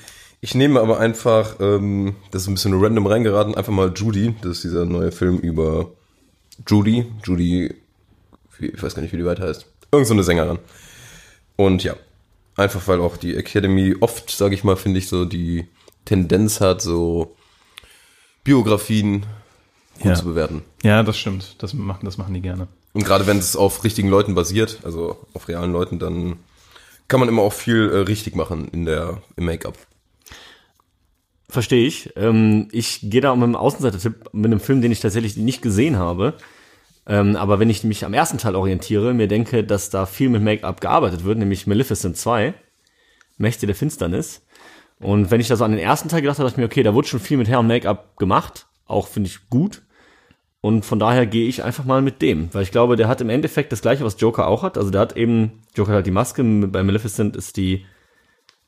Ich 0.41 0.55
nehme 0.55 0.81
aber 0.81 0.99
einfach, 0.99 1.55
ähm, 1.61 2.15
das 2.31 2.41
ist 2.41 2.47
ein 2.49 2.55
bisschen 2.55 2.73
random 2.73 3.07
reingeraten, 3.07 3.55
einfach 3.55 3.71
mal 3.71 3.93
Judy. 3.95 4.35
Das 4.41 4.57
ist 4.57 4.63
dieser 4.65 4.85
neue 4.85 5.11
Film 5.11 5.37
über 5.37 5.91
Judy. 6.67 7.05
Judy, 7.23 7.73
ich 8.59 8.83
weiß 8.83 8.95
gar 8.95 9.01
nicht, 9.01 9.13
wie 9.13 9.17
die 9.17 9.25
weiter 9.25 9.47
heißt. 9.47 9.65
Irgend 9.91 10.07
so 10.07 10.13
eine 10.13 10.23
Sängerin. 10.23 10.59
Und 11.55 11.83
ja, 11.83 11.95
einfach 12.55 12.87
weil 12.87 12.99
auch 13.01 13.17
die 13.17 13.35
Academy 13.35 13.95
oft, 13.99 14.29
sage 14.31 14.55
ich 14.55 14.63
mal, 14.63 14.75
finde 14.75 14.99
ich, 14.99 15.07
so 15.07 15.25
die 15.25 15.67
Tendenz 16.05 16.61
hat, 16.61 16.81
so 16.81 17.35
Biografien 18.43 19.25
gut 19.99 20.05
Ja. 20.11 20.13
zu 20.15 20.25
bewerten. 20.25 20.63
Ja, 20.83 21.03
das 21.03 21.17
stimmt. 21.17 21.55
Das 21.59 21.73
machen, 21.73 22.05
das 22.05 22.17
machen 22.17 22.33
die 22.33 22.41
gerne. 22.41 22.67
Und 22.93 23.05
gerade 23.05 23.25
wenn 23.25 23.37
es 23.37 23.55
auf 23.55 23.83
richtigen 23.83 24.09
Leuten 24.09 24.35
basiert, 24.35 24.79
also 24.83 25.17
auf 25.33 25.47
realen 25.47 25.71
Leuten, 25.71 25.97
dann 25.99 26.37
kann 27.07 27.19
man 27.19 27.29
immer 27.29 27.41
auch 27.41 27.53
viel 27.53 27.89
äh, 27.91 27.97
richtig 27.99 28.35
machen 28.35 28.67
in 28.69 28.85
der, 28.85 29.21
im 29.35 29.45
Make-up. 29.45 29.75
Verstehe 31.49 31.85
ich. 31.85 32.11
Ähm, 32.15 32.67
ich 32.71 32.99
gehe 33.03 33.21
da 33.21 33.35
mit 33.35 33.43
einem 33.43 33.55
Außenseiter-Tipp 33.55 34.29
mit 34.33 34.45
einem 34.51 34.59
Film, 34.59 34.81
den 34.81 34.91
ich 34.91 34.99
tatsächlich 34.99 35.37
nicht 35.37 35.61
gesehen 35.61 35.97
habe. 35.97 36.33
Ähm, 37.05 37.35
aber 37.35 37.59
wenn 37.59 37.69
ich 37.69 37.83
mich 37.83 38.05
am 38.05 38.13
ersten 38.13 38.37
Teil 38.37 38.55
orientiere, 38.55 39.13
mir 39.13 39.27
denke, 39.27 39.63
dass 39.63 39.89
da 39.89 40.05
viel 40.05 40.29
mit 40.29 40.41
Make-up 40.41 40.79
gearbeitet 40.79 41.23
wird, 41.23 41.37
nämlich 41.37 41.67
Maleficent 41.67 42.17
2, 42.17 42.53
Mächte 43.37 43.65
der 43.65 43.75
Finsternis. 43.75 44.45
Und 44.99 45.31
wenn 45.31 45.41
ich 45.41 45.49
da 45.49 45.55
so 45.55 45.65
an 45.65 45.71
den 45.71 45.79
ersten 45.79 46.07
Teil 46.07 46.21
gedacht 46.21 46.39
habe, 46.39 46.47
dachte 46.47 46.55
ich 46.55 46.63
mir, 46.63 46.71
okay, 46.71 46.83
da 46.83 46.93
wurde 46.93 47.07
schon 47.07 47.19
viel 47.19 47.37
mit 47.37 47.49
Hair 47.49 47.59
und 47.59 47.67
Make-up 47.67 48.15
gemacht. 48.17 48.67
Auch 48.85 49.07
finde 49.07 49.29
ich 49.29 49.49
gut. 49.49 49.81
Und 50.61 50.85
von 50.85 50.97
daher 50.97 51.25
gehe 51.25 51.49
ich 51.49 51.61
einfach 51.61 51.83
mal 51.83 52.01
mit 52.01 52.21
dem, 52.21 52.53
weil 52.53 52.63
ich 52.63 52.71
glaube, 52.71 52.95
der 52.95 53.09
hat 53.09 53.19
im 53.19 53.29
Endeffekt 53.29 53.73
das 53.73 53.81
gleiche, 53.81 54.05
was 54.05 54.21
Joker 54.21 54.47
auch 54.47 54.63
hat. 54.63 54.77
Also 54.77 54.91
der 54.91 55.01
hat 55.01 55.17
eben, 55.17 55.61
Joker 55.75 55.89
hat 55.89 55.95
halt 55.97 56.05
die 56.05 56.11
Maske, 56.11 56.41
bei 56.41 56.83
Maleficent 56.83 57.35
ist 57.35 57.57
die 57.57 57.85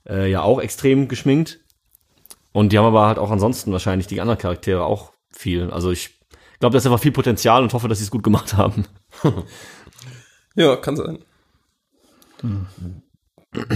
äh, 0.06 0.30
ja 0.30 0.42
auch 0.42 0.60
extrem 0.60 1.08
geschminkt. 1.08 1.62
Und 2.52 2.74
die 2.74 2.78
haben 2.78 2.86
aber 2.86 3.08
halt 3.08 3.18
auch 3.18 3.32
ansonsten 3.32 3.72
wahrscheinlich 3.72 4.08
die 4.08 4.20
anderen 4.20 4.40
Charaktere 4.40 4.84
auch 4.84 5.14
viel. 5.32 5.72
Also 5.72 5.92
ich 5.92 6.15
glaube, 6.60 6.74
da 6.74 6.78
ist 6.78 6.86
einfach 6.86 7.00
viel 7.00 7.12
Potenzial 7.12 7.64
und 7.64 7.74
hoffe, 7.74 7.88
dass 7.88 8.00
sie 8.00 8.06
es 8.06 8.12
gut 8.12 8.24
gemacht 8.24 8.56
haben. 8.56 8.86
Ja, 10.58 10.78
kann 10.78 10.96
sein. 10.96 11.20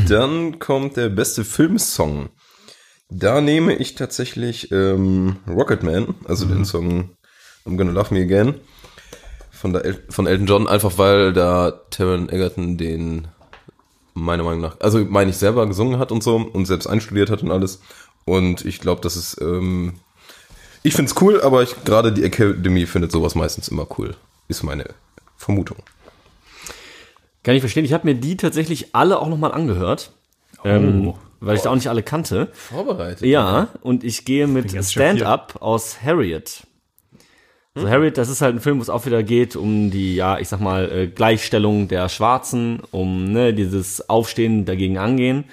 Dann 0.07 0.59
kommt 0.59 0.95
der 0.95 1.09
beste 1.09 1.43
Filmsong. 1.43 2.29
Da 3.09 3.41
nehme 3.41 3.75
ich 3.75 3.95
tatsächlich 3.95 4.71
ähm, 4.71 5.35
Rocketman, 5.45 6.15
also 6.25 6.45
den 6.45 6.63
Song 6.63 7.17
I'm 7.65 7.75
Gonna 7.75 7.91
Love 7.91 8.13
Me 8.13 8.21
Again 8.21 8.55
von, 9.51 9.73
der 9.73 9.83
El 9.83 10.03
von 10.09 10.25
Elton 10.25 10.47
John, 10.47 10.67
einfach 10.67 10.97
weil 10.97 11.33
da 11.33 11.71
Taron 11.89 12.29
Egerton 12.29 12.77
den 12.77 13.27
meiner 14.13 14.43
Meinung 14.43 14.61
nach, 14.61 14.79
also 14.79 15.03
meine 15.05 15.31
ich 15.31 15.37
selber 15.37 15.65
gesungen 15.67 15.99
hat 15.99 16.11
und 16.11 16.23
so 16.23 16.37
und 16.37 16.65
selbst 16.65 16.87
einstudiert 16.87 17.29
hat 17.29 17.43
und 17.43 17.51
alles. 17.51 17.81
Und 18.25 18.63
ich 18.65 18.79
glaube, 18.79 19.01
das 19.01 19.15
ist, 19.15 19.41
ähm, 19.41 19.99
ich 20.83 20.93
find's 20.93 21.15
cool, 21.21 21.41
aber 21.41 21.63
ich 21.63 21.83
gerade 21.83 22.11
die 22.11 22.23
Academy 22.23 22.85
findet 22.85 23.11
sowas 23.11 23.35
meistens 23.35 23.67
immer 23.67 23.87
cool. 23.97 24.15
Ist 24.47 24.63
meine 24.63 24.85
Vermutung. 25.37 25.77
Kann 27.43 27.55
ich 27.55 27.61
verstehen. 27.61 27.85
Ich 27.85 27.93
habe 27.93 28.07
mir 28.07 28.15
die 28.15 28.37
tatsächlich 28.37 28.93
alle 28.93 29.19
auch 29.19 29.27
nochmal 29.27 29.51
angehört. 29.51 30.11
Ähm, 30.65 31.13
weil 31.39 31.55
ich 31.55 31.61
da 31.61 31.69
auch 31.69 31.75
nicht 31.75 31.87
alle 31.87 32.03
kannte. 32.03 32.49
Vorbereitet. 32.53 33.25
Ja, 33.25 33.69
und 33.81 34.03
ich 34.03 34.25
gehe 34.25 34.47
mit 34.47 34.71
Stand-Up 34.85 35.61
aus 35.61 36.01
Harriet. 36.03 36.63
Also 37.75 37.87
Harriet, 37.87 38.17
das 38.17 38.29
ist 38.29 38.41
halt 38.41 38.55
ein 38.55 38.59
Film, 38.59 38.79
wo 38.79 38.81
es 38.81 38.89
auch 38.89 39.05
wieder 39.05 39.23
geht 39.23 39.55
um 39.55 39.89
die, 39.89 40.15
ja, 40.15 40.37
ich 40.39 40.49
sag 40.49 40.59
mal, 40.59 40.91
äh, 40.91 41.07
Gleichstellung 41.07 41.87
der 41.87 42.09
Schwarzen, 42.09 42.81
um 42.91 43.31
ne, 43.31 43.53
dieses 43.53 44.09
Aufstehen 44.09 44.65
dagegen 44.65 44.97
angehen. 44.97 45.45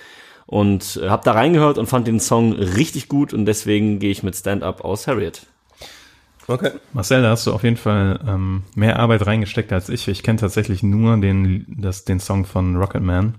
Und 0.47 1.01
äh, 1.03 1.09
hab 1.09 1.25
da 1.25 1.33
reingehört 1.33 1.77
und 1.79 1.87
fand 1.87 2.07
den 2.07 2.21
Song 2.21 2.53
richtig 2.53 3.09
gut 3.09 3.35
und 3.35 3.47
deswegen 3.47 3.99
gehe 3.99 4.11
ich 4.11 4.23
mit 4.23 4.37
Stand-Up 4.37 4.85
aus 4.85 5.07
Harriet. 5.07 5.47
Okay. 6.49 6.71
Marcel, 6.93 7.23
da 7.23 7.31
hast 7.31 7.47
du 7.47 7.53
auf 7.53 7.65
jeden 7.65 7.77
Fall 7.77 8.21
ähm, 8.27 8.63
mehr 8.77 9.01
Arbeit 9.01 9.27
reingesteckt 9.27 9.73
als 9.73 9.89
ich. 9.89 10.07
Ich 10.07 10.23
kenne 10.23 10.39
tatsächlich 10.39 10.85
nur 10.85 11.17
den, 11.17 11.67
das, 11.69 12.05
den 12.05 12.21
Song 12.21 12.45
von 12.45 12.77
Rocketman. 12.77 13.35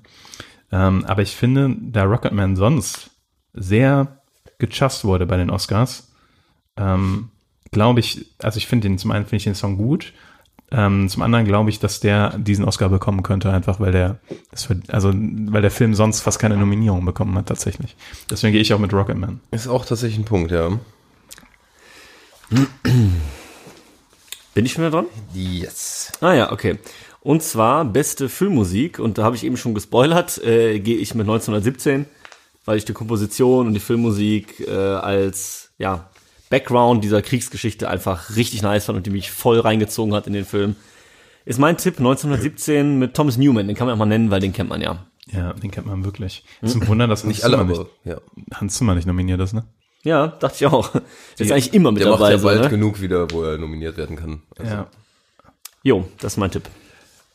Ähm, 0.74 1.06
aber 1.06 1.22
ich 1.22 1.36
finde, 1.36 1.76
da 1.80 2.04
Rocketman 2.04 2.58
sonst 2.58 3.12
sehr 3.54 4.22
gechast 4.60 5.06
wurde 5.06 5.26
bei 5.26 5.38
den 5.38 5.50
Oscars, 5.50 6.12
ähm, 6.76 7.30
glaube 7.72 8.02
ich, 8.02 8.26
also 8.42 8.58
ich 8.58 8.68
finde 8.68 8.90
den, 8.90 8.98
zum 8.98 9.12
einen 9.12 9.26
finde 9.26 9.38
ich 9.38 9.44
den 9.46 9.56
Song 9.56 9.78
gut, 9.78 10.14
ähm, 10.72 11.08
zum 11.08 11.22
anderen 11.22 11.46
glaube 11.46 11.70
ich, 11.70 11.80
dass 11.80 12.02
der 12.02 12.38
diesen 12.38 12.66
Oscar 12.66 12.90
bekommen 12.90 13.24
könnte, 13.24 13.52
einfach 13.52 13.80
weil 13.80 13.94
der, 13.94 14.20
das 14.52 14.68
wird, 14.70 14.94
also 14.94 15.14
weil 15.14 15.62
der 15.62 15.72
Film 15.72 15.94
sonst 15.96 16.20
fast 16.22 16.40
keine 16.40 16.58
Nominierung 16.58 17.06
bekommen 17.06 17.38
hat 17.38 17.46
tatsächlich. 17.48 17.96
Deswegen 18.30 18.52
gehe 18.52 18.62
ich 18.62 18.74
auch 18.74 18.80
mit 18.80 18.94
Rocketman. 18.94 19.40
Ist 19.52 19.68
auch 19.68 19.86
tatsächlich 19.86 20.20
ein 20.20 20.26
Punkt, 20.26 20.52
ja. 20.52 20.78
Bin 24.54 24.66
ich 24.66 24.74
schon 24.74 24.84
wieder 24.84 24.92
dran? 24.92 25.06
Yes. 25.34 26.12
Ah 26.20 26.34
ja, 26.34 26.52
okay. 26.52 26.80
Und 27.22 27.44
zwar 27.44 27.86
beste 27.86 28.28
Filmmusik, 28.30 29.00
und 29.00 29.18
da 29.18 29.24
habe 29.24 29.36
ich 29.36 29.44
eben 29.44 29.58
schon 29.58 29.74
gespoilert, 29.74 30.38
äh, 30.44 30.80
gehe 30.80 30.98
ich 30.98 31.14
mit 31.14 31.26
1917, 31.26 32.06
weil 32.66 32.78
ich 32.78 32.86
die 32.86 32.94
Komposition 32.94 33.68
und 33.68 33.74
die 33.74 33.80
Filmmusik 33.80 34.62
äh, 34.68 34.72
als 34.72 35.72
ja, 35.78 36.10
Background 36.50 37.04
dieser 37.04 37.22
Kriegsgeschichte 37.22 37.90
einfach 37.90 38.36
richtig 38.36 38.62
nice 38.62 38.86
fand 38.86 38.98
und 38.98 39.06
die 39.06 39.12
mich 39.12 39.32
voll 39.32 39.60
reingezogen 39.60 40.14
hat 40.14 40.28
in 40.28 40.34
den 40.34 40.46
Film. 40.46 40.76
Ist 41.46 41.60
mein 41.60 41.78
Tipp 41.78 41.98
1917 41.98 43.00
mit 43.00 43.14
Thomas 43.14 43.38
Newman, 43.38 43.68
den 43.68 43.76
kann 43.76 43.88
man 43.88 43.94
auch 43.96 44.00
mal 44.00 44.06
nennen, 44.06 44.32
weil 44.32 44.40
den 44.42 44.54
kennt 44.54 44.70
man 44.70 44.82
ja. 44.82 45.06
Ja, 45.32 45.54
den 45.54 45.72
kennt 45.72 45.88
man 45.88 46.06
wirklich. 46.06 46.44
Ist 46.62 46.76
ein 46.76 46.88
Wunder, 46.88 47.08
dass 47.08 47.24
Nicht 47.24 47.44
Hans 47.44 47.54
alle, 47.54 47.58
Zimmer 47.68 47.80
aber 47.80 47.90
ja. 48.06 48.16
nicht, 48.36 48.56
Hans 48.56 48.78
Zimmer 48.78 48.96
nicht 48.96 49.08
nominiert 49.08 49.42
ist, 49.42 49.54
ne? 49.54 49.66
Ja, 50.04 50.28
dachte 50.28 50.56
ich 50.58 50.66
auch. 50.68 50.96
Ist 51.38 51.52
eigentlich 51.52 51.74
immer 51.74 51.92
mit 51.92 52.02
Der 52.02 52.10
macht 52.12 52.22
dabei. 52.22 52.32
ja 52.32 52.38
So, 52.38 52.48
bald 52.48 52.62
ne? 52.62 52.70
genug 52.70 53.02
wieder, 53.02 53.30
wo 53.32 53.44
er 53.44 53.58
nominiert 53.58 53.98
werden 53.98 54.16
kann. 54.16 54.44
Also, 54.58 54.72
Ja. 54.74 54.88
Jo, 55.84 56.06
das 56.20 56.34
ist 56.34 56.38
mein 56.38 56.52
Tipp. 56.52 56.64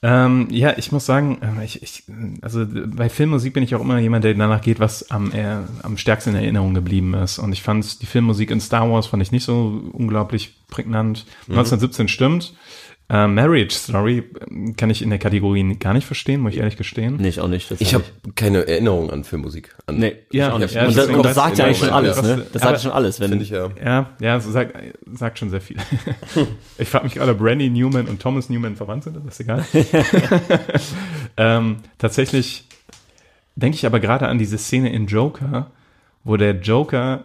Ähm, 0.05 0.49
ja, 0.51 0.77
ich 0.77 0.91
muss 0.91 1.07
sagen, 1.07 1.39
ähm, 1.43 1.61
ich, 1.63 1.81
ich, 1.81 2.03
also 2.41 2.67
bei 2.67 3.09
Filmmusik 3.09 3.53
bin 3.53 3.63
ich 3.63 3.75
auch 3.77 3.81
immer 3.81 3.99
jemand, 3.99 4.25
der 4.25 4.35
danach 4.35 4.61
geht, 4.61 4.81
was 4.81 5.11
am, 5.13 5.31
äh, 5.31 5.59
am 5.83 5.97
stärksten 5.97 6.31
in 6.31 6.37
Erinnerung 6.37 6.75
geblieben 6.75 7.15
ist. 7.15 7.39
Und 7.39 7.53
ich 7.53 7.63
fand 7.63 8.03
die 8.03 8.07
Filmmusik 8.07 8.51
in 8.51 8.61
Star 8.61 8.91
Wars 8.91 9.07
fand 9.07 9.23
ich 9.23 9.31
nicht 9.31 9.45
so 9.45 9.81
unglaublich 9.93 10.57
prägnant. 10.69 11.25
1917 11.49 12.09
stimmt. 12.09 12.53
Äh, 13.11 13.27
Marriage 13.27 13.75
Story 13.75 14.23
kann 14.79 14.89
ich 14.89 15.03
in 15.03 15.11
der 15.11 15.19
Kategorie 15.19 15.75
gar 15.75 15.93
nicht 15.93 16.07
verstehen, 16.07 16.41
muss 16.41 16.53
ich 16.55 16.59
ehrlich 16.61 16.79
gestehen. 16.79 17.17
Nee, 17.21 17.29
ich 17.29 17.41
auch 17.41 17.49
nicht. 17.49 17.71
Ich 17.79 17.93
habe 17.93 18.05
keine 18.37 18.67
Erinnerung 18.67 19.11
an 19.11 19.25
Filmmusik. 19.25 19.75
An, 19.87 19.99
Nee, 19.99 20.17
Ja, 20.31 20.47
ich 20.49 20.53
auch 20.55 20.59
nicht. 20.59 20.75
ja, 20.75 20.87
und 20.87 20.97
das- 20.97 21.07
das, 21.07 21.07
und 21.09 21.17
das 21.17 21.23
das- 21.23 21.35
sagt 21.35 21.59
ja 21.59 21.65
eigentlich 21.67 21.79
schon 21.79 21.89
ja, 21.89 21.95
alles, 21.95 22.17
was- 22.17 22.25
ne? 22.27 22.47
Das 22.53 22.63
sagt 22.63 22.73
ja 22.75 22.79
schon 22.79 22.93
alles. 22.93 23.21
Wenn, 23.21 23.29
Finde 23.31 23.45
ich 23.45 23.51
ja. 23.51 23.69
Ja, 23.85 24.11
ja, 24.19 24.41
so 24.41 24.51
sagt, 24.51 24.75
sagt 25.13 25.39
schon 25.39 25.51
sehr 25.51 25.61
viel. 25.61 25.77
ich 26.79 26.89
frage 26.89 27.05
mich 27.05 27.15
gerade, 27.15 27.33
ob 27.33 27.43
Randy 27.43 27.69
Newman 27.69 28.07
und 28.09 28.23
Thomas 28.23 28.49
Newman 28.49 28.77
verwandt 28.77 29.05
sind, 29.05 29.17
das 29.17 29.25
ist 29.35 29.41
egal. 29.41 29.65
ähm, 31.37 31.77
tatsächlich 31.99 32.67
denke 33.57 33.77
ich 33.77 33.87
aber 33.87 34.01
gerade 34.01 34.29
an 34.29 34.39
diese 34.39 34.59
Szene 34.59 34.93
in 34.93 35.07
Joker, 35.07 35.71
wo 36.25 36.37
der 36.37 36.53
Joker 36.61 37.25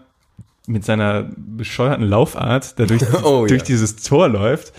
mit 0.67 0.83
seiner 0.83 1.29
bescheuerten 1.37 2.03
Laufart 2.05 2.77
da 2.77 2.85
durch, 2.85 3.01
Oh, 3.23 3.43
ja. 3.43 3.47
durch 3.47 3.63
dieses 3.63 3.95
Tor 3.97 4.27
läuft 4.27 4.73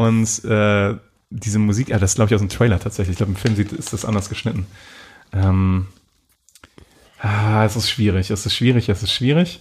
und 0.00 0.44
äh, 0.44 0.96
diese 1.28 1.58
Musik, 1.58 1.92
ah, 1.92 1.98
das 1.98 2.14
glaube 2.14 2.30
ich 2.30 2.34
aus 2.34 2.40
dem 2.40 2.48
Trailer 2.48 2.80
tatsächlich. 2.80 3.12
Ich 3.12 3.16
glaube, 3.18 3.32
im 3.32 3.36
Film 3.36 3.54
sieht, 3.54 3.72
ist 3.72 3.92
das 3.92 4.06
anders 4.06 4.30
geschnitten. 4.30 4.66
Ähm, 5.32 5.88
ah, 7.18 7.66
es 7.66 7.76
ist 7.76 7.90
schwierig, 7.90 8.30
es 8.30 8.46
ist 8.46 8.54
schwierig, 8.54 8.88
es 8.88 9.02
ist 9.02 9.12
schwierig. 9.12 9.60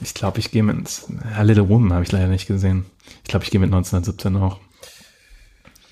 Ich 0.00 0.14
glaube, 0.14 0.40
ich 0.40 0.50
gehe 0.50 0.62
mit 0.64 1.02
A 1.36 1.42
Little 1.42 1.68
Woman 1.68 1.92
habe 1.92 2.02
ich 2.02 2.10
leider 2.10 2.26
nicht 2.26 2.48
gesehen. 2.48 2.86
Ich 3.22 3.28
glaube, 3.28 3.44
ich 3.44 3.50
gehe 3.50 3.60
mit 3.60 3.68
1917 3.68 4.36
auch. 4.36 4.58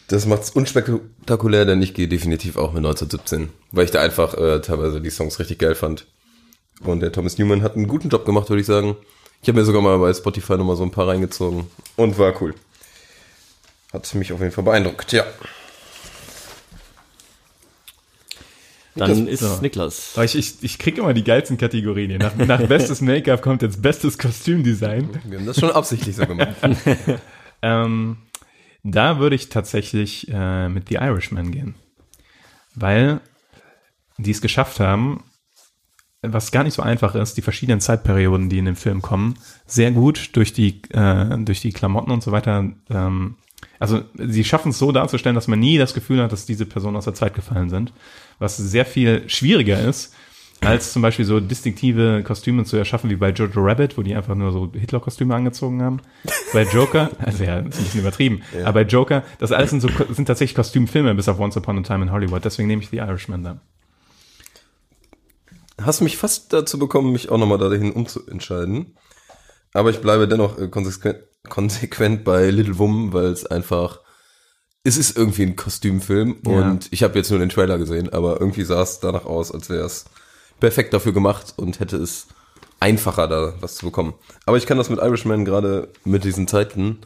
Das 0.08 0.26
macht's 0.26 0.50
unspektakulär, 0.50 1.64
denn 1.64 1.82
ich 1.82 1.94
gehe 1.94 2.08
definitiv 2.08 2.56
auch 2.56 2.72
mit 2.72 2.78
1917, 2.78 3.50
weil 3.70 3.84
ich 3.84 3.90
da 3.90 4.00
einfach 4.00 4.34
äh, 4.34 4.60
teilweise 4.62 5.00
die 5.00 5.10
Songs 5.10 5.38
richtig 5.38 5.58
geil 5.58 5.74
fand. 5.74 6.06
Und 6.80 7.00
der 7.00 7.12
Thomas 7.12 7.38
Newman 7.38 7.62
hat 7.62 7.76
einen 7.76 7.86
guten 7.86 8.08
Job 8.08 8.24
gemacht, 8.24 8.48
würde 8.48 8.62
ich 8.62 8.66
sagen. 8.66 8.96
Ich 9.42 9.48
habe 9.48 9.58
mir 9.58 9.64
sogar 9.64 9.82
mal 9.82 9.98
bei 9.98 10.12
Spotify 10.12 10.56
nochmal 10.56 10.76
so 10.76 10.82
ein 10.82 10.90
paar 10.90 11.08
reingezogen 11.08 11.66
und 11.96 12.18
war 12.18 12.40
cool. 12.42 12.54
Hat 13.92 14.14
mich 14.14 14.32
auf 14.32 14.40
jeden 14.40 14.52
Fall 14.52 14.64
beeindruckt, 14.64 15.12
ja. 15.12 15.24
dann 18.98 19.26
ist 19.26 19.40
so. 19.40 19.58
Niklas. 19.60 20.12
Aber 20.14 20.24
ich, 20.24 20.36
ich, 20.36 20.62
ich 20.62 20.78
kriege 20.78 21.00
immer 21.00 21.14
die 21.14 21.24
geilsten 21.24 21.56
Kategorien. 21.56 22.10
hier. 22.10 22.18
Nach, 22.18 22.34
nach 22.36 22.62
bestes 22.68 23.00
Make-up 23.00 23.42
kommt 23.42 23.62
jetzt 23.62 23.80
bestes 23.80 24.18
Kostümdesign. 24.18 25.08
Wir 25.24 25.38
haben 25.38 25.46
das 25.46 25.58
schon 25.58 25.70
absichtlich 25.70 26.16
so 26.16 26.26
gemacht. 26.26 26.56
Ähm, 27.60 28.18
da 28.84 29.18
würde 29.18 29.34
ich 29.34 29.48
tatsächlich 29.48 30.28
äh, 30.30 30.68
mit 30.68 30.88
The 30.90 30.94
Irishman 30.94 31.50
gehen. 31.50 31.74
Weil 32.76 33.20
die 34.16 34.30
es 34.30 34.40
geschafft 34.40 34.78
haben, 34.78 35.24
was 36.22 36.50
gar 36.50 36.64
nicht 36.64 36.74
so 36.74 36.82
einfach 36.82 37.14
ist, 37.14 37.36
die 37.36 37.42
verschiedenen 37.42 37.80
Zeitperioden, 37.80 38.48
die 38.48 38.58
in 38.58 38.64
dem 38.64 38.76
Film 38.76 39.02
kommen, 39.02 39.36
sehr 39.66 39.92
gut 39.92 40.30
durch 40.36 40.52
die, 40.52 40.82
äh, 40.90 41.38
durch 41.38 41.60
die 41.60 41.72
Klamotten 41.72 42.10
und 42.10 42.22
so 42.22 42.32
weiter. 42.32 42.70
Ähm, 42.90 43.36
also 43.78 44.02
sie 44.14 44.44
schaffen 44.44 44.70
es 44.70 44.78
so 44.78 44.90
darzustellen, 44.92 45.34
dass 45.34 45.48
man 45.48 45.60
nie 45.60 45.78
das 45.78 45.94
Gefühl 45.94 46.22
hat, 46.22 46.32
dass 46.32 46.46
diese 46.46 46.66
Personen 46.66 46.96
aus 46.96 47.04
der 47.04 47.14
Zeit 47.14 47.34
gefallen 47.34 47.70
sind. 47.70 47.92
Was 48.38 48.56
sehr 48.56 48.84
viel 48.84 49.28
schwieriger 49.28 49.80
ist, 49.80 50.14
als 50.60 50.92
zum 50.92 51.02
Beispiel 51.02 51.24
so 51.24 51.38
distinktive 51.38 52.24
Kostüme 52.24 52.64
zu 52.64 52.76
erschaffen 52.76 53.10
wie 53.10 53.16
bei 53.16 53.30
Jojo 53.30 53.60
Rabbit, 53.60 53.96
wo 53.96 54.02
die 54.02 54.14
einfach 54.14 54.34
nur 54.34 54.50
so 54.50 54.72
Hitler-Kostüme 54.72 55.34
angezogen 55.34 55.82
haben. 55.82 56.00
Bei 56.52 56.64
Joker, 56.64 57.10
also 57.18 57.44
ja, 57.44 57.58
ist 57.58 57.78
ein 57.78 57.84
bisschen 57.84 58.00
übertrieben, 58.00 58.42
aber 58.64 58.72
bei 58.72 58.82
Joker, 58.82 59.22
das 59.38 59.52
alles 59.52 59.70
sind 59.70 59.80
so 59.80 59.88
sind 60.10 60.26
tatsächlich 60.26 60.56
Kostümfilme 60.56 61.14
bis 61.14 61.28
auf 61.28 61.38
Once 61.38 61.56
Upon 61.56 61.78
a 61.78 61.82
Time 61.82 62.02
in 62.02 62.12
Hollywood. 62.12 62.44
Deswegen 62.44 62.66
nehme 62.66 62.82
ich 62.82 62.88
The 62.88 62.96
Irishman 62.96 63.44
da. 63.44 63.60
Hast 65.80 66.00
mich 66.00 66.16
fast 66.16 66.52
dazu 66.52 66.78
bekommen, 66.78 67.12
mich 67.12 67.30
auch 67.30 67.38
nochmal 67.38 67.58
dahin 67.58 67.92
umzuentscheiden. 67.92 68.96
Aber 69.72 69.90
ich 69.90 70.00
bleibe 70.00 70.26
dennoch 70.26 70.58
äh, 70.58 70.68
konsequent, 70.68 71.18
konsequent 71.48 72.24
bei 72.24 72.50
Little 72.50 72.78
Woman, 72.78 73.12
weil 73.12 73.26
es 73.26 73.46
einfach, 73.46 74.00
es 74.82 74.96
ist 74.96 75.16
irgendwie 75.16 75.42
ein 75.42 75.56
Kostümfilm 75.56 76.38
Ja. 76.46 76.52
und 76.70 76.88
ich 76.90 77.02
habe 77.02 77.16
jetzt 77.18 77.30
nur 77.30 77.38
den 77.38 77.48
Trailer 77.50 77.78
gesehen, 77.78 78.12
aber 78.12 78.40
irgendwie 78.40 78.64
sah 78.64 78.82
es 78.82 79.00
danach 79.00 79.24
aus, 79.24 79.52
als 79.52 79.68
wäre 79.70 79.84
es 79.84 80.06
perfekt 80.60 80.92
dafür 80.94 81.12
gemacht 81.12 81.54
und 81.56 81.78
hätte 81.80 81.96
es 81.98 82.26
einfacher 82.80 83.28
da 83.28 83.54
was 83.60 83.76
zu 83.76 83.86
bekommen. 83.86 84.14
Aber 84.46 84.56
ich 84.56 84.66
kann 84.66 84.78
das 84.78 84.90
mit 84.90 84.98
Irishman 85.00 85.44
gerade 85.44 85.88
mit 86.04 86.24
diesen 86.24 86.48
Zeiten 86.48 86.98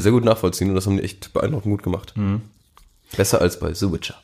sehr 0.00 0.10
gut 0.12 0.24
nachvollziehen 0.24 0.68
und 0.70 0.74
das 0.74 0.86
haben 0.86 0.96
die 0.96 1.04
echt 1.04 1.32
beeindruckend 1.32 1.70
gut 1.72 1.82
gemacht. 1.84 2.12
Besser 3.16 3.40
als 3.40 3.60
bei 3.60 3.72
The 3.72 3.92
Witcher. 3.92 4.16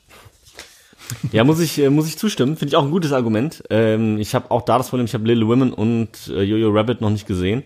Ja, 1.33 1.45
muss 1.45 1.61
ich, 1.61 1.79
äh, 1.79 1.91
muss 1.91 2.09
ich 2.09 2.19
zustimmen. 2.19 2.57
Finde 2.57 2.71
ich 2.71 2.77
auch 2.77 2.85
ein 2.85 2.91
gutes 2.91 3.13
Argument. 3.13 3.63
Ähm, 3.71 4.19
ich 4.19 4.35
habe 4.35 4.51
auch 4.51 4.63
da 4.63 4.79
das 4.79 4.89
Problem, 4.89 5.07
ich 5.07 5.15
habe 5.15 5.27
Little 5.27 5.47
Women 5.47 5.73
und 5.73 6.29
äh, 6.29 6.43
Jojo 6.43 6.71
Rabbit 6.71 7.01
noch 7.01 7.11
nicht 7.11 7.27
gesehen. 7.27 7.63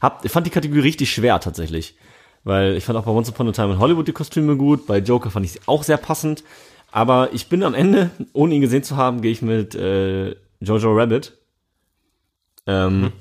Hab, 0.00 0.24
ich 0.24 0.30
fand 0.30 0.46
die 0.46 0.50
Kategorie 0.50 0.80
richtig 0.80 1.12
schwer 1.12 1.40
tatsächlich. 1.40 1.96
Weil 2.44 2.76
ich 2.76 2.84
fand 2.84 2.98
auch 2.98 3.04
bei 3.04 3.10
Once 3.10 3.30
Upon 3.30 3.48
a 3.48 3.52
Time 3.52 3.72
in 3.72 3.78
Hollywood 3.78 4.06
die 4.06 4.12
Kostüme 4.12 4.56
gut, 4.56 4.86
bei 4.86 4.98
Joker 4.98 5.30
fand 5.30 5.46
ich 5.46 5.52
sie 5.52 5.60
auch 5.66 5.82
sehr 5.82 5.96
passend. 5.96 6.44
Aber 6.92 7.32
ich 7.32 7.48
bin 7.48 7.62
am 7.62 7.74
Ende, 7.74 8.10
ohne 8.32 8.54
ihn 8.54 8.60
gesehen 8.60 8.82
zu 8.82 8.96
haben, 8.96 9.22
gehe 9.22 9.32
ich 9.32 9.42
mit 9.42 9.74
äh, 9.74 10.36
Jojo 10.60 10.92
Rabbit. 10.92 11.36
Ähm, 12.66 13.12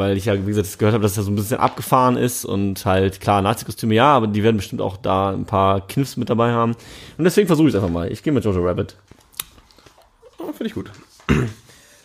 Weil 0.00 0.16
ich 0.16 0.24
ja, 0.24 0.34
wie 0.34 0.50
gesagt, 0.50 0.78
gehört 0.78 0.94
habe, 0.94 1.02
dass 1.02 1.18
er 1.18 1.24
so 1.24 1.30
ein 1.30 1.36
bisschen 1.36 1.58
abgefahren 1.58 2.16
ist 2.16 2.46
und 2.46 2.86
halt, 2.86 3.20
klar, 3.20 3.42
Nazi-Kostüme 3.42 3.94
ja, 3.94 4.06
aber 4.06 4.28
die 4.28 4.42
werden 4.42 4.56
bestimmt 4.56 4.80
auch 4.80 4.96
da 4.96 5.30
ein 5.30 5.44
paar 5.44 5.86
Kniffs 5.86 6.16
mit 6.16 6.30
dabei 6.30 6.52
haben. 6.52 6.74
Und 7.18 7.24
deswegen 7.24 7.46
versuche 7.46 7.68
ich 7.68 7.74
es 7.74 7.78
einfach 7.78 7.92
mal. 7.92 8.10
Ich 8.10 8.22
gehe 8.22 8.32
mit 8.32 8.42
Jojo 8.46 8.66
Rabbit. 8.66 8.96
Oh, 10.38 10.46
Finde 10.52 10.68
ich 10.68 10.72
gut. 10.72 10.90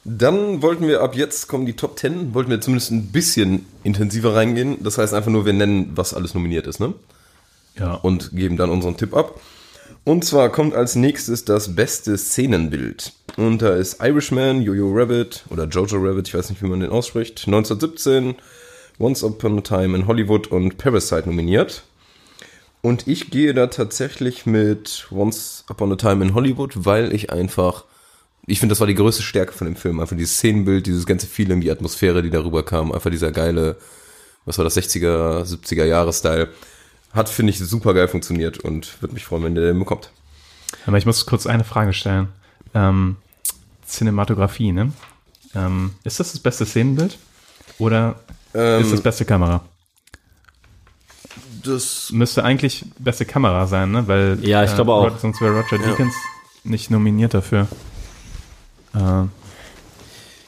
Dann 0.03 0.61
wollten 0.61 0.89
wir 0.89 1.01
ab 1.03 1.15
jetzt 1.15 1.47
kommen 1.47 1.65
die 1.65 1.77
Top 1.77 1.97
10, 1.97 2.33
wollten 2.33 2.51
wir 2.51 2.59
zumindest 2.59 2.91
ein 2.91 3.13
bisschen 3.13 3.65
intensiver 3.83 4.35
reingehen. 4.35 4.83
Das 4.83 4.97
heißt 4.97 5.13
einfach 5.13 5.31
nur, 5.31 5.45
wir 5.45 5.53
nennen, 5.53 5.93
was 5.95 6.13
alles 6.13 6.33
nominiert 6.33 6.67
ist, 6.67 6.81
ne? 6.81 6.93
Ja. 7.79 7.93
Und 7.93 8.35
geben 8.35 8.57
dann 8.57 8.71
unseren 8.71 8.97
Tipp 8.97 9.15
ab. 9.15 9.39
Und 10.05 10.23
zwar 10.23 10.51
kommt 10.51 10.75
als 10.75 10.95
nächstes 10.95 11.45
das 11.45 11.75
beste 11.75 12.15
Szenenbild. 12.15 13.11
Und 13.37 13.63
da 13.63 13.75
ist 13.75 14.03
Irishman, 14.03 14.61
Jojo 14.61 14.91
Rabbit 14.93 15.43
oder 15.49 15.65
Jojo 15.65 15.97
Rabbit, 15.97 16.27
ich 16.27 16.35
weiß 16.35 16.51
nicht, 16.51 16.61
wie 16.61 16.67
man 16.67 16.79
den 16.79 16.91
ausspricht, 16.91 17.47
1917, 17.47 18.35
Once 18.99 19.23
Upon 19.23 19.57
a 19.57 19.61
Time 19.61 19.97
in 19.97 20.05
Hollywood 20.05 20.45
und 20.47 20.77
Parasite 20.77 21.27
nominiert. 21.27 21.83
Und 22.83 23.07
ich 23.07 23.31
gehe 23.31 23.55
da 23.55 23.65
tatsächlich 23.65 24.45
mit 24.45 25.07
Once 25.09 25.65
Upon 25.69 25.93
a 25.93 25.95
Time 25.95 26.23
in 26.23 26.35
Hollywood, 26.35 26.85
weil 26.85 27.11
ich 27.11 27.31
einfach, 27.31 27.85
ich 28.45 28.59
finde, 28.59 28.73
das 28.73 28.79
war 28.81 28.87
die 28.87 28.93
größte 28.93 29.23
Stärke 29.23 29.53
von 29.53 29.65
dem 29.65 29.75
Film. 29.75 29.99
Einfach 29.99 30.15
dieses 30.15 30.35
Szenenbild, 30.35 30.85
dieses 30.85 31.07
ganze 31.07 31.25
Feeling, 31.25 31.61
die 31.61 31.71
Atmosphäre, 31.71 32.21
die 32.21 32.29
darüber 32.29 32.63
kam. 32.63 32.91
Einfach 32.91 33.09
dieser 33.09 33.31
geile, 33.31 33.77
was 34.45 34.59
war 34.59 34.65
das, 34.65 34.77
60er, 34.77 35.43
70er 35.45 35.85
Jahre 35.85 36.13
Style. 36.13 36.49
Hat, 37.15 37.29
finde 37.29 37.51
ich, 37.51 37.59
super 37.59 37.93
geil 37.93 38.07
funktioniert 38.07 38.59
und 38.59 39.01
würde 39.01 39.13
mich 39.13 39.25
freuen, 39.25 39.43
wenn 39.43 39.55
der 39.55 39.63
den 39.65 39.79
bekommt. 39.79 40.09
Aber 40.85 40.97
ich 40.97 41.05
muss 41.05 41.25
kurz 41.25 41.47
eine 41.47 41.63
Frage 41.63 41.93
stellen. 41.93 42.27
Ähm, 42.73 43.15
Cinematografie, 43.87 44.71
ne? 44.71 44.91
Ähm, 45.55 45.95
ist 46.03 46.19
das 46.19 46.33
das 46.33 46.41
beste 46.41 46.65
Szenenbild? 46.65 47.17
Oder 47.79 48.15
Ähm, 48.53 48.81
ist 48.81 48.91
das 48.91 49.01
beste 49.01 49.25
Kamera? 49.25 49.63
Das 51.63 52.11
Müsste 52.11 52.43
eigentlich 52.43 52.85
beste 52.99 53.25
Kamera 53.25 53.65
sein, 53.67 53.91
ne? 53.91 54.07
Weil, 54.07 54.37
Ja, 54.41 54.63
ich 54.63 54.73
glaube 54.75 54.93
auch. 54.93 55.17
Sonst 55.17 55.41
wäre 55.41 55.53
Roger 55.59 55.77
Deakins 55.77 56.13
nicht 56.63 56.91
nominiert 56.91 57.33
dafür. 57.33 57.67
Äh, 58.93 59.23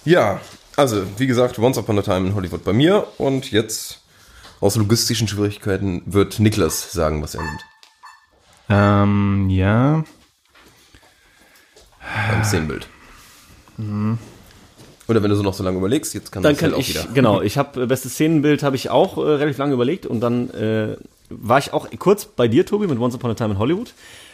Ja, 0.05 0.39
also 0.75 1.03
wie 1.17 1.27
gesagt, 1.27 1.57
Once 1.59 1.77
Upon 1.77 1.99
a 1.99 2.01
Time 2.01 2.27
in 2.27 2.35
Hollywood 2.35 2.63
bei 2.63 2.73
mir 2.73 3.07
und 3.17 3.51
jetzt 3.51 4.01
aus 4.59 4.75
logistischen 4.75 5.27
Schwierigkeiten 5.27 6.01
wird 6.05 6.39
Niklas 6.39 6.91
sagen, 6.91 7.21
was 7.21 7.35
er 7.35 7.43
nimmt 7.43 7.65
ähm, 8.69 9.49
ja. 9.49 10.03
beim 12.29 12.43
Szenenbild. 12.43 12.87
Oder 15.07 15.23
wenn 15.23 15.29
du 15.29 15.35
so 15.35 15.43
noch 15.43 15.53
so 15.53 15.63
lange 15.63 15.77
überlegst, 15.77 16.13
jetzt 16.13 16.31
kann 16.31 16.43
Dann 16.43 16.57
kann 16.57 16.73
auch 16.73 16.79
ich, 16.79 16.89
wieder. 16.89 17.05
genau, 17.13 17.41
ich 17.41 17.57
habe 17.57 17.87
bestes 17.87 18.13
Szenenbild 18.13 18.63
habe 18.63 18.75
ich 18.75 18.89
auch 18.89 19.17
äh, 19.17 19.21
relativ 19.21 19.57
lange 19.57 19.73
überlegt 19.73 20.05
und 20.05 20.19
dann 20.19 20.49
äh, 20.51 20.97
war 21.29 21.59
ich 21.59 21.73
auch 21.73 21.87
kurz 21.99 22.25
bei 22.25 22.47
dir, 22.47 22.65
Tobi, 22.65 22.87
mit 22.87 22.99
Once 22.99 23.15
Upon 23.15 23.31
a 23.31 23.33
Time 23.35 23.51
in 23.51 23.59
Hollywood, 23.59 23.93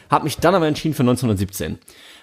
habe 0.10 0.24
mich 0.24 0.38
dann 0.38 0.56
aber 0.56 0.68
entschieden 0.68 0.96
für 0.96 1.04
1917, 1.04 1.78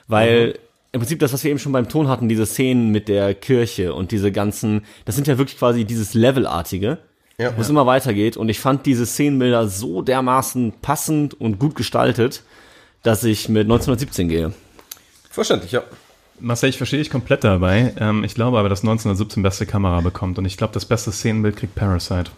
weil 0.09 0.59
im 0.93 1.01
Prinzip 1.01 1.21
das, 1.21 1.33
was 1.33 1.45
wir 1.45 1.51
eben 1.51 1.61
schon 1.61 1.73
beim 1.73 1.89
Ton 1.89 2.09
hatten, 2.09 2.29
diese 2.29 2.47
Szenen 2.47 2.91
mit 2.91 3.07
der 3.07 3.35
Kirche 3.35 3.95
und 3.95 4.11
diese 4.11 4.33
ganzen, 4.33 4.85
das 5.05 5.15
sind 5.15 5.29
ja 5.29 5.39
wirklich 5.39 5.59
quasi 5.59 5.85
dieses 5.85 6.15
Levelartige, 6.15 6.99
Ja. 7.41 7.57
wo 7.57 7.63
es 7.63 7.71
immer 7.71 7.87
weitergeht 7.87 8.37
und 8.37 8.51
ich 8.51 8.61
fand 8.61 8.85
diese 8.85 9.07
Szenenbilder 9.07 9.67
so 9.67 10.03
dermaßen 10.03 10.75
passend 10.83 11.41
und 11.41 11.59
gut 11.59 11.75
gestaltet, 11.75 12.43
dass 13.03 13.25
ich 13.25 13.49
mit 13.49 13.63
1917 13.63 14.29
gehe. 14.29 14.53
Verständlich, 15.31 15.73
ja. 15.73 15.83
Marcel, 16.39 16.69
ich 16.69 16.77
verstehe 16.77 16.99
dich 16.99 17.09
komplett 17.09 17.45
dabei. 17.45 17.95
Ähm, 17.99 18.25
ich 18.25 18.35
glaube 18.35 18.59
aber, 18.59 18.69
dass 18.69 18.81
1917 18.81 19.43
beste 19.43 19.65
Kamera 19.65 20.03
bekommt. 20.03 20.39
Und 20.39 20.45
ich 20.45 20.57
glaube, 20.59 20.75
das 20.75 20.85
beste 20.85 21.13
Szenenbild 21.13 21.57
kriegt 21.57 21.75
Parasite. 21.75 22.31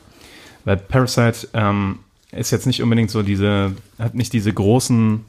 Weil 0.64 0.76
Parasite 0.76 1.48
ähm, 1.54 1.98
ist 2.30 2.52
jetzt 2.52 2.66
nicht 2.66 2.82
unbedingt 2.82 3.10
so 3.10 3.22
diese, 3.22 3.72
hat 3.98 4.14
nicht 4.14 4.32
diese 4.32 4.52
großen, 4.52 5.24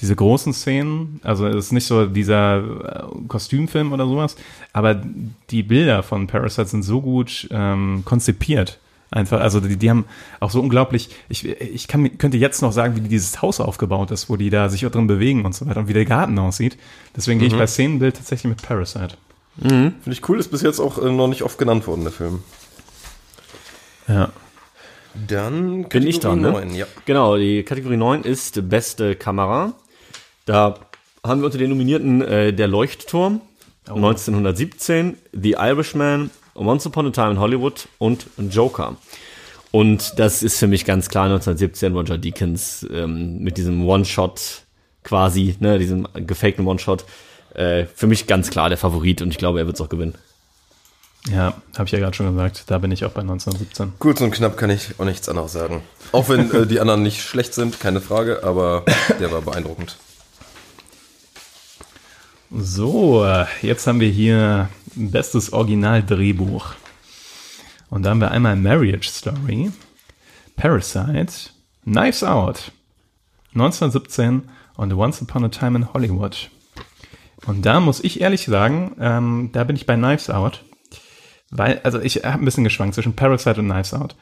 diese 0.00 0.16
großen 0.16 0.52
Szenen. 0.52 1.20
Also 1.22 1.46
es 1.46 1.66
ist 1.66 1.72
nicht 1.72 1.86
so 1.86 2.06
dieser 2.06 2.58
äh, 2.58 3.02
Kostümfilm 3.28 3.92
oder 3.92 4.06
sowas. 4.06 4.36
Aber 4.72 5.00
die 5.50 5.62
Bilder 5.62 6.02
von 6.02 6.26
Parasite 6.26 6.68
sind 6.68 6.82
so 6.82 7.00
gut 7.00 7.48
ähm, 7.50 8.02
konzipiert. 8.04 8.78
Einfach, 9.10 9.40
also 9.40 9.60
die, 9.60 9.76
die 9.76 9.88
haben 9.88 10.04
auch 10.40 10.50
so 10.50 10.60
unglaublich, 10.60 11.10
ich, 11.28 11.44
ich 11.46 11.86
kann, 11.86 12.18
könnte 12.18 12.36
jetzt 12.36 12.60
noch 12.60 12.72
sagen, 12.72 12.96
wie 12.96 13.00
dieses 13.00 13.40
Haus 13.40 13.60
aufgebaut 13.60 14.10
ist, 14.10 14.28
wo 14.28 14.36
die 14.36 14.50
da 14.50 14.68
sich 14.68 14.80
drin 14.80 15.06
bewegen 15.06 15.44
und 15.44 15.54
so 15.54 15.66
weiter 15.66 15.80
und 15.80 15.88
wie 15.88 15.92
der 15.92 16.04
Garten 16.04 16.38
aussieht. 16.38 16.76
Deswegen 17.16 17.38
gehe 17.38 17.48
ich 17.48 17.56
bei 17.56 17.66
Szenenbild 17.66 18.16
tatsächlich 18.16 18.50
mit 18.50 18.62
Parasite. 18.62 19.16
Finde 19.58 19.94
ich 20.06 20.28
cool, 20.28 20.38
ist 20.38 20.50
bis 20.50 20.62
jetzt 20.62 20.80
auch 20.80 20.98
äh, 20.98 21.10
noch 21.10 21.28
nicht 21.28 21.42
oft 21.42 21.56
genannt 21.58 21.86
worden, 21.86 22.02
der 22.02 22.12
Film. 22.12 22.42
Ja. 24.08 24.30
Dann 25.28 25.88
Bin 25.88 26.06
ich 26.06 26.20
dran, 26.20 26.40
ne? 26.40 26.50
neun, 26.52 26.74
ja. 26.74 26.86
Genau, 27.06 27.36
die 27.36 27.62
Kategorie 27.62 27.96
9 27.96 28.22
ist 28.22 28.68
beste 28.68 29.16
Kamera. 29.16 29.72
Da 30.44 30.74
haben 31.24 31.40
wir 31.40 31.46
unter 31.46 31.58
den 31.58 31.70
Nominierten 31.70 32.20
äh, 32.20 32.52
Der 32.52 32.68
Leuchtturm, 32.68 33.40
1917, 33.86 35.16
The 35.32 35.52
Irishman, 35.52 36.30
Once 36.56 36.86
Upon 36.86 37.06
a 37.06 37.10
Time 37.10 37.32
in 37.32 37.38
Hollywood 37.38 37.88
und 37.98 38.26
Joker. 38.50 38.96
Und 39.70 40.18
das 40.18 40.42
ist 40.42 40.58
für 40.58 40.66
mich 40.66 40.84
ganz 40.84 41.08
klar 41.08 41.24
1917 41.24 41.92
Roger 41.92 42.18
Deakins 42.18 42.86
ähm, 42.90 43.38
mit 43.40 43.58
diesem 43.58 43.86
One-Shot 43.86 44.62
quasi, 45.02 45.56
ne, 45.60 45.78
diesem 45.78 46.08
gefakten 46.14 46.66
One-Shot. 46.66 47.04
Äh, 47.54 47.86
für 47.94 48.06
mich 48.06 48.26
ganz 48.26 48.50
klar 48.50 48.68
der 48.68 48.78
Favorit 48.78 49.22
und 49.22 49.30
ich 49.30 49.38
glaube, 49.38 49.58
er 49.58 49.66
wird 49.66 49.76
es 49.76 49.80
auch 49.80 49.88
gewinnen. 49.88 50.14
Ja, 51.30 51.54
habe 51.76 51.86
ich 51.86 51.92
ja 51.92 51.98
gerade 51.98 52.14
schon 52.14 52.34
gesagt. 52.34 52.64
Da 52.68 52.78
bin 52.78 52.92
ich 52.92 53.04
auch 53.04 53.10
bei 53.10 53.20
1917. 53.20 53.94
Kurz 53.98 54.20
und 54.20 54.30
knapp 54.30 54.56
kann 54.56 54.70
ich 54.70 54.98
auch 54.98 55.04
nichts 55.04 55.28
anderes 55.28 55.52
sagen. 55.52 55.82
Auch 56.12 56.28
wenn 56.28 56.50
äh, 56.52 56.66
die 56.66 56.80
anderen 56.80 57.02
nicht 57.02 57.22
schlecht 57.22 57.54
sind, 57.54 57.80
keine 57.80 58.00
Frage, 58.00 58.44
aber 58.44 58.84
der 59.20 59.32
war 59.32 59.42
beeindruckend. 59.42 59.96
So, 62.50 63.24
äh, 63.24 63.46
jetzt 63.62 63.86
haben 63.86 64.00
wir 64.00 64.08
hier 64.08 64.68
bestes 64.96 65.52
Originaldrehbuch. 65.52 66.74
Und 67.90 68.02
da 68.02 68.10
haben 68.10 68.20
wir 68.20 68.30
einmal 68.30 68.56
Marriage 68.56 69.08
Story, 69.08 69.70
Parasite, 70.56 71.50
Knives 71.84 72.24
Out, 72.24 72.72
1917 73.54 74.42
und 74.76 74.92
Once 74.92 75.22
Upon 75.22 75.44
a 75.44 75.48
Time 75.48 75.78
in 75.78 75.92
Hollywood. 75.92 76.50
Und 77.46 77.64
da 77.64 77.80
muss 77.80 78.02
ich 78.02 78.20
ehrlich 78.20 78.44
sagen, 78.44 78.96
ähm, 78.98 79.50
da 79.52 79.64
bin 79.64 79.76
ich 79.76 79.86
bei 79.86 79.94
Knives 79.94 80.30
Out. 80.30 80.64
Weil, 81.50 81.80
also 81.84 82.00
ich 82.00 82.16
habe 82.24 82.42
ein 82.42 82.44
bisschen 82.44 82.64
geschwankt 82.64 82.94
zwischen 82.94 83.14
Parasite 83.14 83.60
und 83.60 83.68
Knives 83.68 83.94
Out. 83.94 84.16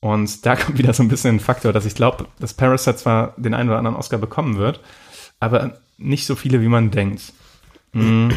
Und 0.00 0.44
da 0.44 0.56
kommt 0.56 0.78
wieder 0.78 0.92
so 0.92 1.02
ein 1.02 1.08
bisschen 1.08 1.36
ein 1.36 1.40
Faktor, 1.40 1.72
dass 1.72 1.86
ich 1.86 1.94
glaube, 1.94 2.26
dass 2.38 2.54
Parasite 2.54 2.96
zwar 2.96 3.34
den 3.36 3.54
einen 3.54 3.70
oder 3.70 3.78
anderen 3.78 3.96
Oscar 3.96 4.18
bekommen 4.18 4.58
wird, 4.58 4.80
aber 5.40 5.78
nicht 5.96 6.26
so 6.26 6.34
viele, 6.34 6.60
wie 6.60 6.68
man 6.68 6.90
denkt. 6.90 7.32
Mm. 7.92 8.30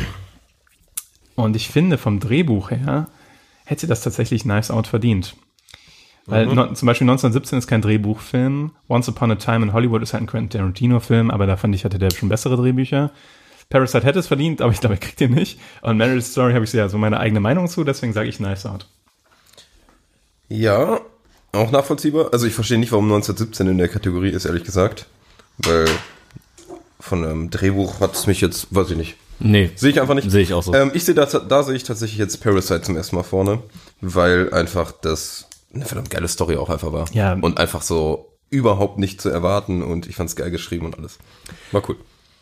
Und 1.36 1.56
ich 1.56 1.70
finde, 1.70 1.98
vom 1.98 2.20
Drehbuch 2.20 2.72
her 2.72 3.08
hätte 3.66 3.88
das 3.88 4.02
tatsächlich 4.02 4.44
Knives 4.44 4.72
Out 4.72 4.88
verdient. 4.88 5.36
Weil 6.28 6.48
no, 6.48 6.74
zum 6.74 6.88
Beispiel 6.88 7.06
1917 7.06 7.60
ist 7.60 7.68
kein 7.68 7.82
Drehbuchfilm. 7.82 8.72
Once 8.90 9.08
Upon 9.10 9.32
a 9.32 9.36
Time 9.36 9.66
in 9.66 9.74
Hollywood 9.74 10.02
ist 10.02 10.14
halt 10.14 10.24
ein 10.24 10.28
Quentin 10.28 10.60
Tarantino-Film, 10.60 11.30
aber 11.30 11.46
da 11.46 11.56
fand 11.56 11.76
ich, 11.76 11.86
hatte 11.86 12.00
der 12.00 12.10
schon 12.12 12.30
bessere 12.30 12.58
Drehbücher. 12.58 13.12
Parasite 13.70 14.06
hätte 14.06 14.20
es 14.20 14.28
verdient, 14.28 14.62
aber 14.62 14.72
ich 14.72 14.80
glaube, 14.80 14.96
er 14.96 15.00
kriegt 15.00 15.20
den 15.20 15.34
nicht. 15.34 15.60
Und 15.82 15.98
Marriage 15.98 16.22
Story 16.22 16.54
habe 16.54 16.66
ich 16.66 16.74
ja 16.74 16.90
so 16.90 16.98
meine 16.98 17.20
eigene 17.20 17.40
Meinung 17.40 17.68
zu, 17.68 17.84
deswegen 17.84 18.14
sage 18.14 18.30
ich 18.30 18.38
Knives 18.38 18.66
Out. 18.66 18.88
Ja, 20.50 21.02
auch 21.52 21.72
nachvollziehbar. 21.72 22.30
Also 22.32 22.48
ich 22.48 22.54
verstehe 22.54 22.80
nicht, 22.80 22.92
warum 22.92 23.06
1917 23.06 23.68
in 23.68 23.78
der 23.78 23.88
Kategorie 23.88 24.30
ist, 24.30 24.46
ehrlich 24.46 24.64
gesagt. 24.64 25.08
Weil 25.60 25.88
von 27.00 27.24
einem 27.24 27.50
Drehbuch 27.50 28.00
hat 28.00 28.14
es 28.14 28.28
mich 28.28 28.42
jetzt, 28.42 28.74
weiß 28.74 28.92
ich 28.92 28.98
nicht. 28.98 29.16
Nee, 29.40 29.72
Sehe 29.76 29.92
ich 29.92 30.00
einfach 30.00 30.16
nicht. 30.16 30.32
Sehe 30.32 30.42
ich 30.42 30.54
auch 30.54 30.64
so. 30.64 30.74
Ähm, 30.74 30.92
ich 30.94 31.04
sehe 31.04 31.16
da, 31.16 31.26
da 31.26 31.64
sehe 31.64 31.76
ich 31.76 31.84
tatsächlich 31.84 32.18
jetzt 32.18 32.42
Parasite 32.42 32.82
zum 32.82 32.96
ersten 32.96 33.16
Mal 33.16 33.24
vorne, 33.24 33.62
weil 34.02 34.54
einfach 34.54 34.92
das 34.92 35.48
eine 35.74 35.86
verdammt 35.86 36.10
geile 36.10 36.28
Story 36.28 36.56
auch 36.56 36.70
einfach 36.70 36.94
war. 36.94 37.06
Ja. 37.14 37.34
Und 37.34 37.60
einfach 37.60 37.82
so 37.82 38.32
überhaupt 38.50 38.98
nicht 38.98 39.22
zu 39.22 39.30
erwarten 39.30 39.84
und 39.84 40.08
ich 40.08 40.16
fand 40.16 40.30
es 40.30 40.36
geil 40.36 40.52
geschrieben 40.52 40.86
und 40.86 40.98
alles. 40.98 41.18
War 41.72 41.88
cool. 41.90 41.98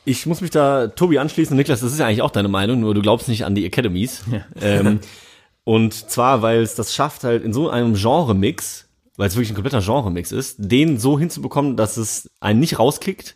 Ich 0.06 0.26
muss 0.26 0.42
mich 0.42 0.52
da 0.52 0.88
Tobi 0.88 1.18
anschließen. 1.18 1.56
Niklas, 1.56 1.80
das 1.80 1.94
ist 1.94 2.00
ja 2.00 2.06
eigentlich 2.06 2.22
auch 2.22 2.32
deine 2.32 2.50
Meinung, 2.50 2.82
nur 2.82 2.94
du 2.94 3.02
glaubst 3.02 3.30
nicht 3.30 3.46
an 3.46 3.56
die 3.56 3.66
Academies. 3.66 4.24
Ähm, 4.62 5.00
und 5.64 5.94
zwar, 5.94 6.42
weil 6.42 6.62
es 6.62 6.76
das 6.76 6.94
schafft, 6.94 7.24
halt 7.24 7.44
in 7.44 7.54
so 7.54 7.70
einem 7.70 7.96
Genre-Mix, 7.96 8.86
weil 9.16 9.28
es 9.28 9.36
wirklich 9.36 9.52
ein 9.52 9.56
kompletter 9.56 9.82
Genre-Mix 9.82 10.32
ist, 10.32 10.58
den 10.60 11.00
so 11.00 11.18
hinzubekommen, 11.18 11.78
dass 11.78 11.98
es 11.98 12.30
einen 12.42 12.60
nicht 12.60 12.80
rauskickt 12.80 13.36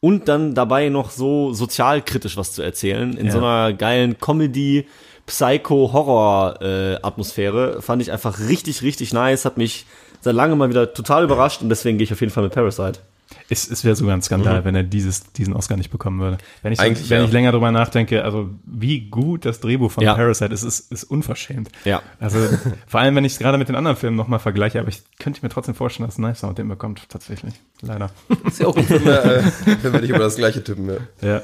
und 0.00 0.28
dann 0.28 0.54
dabei 0.54 0.88
noch 0.88 1.10
so 1.10 1.52
sozialkritisch 1.52 2.36
was 2.36 2.52
zu 2.52 2.62
erzählen, 2.62 3.16
in 3.16 3.26
Ja. 3.26 3.32
so 3.32 3.38
einer 3.38 3.72
geilen 3.72 4.18
Comedy, 4.18 4.86
Psycho-Horror-Atmosphäre, 5.26 7.82
fand 7.82 8.02
ich 8.02 8.12
einfach 8.12 8.38
richtig, 8.40 8.82
richtig 8.82 9.12
nice, 9.12 9.44
hat 9.44 9.56
mich 9.56 9.86
seit 10.20 10.34
langem 10.34 10.58
mal 10.58 10.68
wieder 10.70 10.92
total 10.94 11.24
überrascht 11.24 11.62
und 11.62 11.68
deswegen 11.68 11.98
gehe 11.98 12.04
ich 12.04 12.12
auf 12.12 12.20
jeden 12.20 12.32
Fall 12.32 12.44
mit 12.44 12.52
Parasite. 12.52 13.00
Es, 13.48 13.68
es 13.68 13.84
wäre 13.84 13.96
sogar 13.96 14.16
ein 14.16 14.22
Skandal, 14.22 14.64
wenn 14.64 14.74
er 14.74 14.82
dieses, 14.82 15.32
diesen 15.32 15.54
Oscar 15.54 15.76
nicht 15.76 15.90
bekommen 15.90 16.20
würde. 16.20 16.38
Wenn 16.62 16.72
ich, 16.72 16.80
Eigentlich 16.80 17.10
wenn 17.10 17.20
ja. 17.20 17.24
ich 17.24 17.32
länger 17.32 17.52
drüber 17.52 17.70
nachdenke, 17.70 18.24
also 18.24 18.50
wie 18.64 19.08
gut 19.08 19.44
das 19.44 19.60
Drehbuch 19.60 19.90
von 19.90 20.04
Ja. 20.04 20.14
Parasite 20.14 20.52
ist, 20.52 20.62
ist, 20.62 20.92
ist 20.92 21.04
unverschämt. 21.04 21.70
Ja. 21.84 22.02
Also 22.20 22.38
vor 22.86 23.00
allem, 23.00 23.14
wenn 23.16 23.24
ich 23.24 23.32
es 23.32 23.38
gerade 23.38 23.58
mit 23.58 23.68
den 23.68 23.76
anderen 23.76 23.96
Filmen 23.96 24.16
nochmal 24.16 24.38
vergleiche, 24.38 24.80
aber 24.80 24.88
ich 24.88 25.02
könnte 25.18 25.40
mir 25.42 25.48
trotzdem 25.48 25.74
vorstellen, 25.74 26.08
dass 26.08 26.16
Knives 26.16 26.44
Out 26.44 26.58
den 26.58 26.68
bekommt, 26.68 27.08
tatsächlich. 27.08 27.54
Leider. 27.82 28.10
Ist 28.46 28.60
ja 28.60 28.66
auch 28.66 28.74
gut, 28.74 28.88
wenn 28.90 29.04
wir, 29.04 29.24
äh, 29.24 29.42
wenn 29.82 29.92
wir 29.92 30.00
nicht 30.00 30.10
über 30.10 30.18
das 30.20 30.36
gleiche 30.36 30.62
tippen. 30.62 30.88
Ja. 30.88 31.28
Ja. 31.28 31.42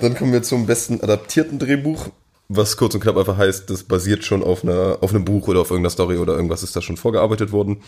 Dann 0.00 0.14
kommen 0.14 0.32
wir 0.32 0.42
zum 0.42 0.66
besten 0.66 1.00
adaptierten 1.00 1.58
Drehbuch, 1.58 2.08
was 2.48 2.76
kurz 2.76 2.94
und 2.94 3.00
knapp 3.00 3.16
einfach 3.16 3.36
heißt, 3.36 3.70
das 3.70 3.84
basiert 3.84 4.24
schon 4.24 4.42
auf, 4.42 4.62
einer, 4.62 4.98
auf 5.00 5.10
einem 5.10 5.24
Buch 5.24 5.48
oder 5.48 5.60
auf 5.60 5.70
irgendeiner 5.70 5.90
Story 5.90 6.18
oder 6.18 6.34
irgendwas 6.34 6.62
ist 6.62 6.76
da 6.76 6.82
schon 6.82 6.96
vorgearbeitet 6.96 7.50
worden. 7.50 7.82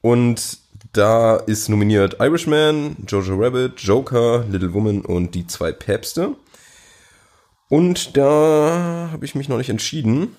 Und 0.00 0.58
da 0.92 1.36
ist 1.36 1.68
nominiert 1.68 2.16
Irishman, 2.20 2.96
Jojo 3.06 3.36
Rabbit, 3.36 3.80
Joker, 3.80 4.44
Little 4.48 4.72
Woman 4.72 5.02
und 5.02 5.34
die 5.34 5.46
zwei 5.46 5.72
Päpste. 5.72 6.36
Und 7.68 8.16
da 8.16 9.10
habe 9.12 9.24
ich 9.24 9.34
mich 9.34 9.48
noch 9.48 9.58
nicht 9.58 9.68
entschieden 9.68 10.36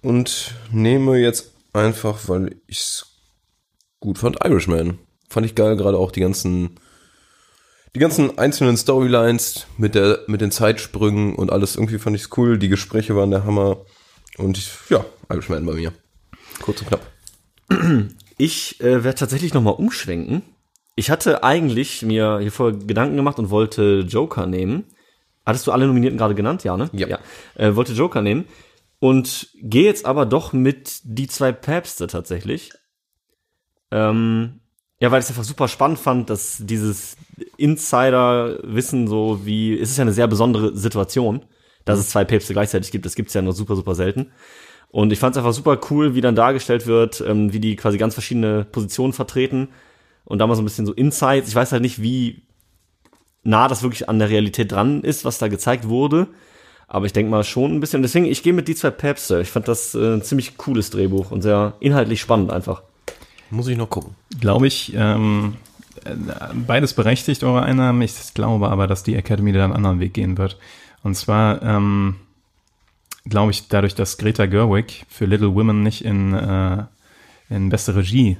und 0.00 0.54
nehme 0.72 1.18
jetzt 1.18 1.52
einfach, 1.72 2.28
weil 2.28 2.56
ich 2.66 2.78
es 2.78 3.06
gut 4.00 4.18
fand, 4.18 4.44
Irishman. 4.44 4.98
fand 5.28 5.44
ich 5.44 5.54
geil, 5.54 5.76
gerade 5.76 5.98
auch 5.98 6.10
die 6.10 6.20
ganzen, 6.20 6.80
die 7.94 8.00
ganzen 8.00 8.38
einzelnen 8.38 8.76
Storylines 8.76 9.66
mit 9.76 9.94
der, 9.94 10.20
mit 10.26 10.40
den 10.40 10.50
Zeitsprüngen 10.50 11.34
und 11.34 11.52
alles. 11.52 11.76
Irgendwie 11.76 11.98
fand 11.98 12.16
ich's 12.16 12.30
cool. 12.36 12.58
Die 12.58 12.68
Gespräche 12.68 13.14
waren 13.16 13.30
der 13.30 13.44
Hammer. 13.44 13.84
Und 14.38 14.56
ich, 14.56 14.70
ja, 14.88 15.04
Irishman 15.28 15.66
bei 15.66 15.74
mir. 15.74 15.92
Kurz 16.60 16.80
und 16.80 16.88
knapp. 16.88 17.06
Ich 18.38 18.80
äh, 18.80 19.04
werde 19.04 19.18
tatsächlich 19.18 19.52
nochmal 19.52 19.74
umschwenken. 19.74 20.42
Ich 20.94 21.10
hatte 21.10 21.44
eigentlich 21.44 22.02
mir 22.02 22.38
hier 22.40 22.52
vorher 22.52 22.78
Gedanken 22.78 23.16
gemacht 23.16 23.38
und 23.38 23.50
wollte 23.50 24.04
Joker 24.08 24.46
nehmen. 24.46 24.84
Hattest 25.44 25.66
du 25.66 25.72
alle 25.72 25.86
Nominierten 25.86 26.18
gerade 26.18 26.34
genannt? 26.34 26.64
Ja, 26.64 26.76
ne? 26.76 26.88
Ja. 26.92 27.08
ja. 27.08 27.18
Äh, 27.56 27.76
wollte 27.76 27.92
Joker 27.92 28.22
nehmen. 28.22 28.46
Und 29.00 29.48
gehe 29.54 29.84
jetzt 29.84 30.06
aber 30.06 30.26
doch 30.26 30.52
mit 30.52 31.00
die 31.04 31.28
zwei 31.28 31.52
Päpste 31.52 32.06
tatsächlich. 32.06 32.72
Ähm, 33.90 34.60
ja, 35.00 35.10
weil 35.10 35.20
ich 35.20 35.26
es 35.26 35.30
einfach 35.30 35.44
super 35.44 35.68
spannend 35.68 35.98
fand, 35.98 36.30
dass 36.30 36.58
dieses 36.60 37.16
Insider-Wissen 37.56 39.06
so 39.06 39.46
wie, 39.46 39.78
es 39.78 39.90
ist 39.90 39.98
ja 39.98 40.02
eine 40.02 40.12
sehr 40.12 40.26
besondere 40.26 40.76
Situation, 40.76 41.44
dass 41.84 41.98
es 41.98 42.10
zwei 42.10 42.24
Päpste 42.24 42.52
gleichzeitig 42.52 42.90
gibt. 42.90 43.06
Das 43.06 43.14
gibt's 43.14 43.34
ja 43.34 43.42
nur 43.42 43.52
super, 43.52 43.76
super 43.76 43.94
selten. 43.94 44.32
Und 44.90 45.12
ich 45.12 45.18
fand 45.18 45.34
es 45.34 45.38
einfach 45.38 45.52
super 45.52 45.78
cool, 45.90 46.14
wie 46.14 46.20
dann 46.20 46.34
dargestellt 46.34 46.86
wird, 46.86 47.20
ähm, 47.20 47.52
wie 47.52 47.60
die 47.60 47.76
quasi 47.76 47.98
ganz 47.98 48.14
verschiedene 48.14 48.64
Positionen 48.64 49.12
vertreten 49.12 49.68
und 50.24 50.38
da 50.38 50.46
mal 50.46 50.54
so 50.54 50.62
ein 50.62 50.64
bisschen 50.64 50.86
so 50.86 50.92
Insights. 50.92 51.48
Ich 51.48 51.54
weiß 51.54 51.72
halt 51.72 51.82
nicht, 51.82 52.00
wie 52.00 52.42
nah 53.42 53.68
das 53.68 53.82
wirklich 53.82 54.08
an 54.08 54.18
der 54.18 54.30
Realität 54.30 54.72
dran 54.72 55.02
ist, 55.02 55.24
was 55.24 55.38
da 55.38 55.48
gezeigt 55.48 55.88
wurde. 55.88 56.28
Aber 56.86 57.04
ich 57.04 57.12
denke 57.12 57.30
mal 57.30 57.44
schon 57.44 57.74
ein 57.76 57.80
bisschen. 57.80 58.00
Deswegen, 58.00 58.24
ich 58.24 58.42
gehe 58.42 58.54
mit 58.54 58.66
die 58.66 58.74
zwei 58.74 58.90
Päpste. 58.90 59.42
Ich 59.42 59.50
fand 59.50 59.68
das 59.68 59.94
äh, 59.94 60.14
ein 60.14 60.22
ziemlich 60.22 60.56
cooles 60.56 60.88
Drehbuch 60.88 61.30
und 61.30 61.42
sehr 61.42 61.74
inhaltlich 61.80 62.20
spannend 62.20 62.50
einfach. 62.50 62.82
Muss 63.50 63.68
ich 63.68 63.76
noch 63.76 63.90
gucken. 63.90 64.14
Glaube 64.40 64.66
ich, 64.66 64.94
ähm, 64.96 65.56
äh, 66.04 66.14
beides 66.66 66.94
berechtigt, 66.94 67.44
eure 67.44 67.62
Einnahmen. 67.62 68.00
Ich 68.00 68.14
glaube 68.32 68.70
aber, 68.70 68.86
dass 68.86 69.02
die 69.02 69.16
Academy 69.16 69.52
da 69.52 69.64
einen 69.64 69.74
anderen 69.74 70.00
Weg 70.00 70.14
gehen 70.14 70.38
wird. 70.38 70.58
Und 71.02 71.14
zwar, 71.14 71.62
ähm, 71.62 72.16
glaube 73.28 73.50
ich, 73.50 73.68
dadurch, 73.68 73.94
dass 73.94 74.18
Greta 74.18 74.46
Gerwig 74.46 75.04
für 75.08 75.26
Little 75.26 75.54
Women 75.54 75.82
nicht 75.82 76.04
in, 76.04 76.34
äh, 76.34 76.84
in 77.50 77.68
beste 77.68 77.96
Regie 77.96 78.38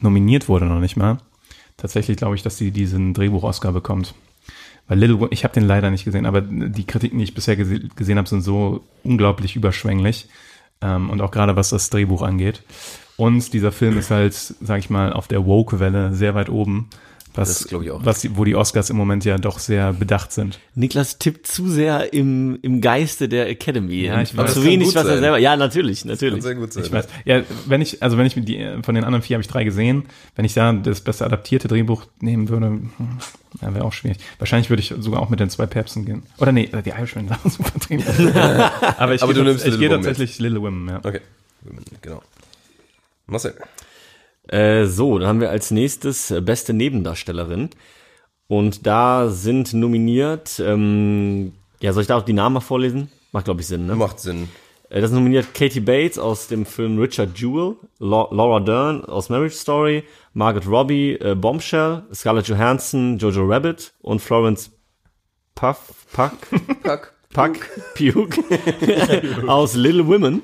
nominiert 0.00 0.48
wurde, 0.48 0.66
noch 0.66 0.80
nicht 0.80 0.96
mal. 0.96 1.18
Tatsächlich 1.76 2.16
glaube 2.16 2.34
ich, 2.34 2.42
dass 2.42 2.58
sie 2.58 2.70
diesen 2.70 3.14
Drehbuch-Oscar 3.14 3.72
bekommt. 3.72 4.14
Weil 4.88 4.98
Little 4.98 5.20
Women, 5.20 5.32
ich 5.32 5.44
habe 5.44 5.54
den 5.54 5.64
leider 5.64 5.90
nicht 5.90 6.04
gesehen, 6.04 6.26
aber 6.26 6.40
die 6.40 6.84
Kritiken, 6.84 7.18
die 7.18 7.24
ich 7.24 7.34
bisher 7.34 7.56
gese 7.56 7.80
gesehen 7.96 8.18
habe, 8.18 8.28
sind 8.28 8.42
so 8.42 8.84
unglaublich 9.04 9.56
überschwänglich. 9.56 10.28
Ähm, 10.80 11.10
und 11.10 11.20
auch 11.20 11.30
gerade 11.30 11.56
was 11.56 11.70
das 11.70 11.90
Drehbuch 11.90 12.22
angeht. 12.22 12.62
Und 13.16 13.52
dieser 13.52 13.72
Film 13.72 13.98
ist 13.98 14.10
halt, 14.10 14.34
sag 14.34 14.78
ich 14.78 14.90
mal, 14.90 15.12
auf 15.12 15.28
der 15.28 15.46
Woke-Welle 15.46 16.14
sehr 16.14 16.34
weit 16.34 16.48
oben. 16.48 16.88
Was, 17.34 17.48
Das 17.60 17.68
glaub 17.68 17.82
ich 17.82 17.90
auch. 17.90 18.04
Was, 18.04 18.20
die- 18.20 18.36
wo 18.36 18.44
die 18.44 18.54
Oscars 18.54 18.90
im 18.90 18.96
Moment 18.96 19.24
ja 19.24 19.38
doch 19.38 19.58
sehr 19.58 19.92
bedacht 19.94 20.32
sind. 20.32 20.58
Niklas 20.74 21.18
tippt 21.18 21.46
zu 21.46 21.66
sehr 21.68 22.12
im, 22.12 22.58
im 22.60 22.80
Geiste 22.82 23.28
der 23.28 23.48
Academy. 23.48 24.02
Ja, 24.02 24.20
ich 24.20 24.32
Und 24.32 24.38
weiß. 24.38 24.52
zu 24.52 24.60
Das 24.60 24.64
kann 24.64 24.64
wenig, 24.64 24.94
was 24.94 25.06
er 25.06 25.18
selber. 25.18 25.38
Ja, 25.38 25.56
natürlich, 25.56 26.04
natürlich. 26.04 26.42
Sehr 26.42 26.54
gut 26.56 26.72
sein. 26.74 26.84
Ich 26.84 26.92
weiß. 26.92 27.08
Ja, 27.24 27.42
wenn 27.66 27.80
ich, 27.80 28.02
also 28.02 28.18
wenn 28.18 28.26
ich 28.26 28.36
mit 28.36 28.48
die, 28.48 28.76
von 28.82 28.94
den 28.94 29.04
anderen 29.04 29.22
vier 29.22 29.36
habe 29.36 29.42
ich 29.42 29.48
drei 29.48 29.64
gesehen, 29.64 30.04
wenn 30.36 30.44
ich 30.44 30.52
da 30.54 30.72
das 30.74 31.00
beste 31.00 31.24
adaptierte 31.24 31.68
Drehbuch 31.68 32.04
nehmen 32.20 32.50
würde, 32.50 32.66
hm, 32.66 32.90
ja, 33.62 33.74
wäre 33.74 33.84
auch 33.84 33.92
schwierig. 33.94 34.18
Wahrscheinlich 34.38 34.68
würde 34.70 34.82
ich 34.82 34.94
sogar 34.98 35.20
auch 35.22 35.30
mit 35.30 35.40
den 35.40 35.48
zwei 35.48 35.66
Päpsten 35.66 36.04
gehen. 36.04 36.22
Oder 36.38 36.52
nee, 36.52 36.68
die 36.84 36.90
Irishman 36.90 37.30
war 37.30 37.38
ein 37.44 37.50
super 37.50 37.72
Drehbuch. 37.78 38.04
Aber 38.98 39.14
ich 39.14 39.22
Aber 39.22 39.32
gehe 39.32 39.42
du 39.42 39.48
nimmst 39.48 39.64
ich 39.64 39.70
Little 39.72 39.78
gehe 39.78 39.90
Women 39.90 40.02
tatsächlich 40.04 40.38
Little 40.38 40.60
Women, 40.62 40.88
ja. 40.88 41.00
Okay. 41.02 41.20
Genau. 42.02 42.22
Marcel. 43.26 43.54
Äh, 44.48 44.86
so, 44.86 45.18
dann 45.18 45.28
haben 45.28 45.40
wir 45.40 45.50
als 45.50 45.70
nächstes 45.70 46.30
äh, 46.30 46.40
beste 46.40 46.72
Nebendarstellerin. 46.72 47.70
Und 48.48 48.86
da 48.86 49.28
sind 49.30 49.72
nominiert, 49.72 50.60
ähm, 50.64 51.52
ja, 51.80 51.92
soll 51.92 52.02
ich 52.02 52.08
da 52.08 52.16
auch 52.18 52.24
die 52.24 52.32
Namen 52.34 52.54
mal 52.54 52.60
vorlesen? 52.60 53.10
Macht, 53.32 53.46
glaube 53.46 53.60
ich, 53.62 53.66
Sinn, 53.66 53.86
ne? 53.86 53.94
Macht 53.96 54.20
Sinn. 54.20 54.48
Äh, 54.90 55.00
Das 55.00 55.10
nominiert 55.10 55.54
Katie 55.54 55.80
Bates 55.80 56.18
aus 56.18 56.48
dem 56.48 56.66
Film 56.66 56.98
Richard 56.98 57.38
Jewell, 57.38 57.76
Lau- 57.98 58.28
Laura 58.32 58.60
Dern 58.60 59.04
aus 59.04 59.30
Marriage 59.30 59.54
Story, 59.54 60.04
Margaret 60.34 60.66
Robbie, 60.68 61.12
äh, 61.14 61.34
Bombshell, 61.34 62.02
Scarlett 62.12 62.48
Johansson, 62.48 63.16
Jojo 63.18 63.44
Rabbit 63.46 63.92
und 64.02 64.20
Florence 64.20 64.70
Puff, 65.54 66.06
Puck, 66.12 66.32
Pack. 66.82 67.12
Puck, 67.32 67.58
Puke 67.94 68.42
aus 69.46 69.74
Little 69.74 70.06
Women. 70.06 70.42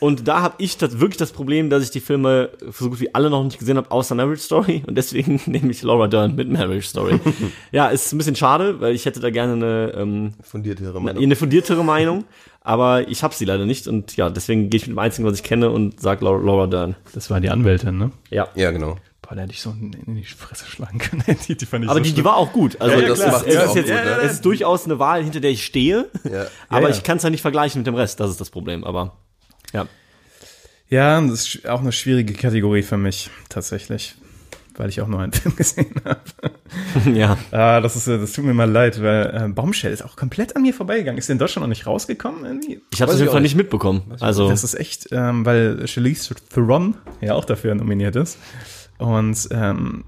Und 0.00 0.28
da 0.28 0.42
habe 0.42 0.54
ich 0.58 0.76
das, 0.76 1.00
wirklich 1.00 1.16
das 1.16 1.32
Problem, 1.32 1.70
dass 1.70 1.82
ich 1.82 1.90
die 1.90 2.00
Filme 2.00 2.50
so 2.72 2.90
gut 2.90 3.00
wie 3.00 3.14
alle 3.14 3.30
noch 3.30 3.42
nicht 3.42 3.58
gesehen 3.58 3.76
habe, 3.76 3.90
außer 3.90 4.14
Marriage 4.14 4.42
Story. 4.42 4.82
Und 4.86 4.96
deswegen 4.96 5.40
nehme 5.46 5.70
ich 5.70 5.82
Laura 5.82 6.06
Dern 6.06 6.34
mit 6.36 6.48
Marriage 6.48 6.86
Story. 6.86 7.18
ja, 7.72 7.88
ist 7.88 8.12
ein 8.12 8.18
bisschen 8.18 8.36
schade, 8.36 8.80
weil 8.80 8.94
ich 8.94 9.06
hätte 9.06 9.20
da 9.20 9.30
gerne 9.30 9.52
eine, 9.54 9.92
ähm, 9.96 10.32
Fundiertere 10.42 11.00
Meinung. 11.00 11.22
eine 11.22 11.36
fundiertere 11.36 11.84
Meinung. 11.84 12.24
Aber 12.60 13.08
ich 13.08 13.22
habe 13.22 13.34
sie 13.34 13.44
leider 13.44 13.66
nicht. 13.66 13.88
Und 13.88 14.16
ja, 14.16 14.30
deswegen 14.30 14.70
gehe 14.70 14.78
ich 14.78 14.86
mit 14.86 14.94
dem 14.94 14.98
Einzigen, 14.98 15.26
was 15.26 15.36
ich 15.36 15.42
kenne 15.42 15.70
und 15.70 16.00
sag 16.00 16.20
Laura, 16.20 16.44
Laura 16.44 16.66
Dern. 16.66 16.96
Das 17.14 17.30
war 17.30 17.40
die 17.40 17.50
Anwältin, 17.50 17.98
ne? 17.98 18.12
Ja. 18.30 18.48
Ja, 18.54 18.70
genau. 18.70 18.96
Boah, 19.22 19.34
da 19.34 19.42
hätte 19.42 19.52
ich 19.52 19.60
so 19.60 19.70
in 19.70 20.14
die 20.14 20.24
Fresse 20.24 20.66
schlagen 20.66 20.98
können. 20.98 21.24
die, 21.48 21.56
die 21.56 21.66
fand 21.66 21.84
ich 21.84 21.90
Aber 21.90 21.98
so 21.98 22.04
die, 22.04 22.12
die 22.12 22.24
war 22.24 22.36
auch 22.36 22.52
gut. 22.52 22.80
Also 22.80 22.94
Ja, 22.94 23.06
ja, 23.06 23.12
es, 23.12 23.18
ist, 23.18 23.26
macht 23.26 23.46
es, 23.46 23.52
sie 23.52 23.58
ist 23.58 23.68
auch 23.68 23.76
jetzt, 23.76 23.88
gut, 23.88 23.94
ne? 23.94 24.18
es 24.22 24.32
ist 24.32 24.44
durchaus 24.44 24.84
eine 24.84 24.98
Wahl, 24.98 25.22
hinter 25.22 25.40
der 25.40 25.50
ich 25.50 25.64
stehe. 25.64 26.08
Ja. 26.24 26.46
aber 26.68 26.88
ja. 26.88 26.94
ich 26.94 27.02
kann 27.02 27.16
es 27.16 27.22
ja 27.24 27.30
nicht 27.30 27.42
vergleichen 27.42 27.80
mit 27.80 27.86
dem 27.86 27.94
Rest. 27.94 28.20
Das 28.20 28.30
ist 28.30 28.40
das 28.40 28.50
Problem. 28.50 28.84
Aber 28.84 29.16
ja. 29.72 29.86
Ja, 30.90 31.20
das 31.20 31.54
ist 31.54 31.68
auch 31.68 31.80
eine 31.80 31.92
schwierige 31.92 32.32
Kategorie 32.32 32.82
für 32.82 32.96
mich, 32.96 33.30
tatsächlich. 33.50 34.14
Weil 34.76 34.88
ich 34.90 35.00
auch 35.00 35.08
nur 35.08 35.18
einen 35.20 35.32
Film 35.34 35.56
gesehen 35.56 35.92
habe. 36.04 36.20
ja. 37.12 37.36
Ah, 37.50 37.80
das, 37.80 37.96
ist, 37.96 38.06
äh, 38.06 38.16
das 38.18 38.32
tut 38.32 38.44
mir 38.44 38.54
mal 38.54 38.70
leid, 38.70 39.02
weil 39.02 39.26
äh, 39.34 39.48
Bombshell 39.48 39.92
ist 39.92 40.02
auch 40.04 40.14
komplett 40.16 40.54
an 40.54 40.62
mir 40.62 40.72
vorbeigegangen. 40.72 41.18
Ist 41.18 41.28
der 41.28 41.34
in 41.34 41.38
Deutschland 41.40 41.64
noch 41.64 41.68
nicht 41.68 41.86
rausgekommen 41.86 42.44
irgendwie? 42.44 42.80
Ich 42.94 43.02
habe 43.02 43.10
es 43.10 43.16
auf 43.16 43.20
jeden 43.20 43.32
Fall 43.32 43.42
nicht. 43.42 43.56
mitbekommen. 43.56 44.02
Also 44.20 44.48
Das 44.48 44.62
ist 44.64 44.74
echt, 44.74 45.08
ähm, 45.10 45.44
weil 45.44 45.86
Charlize 45.88 46.34
Theron 46.54 46.96
ja 47.20 47.34
auch 47.34 47.44
dafür 47.44 47.74
nominiert 47.74 48.14
ist. 48.16 48.38
Und 48.98 49.48
ähm, 49.50 50.04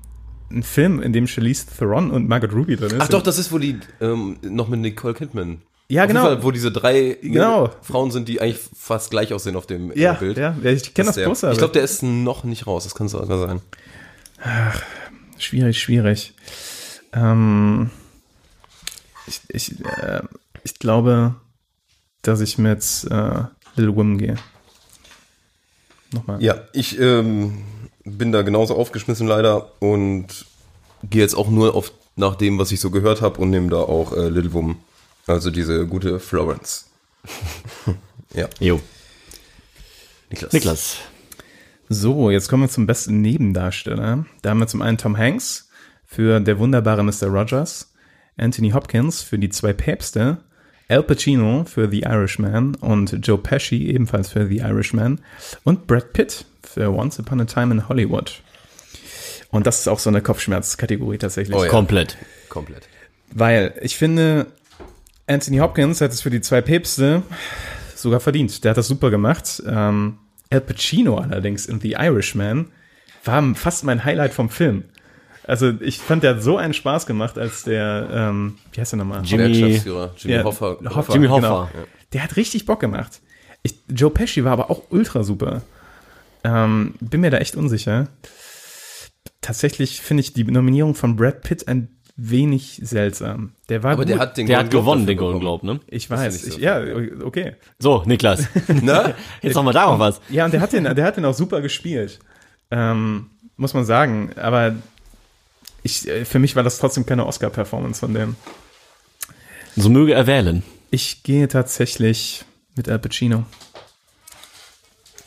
ein 0.53 0.63
Film, 0.63 1.03
in 1.03 1.13
dem 1.13 1.27
Charlize 1.27 1.67
Theron 1.77 2.11
und 2.11 2.29
Margaret 2.29 2.55
Ruby 2.55 2.77
drin 2.77 2.91
ist. 2.93 3.01
Ach 3.01 3.09
doch, 3.09 3.23
das 3.23 3.39
ist, 3.39 3.53
wo 3.53 3.59
die 3.59 3.79
ähm, 4.01 4.39
noch 4.43 4.69
mit 4.69 4.81
Nicole 4.81 5.15
Kidman. 5.15 5.63
Ja, 5.91 6.05
Auf 6.05 6.09
jeden 6.09 6.19
genau. 6.19 6.29
Fall, 6.29 6.43
wo 6.45 6.53
diese 6.53 6.71
drei 6.71 7.19
Genau. 7.21 7.69
Frauen 7.83 8.13
sind, 8.13 8.29
die 8.29 8.41
eigentlich 8.41 8.61
fast 8.79 9.11
gleich 9.11 9.33
aussehen 9.33 9.57
auf 9.57 9.67
dem 9.67 9.91
ja, 9.97 10.13
Bild. 10.13 10.39
ja, 10.39 10.57
ja, 10.63 10.71
ich 10.71 10.95
kenne 10.95 11.07
das 11.09 11.17
der, 11.17 11.27
Poster. 11.27 11.51
Ich 11.51 11.59
glaube, 11.59 11.73
der 11.73 11.83
ist 11.83 12.05
noch 12.05 12.45
nicht 12.45 12.69
raus. 12.69 12.85
Das 12.85 12.95
kann 12.95 13.09
sogar 13.09 13.39
sein. 13.39 13.61
Schwierig, 15.37 15.81
schwierig. 15.83 16.33
Ähm, 17.13 17.91
ich, 19.27 19.41
ich, 19.49 19.85
äh, 19.85 20.23
ich 20.63 20.79
glaube, 20.79 21.35
dass 22.23 22.41
ich 22.41 22.57
mit 22.57 22.85
äh, 23.11 23.43
Little 23.75 23.97
Women 23.97 24.19
gehe. 24.19 24.37
Nochmal. 26.13 26.41
Ja, 26.41 26.55
ich 26.73 27.01
ähm, 27.01 27.65
bin 28.05 28.31
da 28.31 28.43
genauso 28.43 28.77
aufgeschmissen 28.77 29.27
leider 29.27 29.73
und 29.81 30.47
gehe 31.03 31.23
jetzt 31.23 31.35
auch 31.35 31.51
nur 31.51 31.75
auf 31.75 31.93
nach 32.15 32.37
dem, 32.37 32.61
was 32.61 32.71
ich 32.71 32.79
so 32.79 32.91
gehört 32.91 33.23
habe 33.23 33.41
und 33.41 33.51
nehme 33.51 33.71
da 33.71 33.79
auch 33.79 34.13
äh, 34.13 34.29
Little 34.29 34.53
Woman. 34.53 34.77
Also 35.27 35.51
diese 35.51 35.87
gute 35.87 36.21
Florence. 36.21 36.91
ja, 38.35 38.49
jo. 38.59 38.81
Niklas. 40.31 40.53
Niklas. 40.53 40.97
So, 41.89 42.31
jetzt 42.31 42.49
kommen 42.49 42.63
wir 42.63 42.69
zum 42.69 42.87
besten 42.87 43.21
Nebendarsteller. 43.21 44.25
Da 44.43 44.51
haben 44.51 44.61
wir 44.61 44.69
zum 44.69 44.83
einen 44.83 44.99
Tom 44.99 45.19
Hanks 45.19 45.69
für 46.07 46.41
Der 46.41 46.59
wunderbare 46.59 47.03
Mr. 47.03 47.27
Rogers, 47.27 47.93
Anthony 48.37 48.71
Hopkins 48.71 49.23
für 49.23 49.39
Die 49.39 49.49
zwei 49.49 49.73
Päpste, 49.73 50.39
Al 50.89 51.03
Pacino 51.03 51.65
für 51.65 51.89
The 51.89 52.01
Irishman 52.01 52.75
und 52.77 53.19
Joe 53.27 53.39
Pesci 53.39 53.89
ebenfalls 53.89 54.31
für 54.31 54.47
The 54.47 54.59
Irishman 54.59 55.21
und 55.63 55.87
Brad 55.87 56.13
Pitt 56.13 56.45
für 56.63 56.91
Once 56.91 57.19
Upon 57.21 57.41
a 57.41 57.45
Time 57.45 57.73
in 57.73 57.89
Hollywood. 57.89 58.43
Und 59.51 59.67
das 59.67 59.81
ist 59.81 59.89
auch 59.89 59.99
so 59.99 60.11
eine 60.11 60.21
Kopfschmerzkategorie 60.21 61.19
tatsächlich. 61.19 61.57
Oh 61.57 61.65
ja. 61.65 61.71
Komplett. 61.71 62.17
Komplett. 62.49 62.89
Weil 63.33 63.75
ich 63.83 63.97
finde, 63.97 64.47
Anthony 65.31 65.59
Hopkins 65.59 66.01
hat 66.01 66.11
es 66.13 66.21
für 66.23 66.31
die 66.31 66.41
zwei 66.41 66.61
Päpste 66.61 67.23
sogar 67.95 68.21
verdient. 68.21 68.65
Der 68.65 68.71
hat 68.71 68.77
das 68.79 68.89
super 68.89 69.11
gemacht. 69.11 69.63
Ähm, 69.67 70.19
Al 70.51 70.61
Pacino 70.61 71.19
allerdings 71.19 71.67
in 71.67 71.81
The 71.81 71.93
Irishman 71.93 72.73
war 73.25 73.55
fast 73.55 73.85
mein 73.85 74.05
Highlight 74.05 74.35
vom 74.35 74.51
Film. 74.51 74.85
Also 75.45 75.73
ich 75.81 75.99
fand, 75.99 76.23
der 76.23 76.35
hat 76.37 76.43
so 76.43 76.57
einen 76.57 76.75
Spaß 76.75 77.07
gemacht, 77.07 77.39
als 77.39 77.63
der, 77.65 78.09
ähm, 78.13 78.59
wie 78.73 78.81
heißt 78.81 78.93
der 78.93 78.99
nochmal? 78.99 79.23
Jimmy- 79.25 79.47
Jimmy 79.53 80.35
Ja, 80.35 80.45
Hoffa. 80.45 80.77
Hoffa, 80.85 81.13
Jimmy 81.13 81.27
genau. 81.29 81.37
Hoffa. 81.37 81.71
Der 82.13 82.23
hat 82.25 82.37
richtig 82.37 82.67
Bock 82.67 82.81
gemacht. 82.81 83.21
Ich, 83.63 83.75
Joe 83.89 84.11
Pesci 84.11 84.45
war 84.45 84.53
aber 84.53 84.71
auch 84.71 84.83
ultra 84.91 85.23
super. 85.23 85.63
Ähm, 86.45 86.95
bin 87.01 87.21
mir 87.21 87.31
da 87.31 87.39
echt 87.39 87.57
unsicher. 87.57 88.09
Tatsächlich 89.41 90.01
finde 90.01 90.23
ich 90.23 90.33
die 90.33 90.45
Nominierung 90.45 90.95
von 90.95 91.17
Brad 91.17 91.43
Pitt 91.43 91.69
ein 91.69 91.89
wenig 92.23 92.81
seltsam. 92.83 93.53
Der 93.69 93.83
war 93.83 93.93
Aber 93.93 94.03
gut. 94.03 94.11
der 94.11 94.19
hat 94.19 94.37
den 94.37 94.47
Der 94.47 94.59
hat 94.59 94.71
gewonnen, 94.71 95.07
den 95.07 95.17
Golden. 95.17 95.41
Globe, 95.41 95.67
ne? 95.67 95.81
Ich 95.89 96.11
weiß. 96.11 96.33
nicht 96.35 96.47
Ich, 96.47 96.53
so 96.55 96.61
ja, 96.61 96.81
okay. 97.25 97.55
So, 97.79 98.03
Niklas. 98.05 98.45
Na? 98.69 99.15
Jetzt 99.43 99.55
noch 99.55 99.63
mal 99.63 99.73
da 99.73 99.87
noch 99.87 99.99
was. 99.99 100.21
Ja, 100.29 100.45
und 100.45 100.53
der 100.53 100.61
hat 100.61 100.73
den, 100.73 100.85
der 100.85 101.05
hat 101.05 101.17
den 101.17 101.25
auch 101.25 101.35
super 101.35 101.61
gespielt. 101.61 102.19
Ähm, 102.71 103.31
muss 103.57 103.75
man 103.75 103.85
sagen. 103.85 104.33
Aber 104.37 104.75
ich, 105.83 106.07
äh, 106.09 106.25
für 106.25 106.39
mich 106.39 106.57
war 106.57 106.63
das 106.63 106.79
trotzdem 106.79 107.07
keine 107.07 107.27
Oscar-Performance 107.27 108.01
von 108.01 108.13
dem. 108.15 108.37
So 109.77 109.89
möge 109.89 110.13
er 110.13 110.27
wählen. 110.27 110.63
Ich 110.91 111.23
gehe 111.23 111.49
tatsächlich 111.49 112.45
mit 112.77 112.89
Al 112.89 112.99
Pacino. 112.99 113.45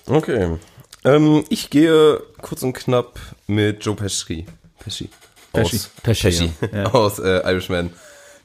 Okay. 0.05 0.57
Ähm, 1.05 1.43
ich 1.49 1.69
gehe 1.69 2.21
kurz 2.41 2.61
und 2.63 2.73
knapp 2.73 3.19
mit 3.47 3.83
Joe 3.85 3.95
Pesci. 3.95 4.45
Pesci. 4.79 5.09
Pesci. 5.53 5.75
Aus, 5.77 5.89
Pesci, 6.03 6.23
Pesci. 6.23 6.51
ja. 6.73 6.85
Aus 6.93 7.19
äh, 7.19 7.39
Irishman. 7.49 7.91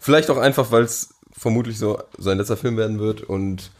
Vielleicht 0.00 0.30
auch 0.30 0.36
einfach, 0.38 0.70
weil 0.70 0.82
es 0.84 1.10
vermutlich 1.36 1.78
so 1.78 2.00
sein 2.18 2.38
letzter 2.38 2.56
Film 2.56 2.76
werden 2.76 2.98
wird 2.98 3.22
und 3.22 3.70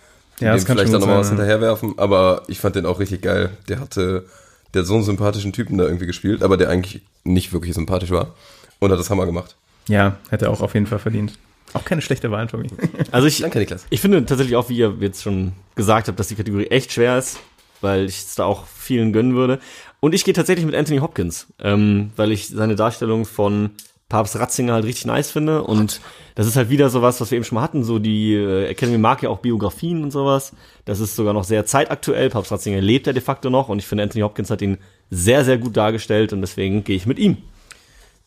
Ja, 0.41 0.53
das 0.53 0.63
dem 0.63 0.67
kann 0.69 0.77
vielleicht 0.77 0.93
dann 0.93 1.01
nochmal 1.01 1.19
was 1.19 1.29
hinterherwerfen. 1.29 1.95
Aber 1.99 2.43
ich 2.49 2.59
fand 2.61 2.77
den 2.77 2.87
auch 2.87 2.99
richtig 3.01 3.23
geil. 3.23 3.51
Der 3.69 3.81
hatte, 3.81 4.27
der 4.75 4.83
hat 4.83 4.87
so 4.87 4.95
einen 4.95 5.05
sympathischen 5.05 5.53
Typen 5.53 5.79
da 5.79 5.85
irgendwie 5.85 6.07
gespielt, 6.07 6.43
aber 6.43 6.57
der 6.57 6.69
eigentlich 6.71 7.03
nicht 7.25 7.53
wirklich 7.53 7.75
sympathisch 7.75 8.11
war. 8.11 8.35
Und 8.81 8.93
hat 8.93 8.99
das 8.99 9.11
Hammer 9.11 9.27
gemacht. 9.27 9.57
Ja, 9.89 10.17
hätte 10.31 10.47
er 10.47 10.51
auch 10.53 10.61
auf 10.61 10.75
jeden 10.75 10.87
Fall 10.87 10.99
verdient. 11.01 11.33
Auch 11.75 11.85
keine 11.85 12.01
schlechte 12.01 12.31
Wahl, 12.31 12.47
Tobi. 12.47 12.69
Also 13.11 13.27
ich, 13.27 13.41
Danke, 13.41 13.59
Niklas. 13.59 13.85
ich 13.91 14.01
finde 14.01 14.25
tatsächlich 14.25 14.57
auch, 14.57 14.69
wie 14.69 14.77
ihr 14.79 14.95
jetzt 15.01 15.23
schon 15.23 15.53
gesagt 15.75 16.09
habt, 16.09 16.19
dass 16.19 16.29
die 16.29 16.35
Kategorie 16.37 16.69
echt 16.69 16.93
schwer 16.93 17.19
ist, 17.19 17.39
weil 17.81 18.07
ich 18.07 18.19
es 18.19 18.35
da 18.37 18.45
auch 18.45 18.67
vielen 18.67 19.13
gönnen 19.13 19.35
würde. 19.35 19.59
Und 20.01 20.15
ich 20.15 20.25
gehe 20.25 20.35
tatsächlich 20.35 20.65
mit 20.65 20.75
Anthony 20.75 20.99
Hopkins, 21.01 21.49
ähm, 21.61 22.11
weil 22.17 22.31
ich 22.31 22.49
seine 22.49 22.77
Darstellung 22.77 23.25
von 23.25 23.71
Papst 24.09 24.37
Ratzinger 24.37 24.73
halt 24.73 24.85
richtig 24.85 25.07
nice 25.07 25.31
finde. 25.31 25.63
Und 25.63 26.01
das 26.35 26.47
ist 26.47 26.57
halt 26.57 26.71
wieder 26.71 26.89
sowas, 26.89 27.21
was 27.21 27.31
wir 27.31 27.37
eben 27.37 27.45
schon 27.45 27.57
mal 27.57 27.63
hatten. 27.63 27.85
So 27.85 27.99
die 27.99 28.35
äh, 28.35 28.69
Academy 28.69 28.97
mag 28.97 29.23
ja 29.23 29.29
auch 29.29 29.41
Biografien 29.41 30.03
und 30.03 30.11
sowas. 30.11 30.53
Das 30.85 31.01
ist 31.01 31.17
sogar 31.17 31.35
noch 31.35 31.45
sehr 31.45 31.67
zeitaktuell. 31.67 32.31
Papst 32.31 32.53
Ratzinger 32.53 32.81
lebt 32.81 33.07
ja 33.07 33.13
de 33.13 33.23
facto 33.23 33.51
noch 33.51 33.69
und 33.69 33.79
ich 33.79 33.87
finde 33.87 34.05
Anthony 34.05 34.23
Hopkins 34.23 34.51
hat 34.51 34.63
ihn 34.63 34.79
sehr, 35.11 35.45
sehr 35.45 35.59
gut 35.59 35.77
dargestellt 35.77 36.33
und 36.33 36.41
deswegen 36.41 36.85
gehe 36.85 36.97
ich 36.97 37.07
mit 37.07 37.19
ihm. 37.19 37.37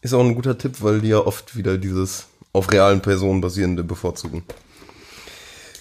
Ist 0.01 0.13
auch 0.13 0.21
ein 0.21 0.35
guter 0.35 0.57
Tipp, 0.57 0.81
weil 0.81 1.01
die 1.01 1.09
ja 1.09 1.19
oft 1.19 1.55
wieder 1.55 1.77
dieses 1.77 2.27
auf 2.53 2.71
realen 2.71 3.01
Personen 3.01 3.41
basierende 3.41 3.83
bevorzugen. 3.83 4.43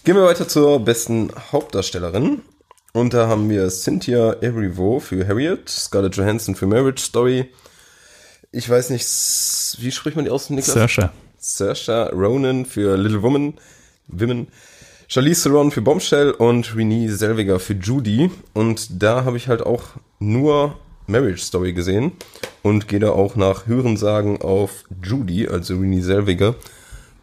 Gehen 0.04 0.14
wir 0.14 0.24
weiter 0.24 0.48
zur 0.48 0.80
besten 0.80 1.30
Hauptdarstellerin. 1.52 2.40
Und 2.92 3.14
da 3.14 3.28
haben 3.28 3.48
wir 3.48 3.70
Cynthia 3.70 4.32
Erivo 4.40 4.98
für 4.98 5.26
Harriet, 5.26 5.68
Scarlett 5.68 6.16
Johansson 6.16 6.56
für 6.56 6.66
Marriage 6.66 7.02
Story. 7.02 7.48
Ich 8.50 8.68
weiß 8.68 8.90
nicht, 8.90 9.06
wie 9.80 9.92
spricht 9.92 10.16
man 10.16 10.24
die 10.24 10.30
aus, 10.30 10.50
Niklas? 10.50 10.74
Saoirse. 10.74 11.10
Saoirse 11.38 12.10
Ronan 12.12 12.66
für 12.66 12.96
Little 12.96 13.22
Woman, 13.22 13.54
Women, 14.08 14.48
Charlize 15.06 15.44
Theron 15.44 15.70
für 15.70 15.82
Bombshell 15.82 16.32
und 16.32 16.74
Renee 16.74 17.08
Zellweger 17.08 17.60
für 17.60 17.74
Judy. 17.74 18.30
Und 18.54 19.02
da 19.02 19.24
habe 19.24 19.36
ich 19.36 19.46
halt 19.46 19.62
auch 19.62 19.82
nur 20.18 20.76
Marriage 21.06 21.42
Story 21.42 21.72
gesehen 21.72 22.12
und 22.62 22.88
gehe 22.88 23.00
da 23.00 23.10
auch 23.10 23.36
nach 23.36 23.66
Hörensagen 23.66 24.40
auf 24.42 24.84
Judy, 25.02 25.48
also 25.48 25.74
Renee 25.78 26.02
Zellweger, 26.02 26.56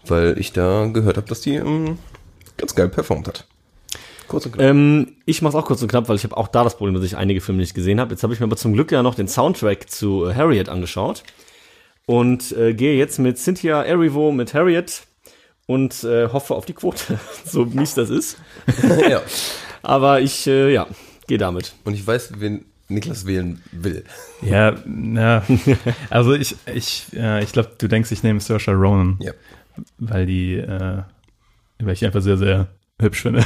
weil 0.06 0.38
ich 0.40 0.54
da 0.54 0.88
gehört 0.88 1.18
habe, 1.18 1.28
dass 1.28 1.42
die 1.42 1.56
ähm, 1.56 1.98
ganz 2.58 2.74
geil 2.76 2.90
performt 2.90 3.28
hat. 3.28 3.48
Kurz 4.28 4.46
und 4.46 4.54
knapp. 4.54 4.66
Ähm, 4.66 5.14
ich 5.26 5.42
mach's 5.42 5.56
auch 5.56 5.66
kurz 5.66 5.82
und 5.82 5.88
knapp, 5.90 6.10
weil 6.10 6.16
ich 6.18 6.24
habe 6.24 6.36
auch 6.38 6.48
da 6.48 6.64
das 6.64 6.78
Problem, 6.78 6.96
dass 6.96 7.04
ich 7.04 7.16
einige 7.18 7.42
Filme 7.42 7.62
nicht 7.62 7.74
gesehen 7.74 8.00
habe. 8.00 8.12
Jetzt 8.14 8.24
habe 8.24 8.34
ich 8.34 8.40
mir 8.40 8.46
aber 8.46 8.58
zum 8.58 8.74
Glück 8.74 8.92
ja 8.92 9.04
noch 9.04 9.16
den 9.16 9.28
Soundtrack 9.28 9.90
zu 9.90 10.26
äh, 10.28 10.34
Harriet 10.36 10.70
angeschaut 10.70 11.24
und 12.06 12.52
äh, 12.54 12.74
gehe 12.74 12.96
jetzt 12.98 13.20
mit 13.20 13.38
Cynthia 13.38 13.84
Erivo 13.84 14.32
mit 14.32 14.54
Harriet 14.54 15.04
und 15.66 16.04
äh, 16.04 16.30
hoffe 16.30 16.56
auf 16.56 16.66
die 16.66 16.74
Quote, 16.74 17.20
so 17.46 17.66
mies 17.66 17.94
das 17.94 18.10
ist. 18.10 18.38
ja. 19.10 19.22
Aber 19.84 20.22
ich, 20.22 20.48
äh, 20.48 20.74
ja, 20.74 20.88
gehe 21.28 21.38
damit. 21.38 21.74
Und 21.86 21.94
ich 21.94 22.06
weiß, 22.06 22.34
wen 22.40 22.66
Niklas 22.90 23.26
wählen 23.26 23.62
will. 23.72 24.04
Ja, 24.42 24.76
na, 24.86 25.44
also 26.10 26.34
ich, 26.34 26.56
ich, 26.74 27.08
äh, 27.14 27.44
ich 27.44 27.52
glaube, 27.52 27.72
du 27.78 27.88
denkst, 27.90 28.12
ich 28.12 28.24
nehme 28.24 28.40
Saoirse 28.40 28.72
Ronan, 28.72 29.18
Ja. 29.22 29.34
weil 29.98 30.26
die, 30.26 30.56
äh, 30.56 31.04
weil 31.80 31.94
ich 31.94 32.00
die 32.00 32.06
einfach 32.06 32.22
sehr, 32.22 32.38
sehr 32.38 32.68
hübsch 33.00 33.22
finde. 33.22 33.46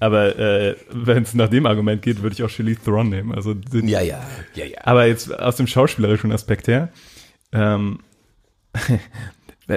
Aber 0.00 0.38
äh, 0.38 0.76
wenn 0.90 1.22
es 1.22 1.34
nach 1.34 1.48
dem 1.48 1.66
Argument 1.66 2.02
geht, 2.02 2.22
würde 2.22 2.34
ich 2.34 2.42
auch 2.42 2.50
Charlize 2.50 2.80
Theron 2.80 3.08
nehmen. 3.08 3.34
Also 3.34 3.54
sind, 3.70 3.88
Ja, 3.88 4.00
ja, 4.00 4.22
ja, 4.54 4.66
ja. 4.66 4.78
Aber 4.84 5.06
jetzt 5.06 5.32
aus 5.38 5.56
dem 5.56 5.66
schauspielerischen 5.66 6.30
Aspekt 6.32 6.68
her, 6.68 6.90
ähm, 7.52 8.00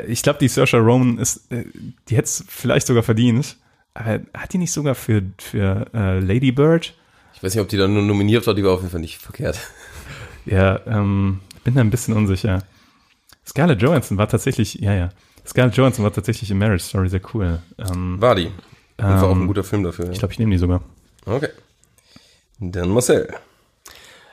ich 0.08 0.22
glaube, 0.22 0.40
die 0.40 0.48
Saoirse 0.48 0.78
Ronan 0.78 1.18
ist, 1.18 1.52
äh, 1.52 1.66
die 2.10 2.16
hätte 2.16 2.26
es 2.26 2.44
vielleicht 2.48 2.88
sogar 2.88 3.04
verdient. 3.04 3.58
Aber 3.94 4.22
hat 4.34 4.54
die 4.54 4.58
nicht 4.58 4.72
sogar 4.72 4.96
für, 4.96 5.22
für 5.38 5.86
äh, 5.94 6.20
Lady 6.20 6.52
Bird? 6.52 6.94
Ich 7.36 7.44
weiß 7.44 7.54
nicht, 7.56 7.62
ob 7.62 7.70
die 7.70 7.78
da 7.78 7.88
nur 7.88 8.02
nominiert 8.02 8.48
war, 8.48 8.54
die 8.54 8.64
war 8.64 8.72
auf 8.72 8.80
jeden 8.80 8.92
Fall 8.92 9.02
nicht 9.02 9.22
verkehrt. 9.22 9.60
Ja, 10.46 10.82
ähm, 10.88 11.40
bin 11.64 11.76
da 11.76 11.82
ein 11.82 11.90
bisschen 11.90 12.16
unsicher. 12.16 12.64
Scarlett 13.46 13.82
Johansson 13.82 14.18
war 14.18 14.28
tatsächlich, 14.28 14.76
ja, 14.76 14.94
ja. 14.94 15.10
Scarlett 15.46 15.76
Johansson 15.76 16.04
war 16.04 16.14
tatsächlich 16.14 16.50
in 16.52 16.58
Marriage 16.58 16.84
Story 16.84 17.10
sehr 17.10 17.22
cool. 17.34 17.60
Ähm, 17.78 18.22
War 18.22 18.36
die. 18.36 18.46
Und 18.98 19.06
war 19.06 19.24
auch 19.24 19.32
ein 19.32 19.42
Ähm, 19.42 19.48
guter 19.48 19.64
Film 19.64 19.84
dafür. 19.84 20.10
ich 20.12 20.20
glaube, 20.20 20.34
ich 20.34 20.40
nehme 20.40 20.52
die 20.52 20.58
sogar. 20.58 20.82
Okay. 21.26 21.50
Dann 22.60 22.90
Marcel. 22.90 23.28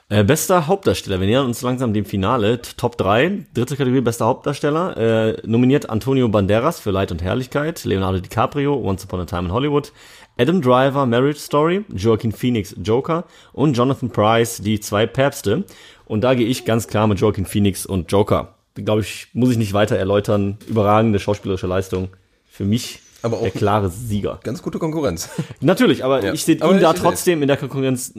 Äh, 0.09 0.25
bester 0.25 0.67
Hauptdarsteller. 0.67 1.21
Wir 1.21 1.27
nähern 1.29 1.47
uns 1.47 1.63
langsam 1.63 1.93
dem 1.95 2.05
Finale. 2.05 2.61
Top 2.63 2.99
3. 2.99 3.47
Dritte 3.55 3.77
Kategorie, 3.77 4.01
bester 4.01 4.27
Hauptdarsteller. 4.27 4.97
Äh, 4.97 5.47
nominiert 5.47 5.89
Antonio 5.89 6.29
Banderas 6.29 6.81
für 6.81 6.91
Leid 6.91 7.13
und 7.13 7.23
Herrlichkeit. 7.23 7.85
Leonardo 7.85 8.19
DiCaprio, 8.19 8.75
Once 8.75 9.05
Upon 9.05 9.21
a 9.21 9.25
Time 9.25 9.47
in 9.49 9.53
Hollywood. 9.53 9.93
Adam 10.39 10.61
Driver, 10.63 11.07
Marriage 11.07 11.39
Story. 11.39 11.85
Joaquin 11.95 12.33
Phoenix, 12.33 12.75
Joker. 12.83 13.25
Und 13.53 13.77
Jonathan 13.77 14.11
Price, 14.11 14.59
die 14.59 14.81
zwei 14.81 15.07
Päpste. 15.07 15.65
Und 16.07 16.23
da 16.23 16.35
gehe 16.35 16.47
ich 16.47 16.65
ganz 16.65 16.89
klar 16.89 17.07
mit 17.07 17.21
Joaquin 17.21 17.47
Phoenix 17.47 17.87
und 17.87 18.11
Joker. 18.11 18.55
Glaube 18.85 19.03
ich, 19.03 19.29
muss 19.33 19.51
ich 19.51 19.59
nicht 19.59 19.73
weiter 19.73 19.97
erläutern. 19.97 20.59
Überragende 20.67 21.19
schauspielerische 21.19 21.67
Leistung. 21.67 22.09
Für 22.51 22.65
mich 22.65 23.01
Aber 23.23 23.39
auch- 23.39 23.43
der 23.43 23.51
klare 23.53 23.91
Sieger. 23.91 24.41
Ganz 24.43 24.63
gute 24.63 24.79
Konkurrenz. 24.79 25.29
Natürlich, 25.61 26.05
aber 26.05 26.25
Ja. 26.25 26.33
ich 26.33 26.45
sehe 26.45 26.57
ihn 26.57 26.81
da 26.81 26.93
trotzdem 26.93 27.43
in 27.43 27.49
der 27.49 27.57
Konkurrenz 27.57 28.13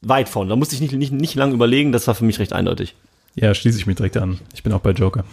weit 0.00 0.28
vorne. 0.28 0.50
Da 0.50 0.56
musste 0.56 0.74
ich 0.74 0.80
nicht, 0.80 0.92
nicht, 0.94 1.12
nicht 1.12 1.34
lange 1.34 1.54
überlegen, 1.54 1.92
das 1.92 2.06
war 2.06 2.14
für 2.14 2.24
mich 2.24 2.38
recht 2.38 2.52
eindeutig. 2.52 2.94
Ja, 3.34 3.54
schließe 3.54 3.78
ich 3.78 3.86
mich 3.86 3.96
direkt 3.96 4.16
an. 4.16 4.40
Ich 4.54 4.62
bin 4.62 4.72
auch 4.72 4.80
bei 4.80 4.90
Joker. 4.90 5.24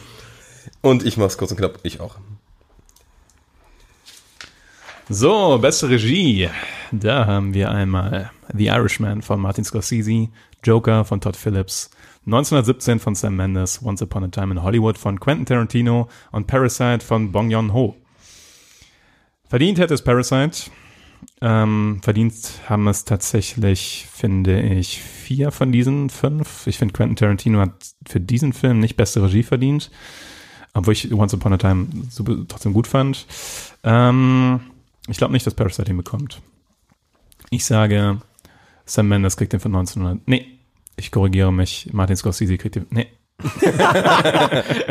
Und 0.81 1.05
ich 1.05 1.17
mach's 1.17 1.37
kurz 1.37 1.51
und 1.51 1.57
knapp. 1.57 1.79
Ich 1.83 1.99
auch. 1.99 2.15
So, 5.09 5.57
beste 5.57 5.89
Regie. 5.89 6.49
Da 6.91 7.25
haben 7.25 7.53
wir 7.53 7.71
einmal 7.71 8.31
The 8.53 8.67
Irishman 8.67 9.21
von 9.21 9.39
Martin 9.41 9.63
Scorsese, 9.63 10.29
Joker 10.63 11.03
von 11.05 11.19
Todd 11.21 11.35
Phillips, 11.35 11.89
1917 12.25 12.99
von 12.99 13.15
Sam 13.15 13.35
Mendes, 13.35 13.81
Once 13.83 14.01
Upon 14.01 14.25
a 14.25 14.27
Time 14.27 14.51
in 14.51 14.63
Hollywood 14.63 14.97
von 14.97 15.19
Quentin 15.19 15.45
Tarantino 15.45 16.09
und 16.31 16.47
Parasite 16.47 17.05
von 17.05 17.31
Bong 17.31 17.49
Joon-ho. 17.49 17.95
Verdient 19.47 19.79
hätte 19.79 19.95
es 19.95 20.03
Parasite. 20.03 20.69
Ähm, 21.41 21.99
verdient 22.03 22.35
haben 22.67 22.87
es 22.87 23.05
tatsächlich, 23.05 24.07
finde 24.11 24.61
ich, 24.61 25.01
vier 25.01 25.51
von 25.51 25.71
diesen 25.71 26.09
fünf. 26.09 26.67
Ich 26.67 26.77
finde, 26.77 26.93
Quentin 26.93 27.15
Tarantino 27.15 27.59
hat 27.59 27.73
für 28.07 28.19
diesen 28.19 28.53
Film 28.53 28.79
nicht 28.79 28.95
beste 28.95 29.23
Regie 29.23 29.43
verdient, 29.43 29.89
obwohl 30.73 30.93
ich 30.93 31.11
Once 31.11 31.33
Upon 31.33 31.53
a 31.53 31.57
Time 31.57 31.87
super, 32.09 32.35
trotzdem 32.47 32.73
gut 32.73 32.87
fand. 32.87 33.25
Ähm, 33.83 34.59
ich 35.07 35.17
glaube 35.17 35.33
nicht, 35.33 35.47
dass 35.47 35.55
Parasite 35.55 35.89
ihn 35.89 35.97
bekommt. 35.97 36.41
Ich 37.49 37.65
sage, 37.65 38.21
Sam 38.85 39.07
Mendes 39.07 39.37
kriegt 39.37 39.53
den 39.53 39.59
von 39.59 39.73
1900. 39.75 40.27
Nee, 40.27 40.58
ich 40.99 41.11
korrigiere 41.11 41.51
mich. 41.53 41.89
Martin 41.91 42.15
Scorsese 42.15 42.57
kriegt 42.57 42.75
den. 42.75 42.85
Nee. 42.89 43.07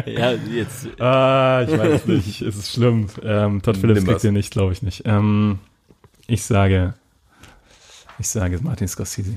Ja, 0.07 0.33
jetzt. 0.33 0.89
Ah, 1.01 1.65
ich 1.69 1.77
weiß 1.79 2.07
nicht. 2.07 2.41
es 2.43 2.57
ist 2.57 2.73
schlimm. 2.73 3.09
Ähm, 3.23 3.61
Todd 3.63 3.77
Phillips 3.77 4.05
kriegt 4.05 4.23
den 4.23 4.35
nicht, 4.35 4.51
glaube 4.51 4.73
ich 4.73 4.83
nicht. 4.83 5.03
Ähm, 5.05 5.59
ich 6.27 6.43
sage, 6.45 6.95
ich 8.19 8.29
sage 8.29 8.59
Martin 8.63 8.89
Scorsese. 8.89 9.37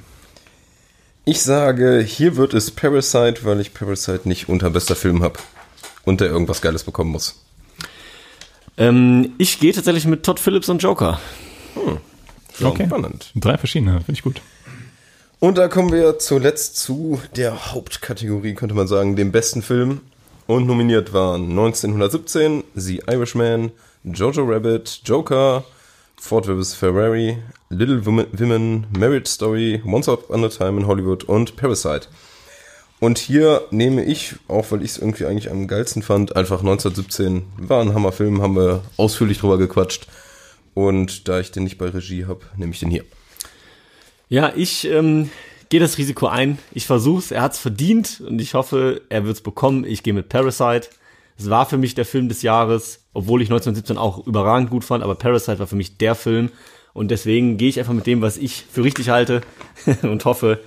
Ich 1.25 1.41
sage, 1.41 1.99
hier 1.99 2.35
wird 2.37 2.53
es 2.53 2.71
Parasite, 2.71 3.43
weil 3.43 3.59
ich 3.59 3.73
Parasite 3.73 4.27
nicht 4.27 4.49
unter 4.49 4.69
bester 4.69 4.95
Film 4.95 5.21
hab. 5.23 5.39
Und 6.03 6.19
der 6.19 6.29
irgendwas 6.29 6.61
Geiles 6.61 6.83
bekommen 6.83 7.11
muss. 7.11 7.43
Ähm, 8.77 9.33
ich 9.37 9.59
gehe 9.59 9.71
tatsächlich 9.73 10.05
mit 10.05 10.23
Todd 10.23 10.39
Phillips 10.39 10.67
und 10.69 10.81
Joker. 10.81 11.19
Ja, 11.75 12.67
Okay. 12.67 12.85
Spannend. 12.85 13.31
Drei 13.35 13.57
verschiedene, 13.57 13.93
finde 13.97 14.13
ich 14.13 14.23
gut. 14.23 14.41
Und 15.43 15.57
da 15.57 15.67
kommen 15.67 15.91
wir 15.91 16.19
zuletzt 16.19 16.77
zu 16.77 17.19
der 17.35 17.73
Hauptkategorie, 17.73 18.53
könnte 18.53 18.75
man 18.75 18.85
sagen, 18.85 19.15
dem 19.15 19.31
besten 19.31 19.63
Film. 19.63 20.01
Und 20.45 20.67
nominiert 20.67 21.13
waren 21.13 21.49
1917, 21.49 22.63
The 22.75 23.01
Irishman, 23.09 23.71
Jojo 24.03 24.43
Rabbit, 24.43 25.01
Joker, 25.03 25.63
Ford 26.15 26.45
vs. 26.45 26.75
Ferrari, 26.75 27.39
Little 27.69 28.05
Women, 28.05 28.85
Marriage 28.95 29.31
Story, 29.31 29.81
Once 29.83 30.07
Upon 30.07 30.43
a 30.43 30.49
Time 30.49 30.79
in 30.79 30.85
Hollywood 30.85 31.23
und 31.23 31.55
Parasite. 31.55 32.07
Und 32.99 33.17
hier 33.17 33.63
nehme 33.71 34.05
ich, 34.05 34.35
auch 34.47 34.69
weil 34.69 34.83
ich 34.83 34.91
es 34.91 34.97
irgendwie 34.99 35.25
eigentlich 35.25 35.49
am 35.49 35.67
geilsten 35.67 36.03
fand, 36.03 36.35
einfach 36.35 36.59
1917. 36.59 37.47
War 37.57 37.81
ein 37.81 37.95
Hammerfilm, 37.95 38.43
haben 38.43 38.55
wir 38.55 38.83
ausführlich 38.95 39.39
drüber 39.39 39.57
gequatscht. 39.57 40.05
Und 40.75 41.27
da 41.27 41.39
ich 41.39 41.49
den 41.49 41.63
nicht 41.63 41.79
bei 41.79 41.89
Regie 41.89 42.25
habe, 42.25 42.41
nehme 42.57 42.73
ich 42.73 42.79
den 42.79 42.91
hier. 42.91 43.05
Ja, 44.31 44.53
ich 44.55 44.87
ähm, 44.87 45.29
gehe 45.67 45.81
das 45.81 45.97
Risiko 45.97 46.27
ein. 46.27 46.57
Ich 46.71 46.85
versuch's. 46.85 47.31
Er 47.31 47.41
hat's 47.41 47.59
verdient 47.59 48.23
und 48.25 48.39
ich 48.39 48.53
hoffe, 48.53 49.01
er 49.09 49.25
wird's 49.25 49.41
bekommen. 49.41 49.83
Ich 49.83 50.03
gehe 50.03 50.13
mit 50.13 50.29
Parasite. 50.29 50.87
Es 51.37 51.49
war 51.49 51.65
für 51.65 51.77
mich 51.77 51.95
der 51.95 52.05
Film 52.05 52.29
des 52.29 52.41
Jahres, 52.41 53.03
obwohl 53.13 53.41
ich 53.41 53.49
1917 53.49 53.97
auch 53.97 54.25
überragend 54.25 54.69
gut 54.69 54.85
fand, 54.85 55.03
aber 55.03 55.15
Parasite 55.15 55.59
war 55.59 55.67
für 55.67 55.75
mich 55.75 55.97
der 55.97 56.15
Film. 56.15 56.49
Und 56.93 57.11
deswegen 57.11 57.57
gehe 57.57 57.67
ich 57.67 57.77
einfach 57.77 57.91
mit 57.91 58.07
dem, 58.07 58.21
was 58.21 58.37
ich 58.37 58.63
für 58.71 58.85
richtig 58.85 59.09
halte 59.09 59.41
und 60.01 60.23
hoffe, 60.23 60.61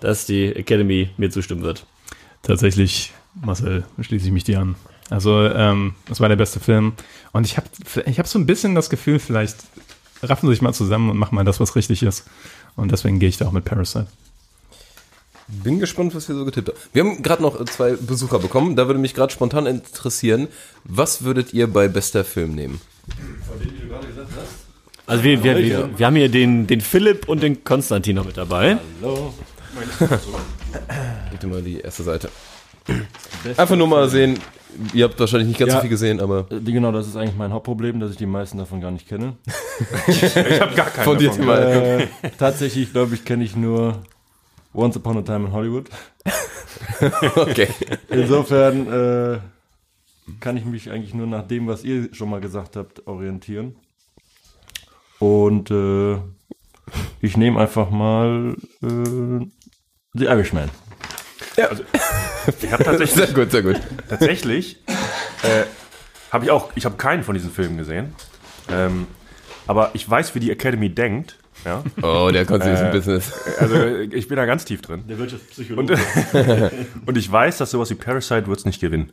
dass 0.00 0.26
die 0.26 0.54
Academy 0.54 1.08
mir 1.16 1.30
zustimmen 1.30 1.62
wird. 1.62 1.86
Tatsächlich, 2.42 3.14
Marcel, 3.40 3.86
schließe 3.98 4.26
ich 4.26 4.32
mich 4.32 4.44
dir 4.44 4.60
an. 4.60 4.74
Also, 5.08 5.40
ähm, 5.46 5.94
das 6.06 6.20
war 6.20 6.28
der 6.28 6.36
beste 6.36 6.60
Film. 6.60 6.92
Und 7.32 7.46
ich 7.46 7.56
habe 7.56 7.66
ich 8.04 8.18
hab 8.18 8.26
so 8.26 8.38
ein 8.38 8.44
bisschen 8.44 8.74
das 8.74 8.90
Gefühl, 8.90 9.18
vielleicht 9.18 9.56
raffen 10.22 10.46
sie 10.46 10.54
sich 10.54 10.62
mal 10.62 10.74
zusammen 10.74 11.10
und 11.10 11.16
machen 11.16 11.34
mal 11.34 11.44
das, 11.44 11.60
was 11.60 11.76
richtig 11.76 12.02
ist. 12.02 12.26
Und 12.76 12.92
deswegen 12.92 13.18
gehe 13.18 13.28
ich 13.28 13.36
da 13.36 13.46
auch 13.46 13.52
mit 13.52 13.64
Parasite. 13.64 14.06
Bin 15.48 15.80
gespannt, 15.80 16.14
was 16.14 16.28
ihr 16.28 16.36
so 16.36 16.44
getippt 16.44 16.68
habt. 16.68 16.78
Wir 16.92 17.04
haben 17.04 17.22
gerade 17.22 17.42
noch 17.42 17.62
zwei 17.64 17.94
Besucher 17.94 18.38
bekommen. 18.38 18.76
Da 18.76 18.86
würde 18.86 19.00
mich 19.00 19.14
gerade 19.14 19.32
spontan 19.32 19.66
interessieren, 19.66 20.48
was 20.84 21.24
würdet 21.24 21.52
ihr 21.52 21.66
bei 21.66 21.88
bester 21.88 22.24
Film 22.24 22.54
nehmen? 22.54 22.80
Also 25.06 25.24
wir, 25.24 25.42
wir, 25.42 25.58
wir, 25.58 25.98
wir 25.98 26.06
haben 26.06 26.14
hier 26.14 26.28
den, 26.28 26.68
den 26.68 26.80
Philipp 26.80 27.28
und 27.28 27.42
den 27.42 27.64
Konstantin 27.64 28.14
noch 28.16 28.26
mit 28.26 28.36
dabei. 28.36 28.78
Gib 31.30 31.40
dir 31.40 31.46
mal 31.48 31.62
die 31.62 31.80
erste 31.80 32.04
Seite. 32.04 32.30
Einfach 33.56 33.76
nur 33.76 33.88
mal 33.88 34.08
sehen, 34.08 34.38
ihr 34.94 35.04
habt 35.04 35.18
wahrscheinlich 35.20 35.48
nicht 35.48 35.58
ganz 35.58 35.70
Ja. 35.72 35.76
so 35.76 35.80
viel 35.82 35.90
gesehen, 35.90 36.20
aber 36.20 36.46
Äh, 36.50 36.60
Genau, 36.60 36.92
das 36.92 37.06
ist 37.08 37.16
eigentlich 37.16 37.36
mein 37.36 37.52
Hauptproblem, 37.52 38.00
dass 38.00 38.10
ich 38.10 38.16
die 38.16 38.26
meisten 38.26 38.58
davon 38.58 38.80
gar 38.80 38.90
nicht 38.90 39.08
kenne. 39.08 39.36
Ich 40.08 40.22
habe 40.60 40.74
gar 40.74 40.90
keinen 40.90 41.04
von 41.04 41.18
dir 41.18 41.28
davon 41.28 41.46
mal. 41.46 41.62
Äh, 42.22 42.30
tatsächlich, 42.38 42.92
glaube 42.92 43.14
ich, 43.14 43.24
kenne 43.24 43.44
ich 43.44 43.56
nur 43.56 44.02
Once 44.74 44.96
Upon 44.96 45.18
a 45.18 45.22
Time 45.22 45.46
in 45.46 45.52
Hollywood. 45.52 45.88
Okay. 47.36 47.68
Insofern 48.08 48.86
äh, 48.92 49.38
kann 50.38 50.56
ich 50.56 50.64
mich 50.64 50.90
eigentlich 50.90 51.14
nur 51.14 51.26
nach 51.26 51.46
dem, 51.46 51.66
was 51.66 51.82
ihr 51.84 52.12
schon 52.14 52.30
mal 52.30 52.40
gesagt 52.40 52.76
habt, 52.76 53.06
orientieren. 53.06 53.74
Und 55.18 55.70
äh, 55.70 56.16
ich 57.20 57.36
nehme 57.36 57.58
einfach 57.60 57.90
mal 57.90 58.54
äh, 58.82 59.46
The 60.14 60.24
Irishman. 60.26 60.70
Ich 61.56 62.72
habe 62.72 62.84
tatsächlich, 62.84 63.10
Sehr 63.26 63.34
gut, 63.34 63.50
sehr 63.50 63.62
gut. 63.62 63.80
tatsächlich 64.08 64.78
äh, 65.42 65.64
habe 66.30 66.44
ich 66.44 66.50
auch, 66.50 66.70
ich 66.74 66.84
habe 66.84 66.96
keinen 66.96 67.22
von 67.22 67.34
diesen 67.34 67.50
Filmen 67.50 67.76
gesehen. 67.76 68.14
Ähm, 68.70 69.06
aber 69.66 69.90
ich 69.94 70.08
weiß, 70.08 70.34
wie 70.34 70.40
die 70.40 70.50
Academy 70.50 70.88
denkt. 70.88 71.36
Ja? 71.64 71.82
Oh, 72.02 72.30
der 72.32 72.46
Konzi 72.46 72.70
ist 72.70 72.80
im 72.80 72.86
Äh, 72.86 72.92
Business. 72.92 73.32
Also 73.58 73.84
ich 73.86 74.28
bin 74.28 74.36
da 74.36 74.46
ganz 74.46 74.64
tief 74.64 74.80
drin. 74.80 75.04
Der 75.08 75.18
Wirtschaftspsychologe. 75.18 75.94
Und, 76.32 76.72
und 77.06 77.18
ich 77.18 77.30
weiß, 77.30 77.58
dass 77.58 77.70
sowas 77.72 77.90
wie 77.90 77.94
Parasite 77.96 78.46
wird 78.46 78.58
es 78.60 78.64
nicht 78.64 78.80
gewinnen. 78.80 79.12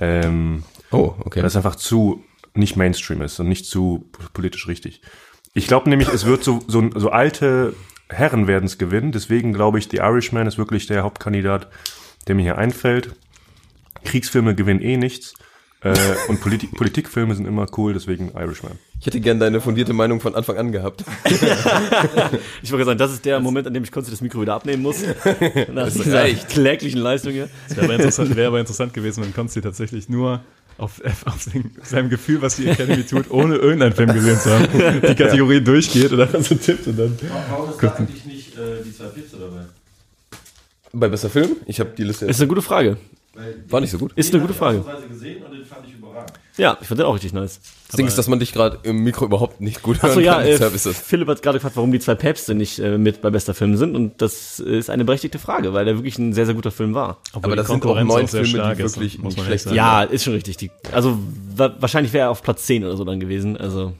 Ähm, 0.00 0.64
Oh, 0.90 1.14
okay. 1.20 1.40
weil 1.40 1.46
es 1.46 1.56
einfach 1.56 1.74
zu 1.76 2.24
nicht 2.54 2.76
Mainstream 2.76 3.20
ist 3.20 3.38
und 3.40 3.48
nicht 3.48 3.66
zu 3.66 4.08
politisch 4.32 4.68
richtig. 4.68 5.00
Ich 5.54 5.66
glaube 5.66 5.90
nämlich, 5.90 6.08
es 6.08 6.24
wird 6.24 6.44
so, 6.44 6.60
so, 6.68 6.88
so 6.94 7.10
alte 7.10 7.74
Herren 8.08 8.46
werden 8.46 8.66
es 8.66 8.78
gewinnen. 8.78 9.12
Deswegen 9.12 9.52
glaube 9.52 9.78
ich, 9.78 9.88
The 9.90 9.98
Irishman 9.98 10.46
ist 10.46 10.58
wirklich 10.58 10.86
der 10.86 11.02
Hauptkandidat, 11.02 11.68
der 12.28 12.34
mir 12.34 12.42
hier 12.42 12.58
einfällt. 12.58 13.10
Kriegsfilme 14.04 14.54
gewinnen 14.54 14.80
eh 14.80 14.96
nichts. 14.96 15.34
Äh, 15.80 15.94
und 16.28 16.40
Politik, 16.40 16.72
Politikfilme 16.72 17.34
sind 17.34 17.46
immer 17.46 17.66
cool, 17.76 17.92
deswegen 17.92 18.30
Irishman. 18.34 18.78
Ich 19.00 19.06
hätte 19.06 19.20
gern 19.20 19.38
deine 19.38 19.60
fundierte 19.60 19.92
Meinung 19.92 20.18
von 20.20 20.34
Anfang 20.34 20.56
an 20.56 20.72
gehabt. 20.72 21.04
Ich 22.62 22.72
wollte 22.72 22.86
sagen, 22.86 22.98
das 22.98 23.12
ist 23.12 23.24
der 23.26 23.40
Moment, 23.40 23.66
an 23.66 23.74
dem 23.74 23.84
ich 23.84 23.92
Konsti 23.92 24.10
das 24.10 24.22
Mikro 24.22 24.40
wieder 24.40 24.54
abnehmen 24.54 24.82
muss. 24.82 25.02
Nach 25.72 25.90
dieser 25.92 26.20
reicht. 26.20 26.48
kläglichen 26.48 27.00
Leistung 27.00 27.32
hier. 27.32 27.48
Es 27.68 27.76
wäre 27.76 27.84
aber, 27.84 27.94
interessant- 27.96 28.34
wäre 28.34 28.48
aber 28.48 28.60
interessant 28.60 28.94
gewesen, 28.94 29.22
wenn 29.22 29.34
Konsti 29.34 29.60
tatsächlich 29.60 30.08
nur 30.08 30.40
auf, 30.78 31.00
auf 31.24 31.44
den, 31.52 31.70
seinem 31.82 32.08
Gefühl, 32.08 32.42
was 32.42 32.56
die 32.56 32.68
Academy 32.68 33.02
tut, 33.08 33.30
ohne 33.30 33.56
irgendeinen 33.56 33.94
Film 33.94 34.12
gesehen 34.12 34.38
zu 34.38 34.50
haben, 34.50 34.68
die 34.72 35.14
Kategorie 35.14 35.60
durchgeht 35.60 36.12
und 36.12 36.18
dann 36.18 36.42
so 36.42 36.54
tippt 36.54 36.86
und 36.86 36.98
dann. 36.98 37.18
Warum 37.50 37.70
ist 37.70 37.82
da 37.82 37.94
eigentlich 37.94 38.24
nicht 38.24 38.56
äh, 38.56 38.82
die 38.84 38.94
zwei 38.94 39.06
Pizza 39.06 39.38
dabei? 39.38 39.64
Bei 40.92 41.08
bester 41.08 41.30
Film? 41.30 41.56
Ich 41.66 41.80
habe 41.80 41.90
die 41.96 42.04
Liste. 42.04 42.26
Ist 42.26 42.40
eine 42.40 42.48
gute 42.48 42.62
Frage. 42.62 42.96
War 43.68 43.80
nicht 43.80 43.90
so 43.90 43.98
gut. 43.98 44.12
Ist 44.14 44.32
eine 44.32 44.42
gute 44.42 44.54
Frage. 44.54 44.84
gesehen 45.08 45.42
und 45.42 45.52
den 45.52 45.64
fand 45.64 45.86
ich 45.88 45.94
überragend. 45.94 46.32
Ja, 46.56 46.78
ich 46.80 46.86
fand 46.86 47.00
den 47.00 47.06
auch 47.06 47.14
richtig 47.14 47.32
nice. 47.32 47.60
Das 47.88 47.96
Ding 47.96 48.06
ist, 48.06 48.16
dass 48.16 48.28
man 48.28 48.38
dich 48.38 48.52
gerade 48.52 48.78
im 48.84 48.98
Mikro 48.98 49.24
überhaupt 49.24 49.60
nicht 49.60 49.82
gut 49.82 50.02
hören 50.02 50.10
Achso, 50.10 50.20
ja, 50.20 50.34
kann. 50.34 50.46
äh, 50.46 50.74
ist. 50.74 50.88
Philipp 50.88 51.26
hat 51.26 51.42
gerade 51.42 51.58
gefragt, 51.58 51.74
warum 51.74 51.90
die 51.90 51.98
zwei 51.98 52.14
Päpste 52.14 52.54
nicht 52.54 52.78
äh, 52.78 52.96
mit 52.96 53.20
bei 53.22 53.30
bester 53.30 53.54
Film 53.54 53.76
sind. 53.76 53.96
Und 53.96 54.22
das 54.22 54.60
ist 54.60 54.88
eine 54.88 55.04
berechtigte 55.04 55.40
Frage, 55.40 55.72
weil 55.72 55.84
der 55.84 55.96
wirklich 55.96 56.16
ein 56.18 56.32
sehr, 56.32 56.46
sehr 56.46 56.54
guter 56.54 56.70
Film 56.70 56.94
war. 56.94 57.18
Obwohl 57.32 57.52
Aber 57.52 57.56
das 57.56 57.66
sind 57.66 57.76
auch 57.76 57.80
Konkurrenz 57.80 58.08
neun 58.08 58.28
Filme, 58.28 58.74
die 58.76 58.82
ist, 58.82 58.96
wirklich 58.96 59.18
man 59.18 59.28
nicht 59.28 59.38
echt 59.38 59.46
schlecht 59.46 59.64
sagen. 59.64 59.76
Ja, 59.76 60.02
ist 60.04 60.22
schon 60.22 60.34
richtig. 60.34 60.56
Die, 60.58 60.70
also 60.92 61.18
wa 61.56 61.74
wahrscheinlich 61.80 62.12
wäre 62.12 62.26
er 62.26 62.30
auf 62.30 62.42
Platz 62.42 62.64
10 62.66 62.84
oder 62.84 62.96
so 62.96 63.04
dann 63.04 63.18
gewesen. 63.18 63.56
Also 63.56 63.92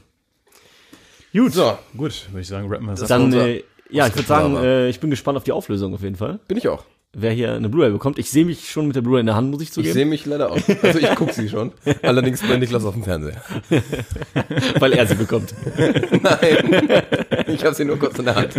Gut. 1.33 1.53
So, 1.53 1.77
Gut, 1.97 2.29
würde 2.31 2.41
ich 2.43 2.47
sagen, 2.47 2.69
rappen 2.69 2.87
wir 2.87 2.95
das 2.95 3.09
dann, 3.09 3.33
äh, 3.33 3.65
ja, 3.91 4.07
ich 4.07 4.15
würde 4.15 4.29
sagen, 4.29 4.57
äh, 4.57 4.89
ich 4.89 5.01
bin 5.01 5.11
gespannt 5.11 5.37
auf 5.37 5.43
die 5.43 5.51
Auflösung 5.53 5.93
auf 5.93 6.03
jeden 6.03 6.17
Fall. 6.17 6.39
bin 6.47 6.57
ich 6.57 6.69
auch. 6.69 6.85
Wer 7.17 7.31
hier 7.33 7.53
eine 7.55 7.69
Blu-ray 7.69 7.91
bekommt. 7.93 8.19
Ich 8.19 8.31
sehe 8.31 8.45
mich 8.45 8.71
schon 8.71 8.87
mit 8.89 8.97
der 8.97 9.03
Blu-ray 9.03 9.21
in 9.21 9.27
der 9.27 9.37
Hand, 9.37 9.51
muss 9.51 9.63
ich 9.63 9.69
Ich 9.69 9.75
zugeben. 9.75 9.95
sehe 9.95 10.05
mich 10.07 10.27
leider 10.27 10.51
auch. 10.51 10.59
Also 10.83 10.99
ich 10.99 11.15
gucke 11.15 11.33
sie 11.33 11.49
schon. 11.49 11.73
Allerdings 12.03 12.43
bei 12.43 12.57
Niklas 12.57 12.85
auf 12.85 12.95
dem 12.95 13.05
Fernseher. 13.05 13.41
weil 14.81 14.93
er 14.93 15.07
sie 15.07 15.15
bekommt. 15.15 15.55
Nein. 15.77 17.03
Ich 17.47 17.65
habe 17.65 17.75
sie 17.75 17.85
nur 17.85 17.99
kurz 17.99 18.19
in 18.19 18.25
der 18.25 18.35
Hand. 18.35 18.55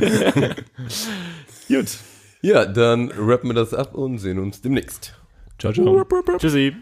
Gut. 1.67 1.87
Ja, 2.41 2.65
dann 2.65 3.11
rappen 3.17 3.49
wir 3.49 3.55
das 3.55 3.73
ab 3.73 3.93
und 3.95 4.19
sehen 4.19 4.39
uns 4.39 4.61
demnächst. 4.61 5.15
Ciao, 5.59 5.73
ciao. 5.73 6.05
Tschüssi. 6.37 6.75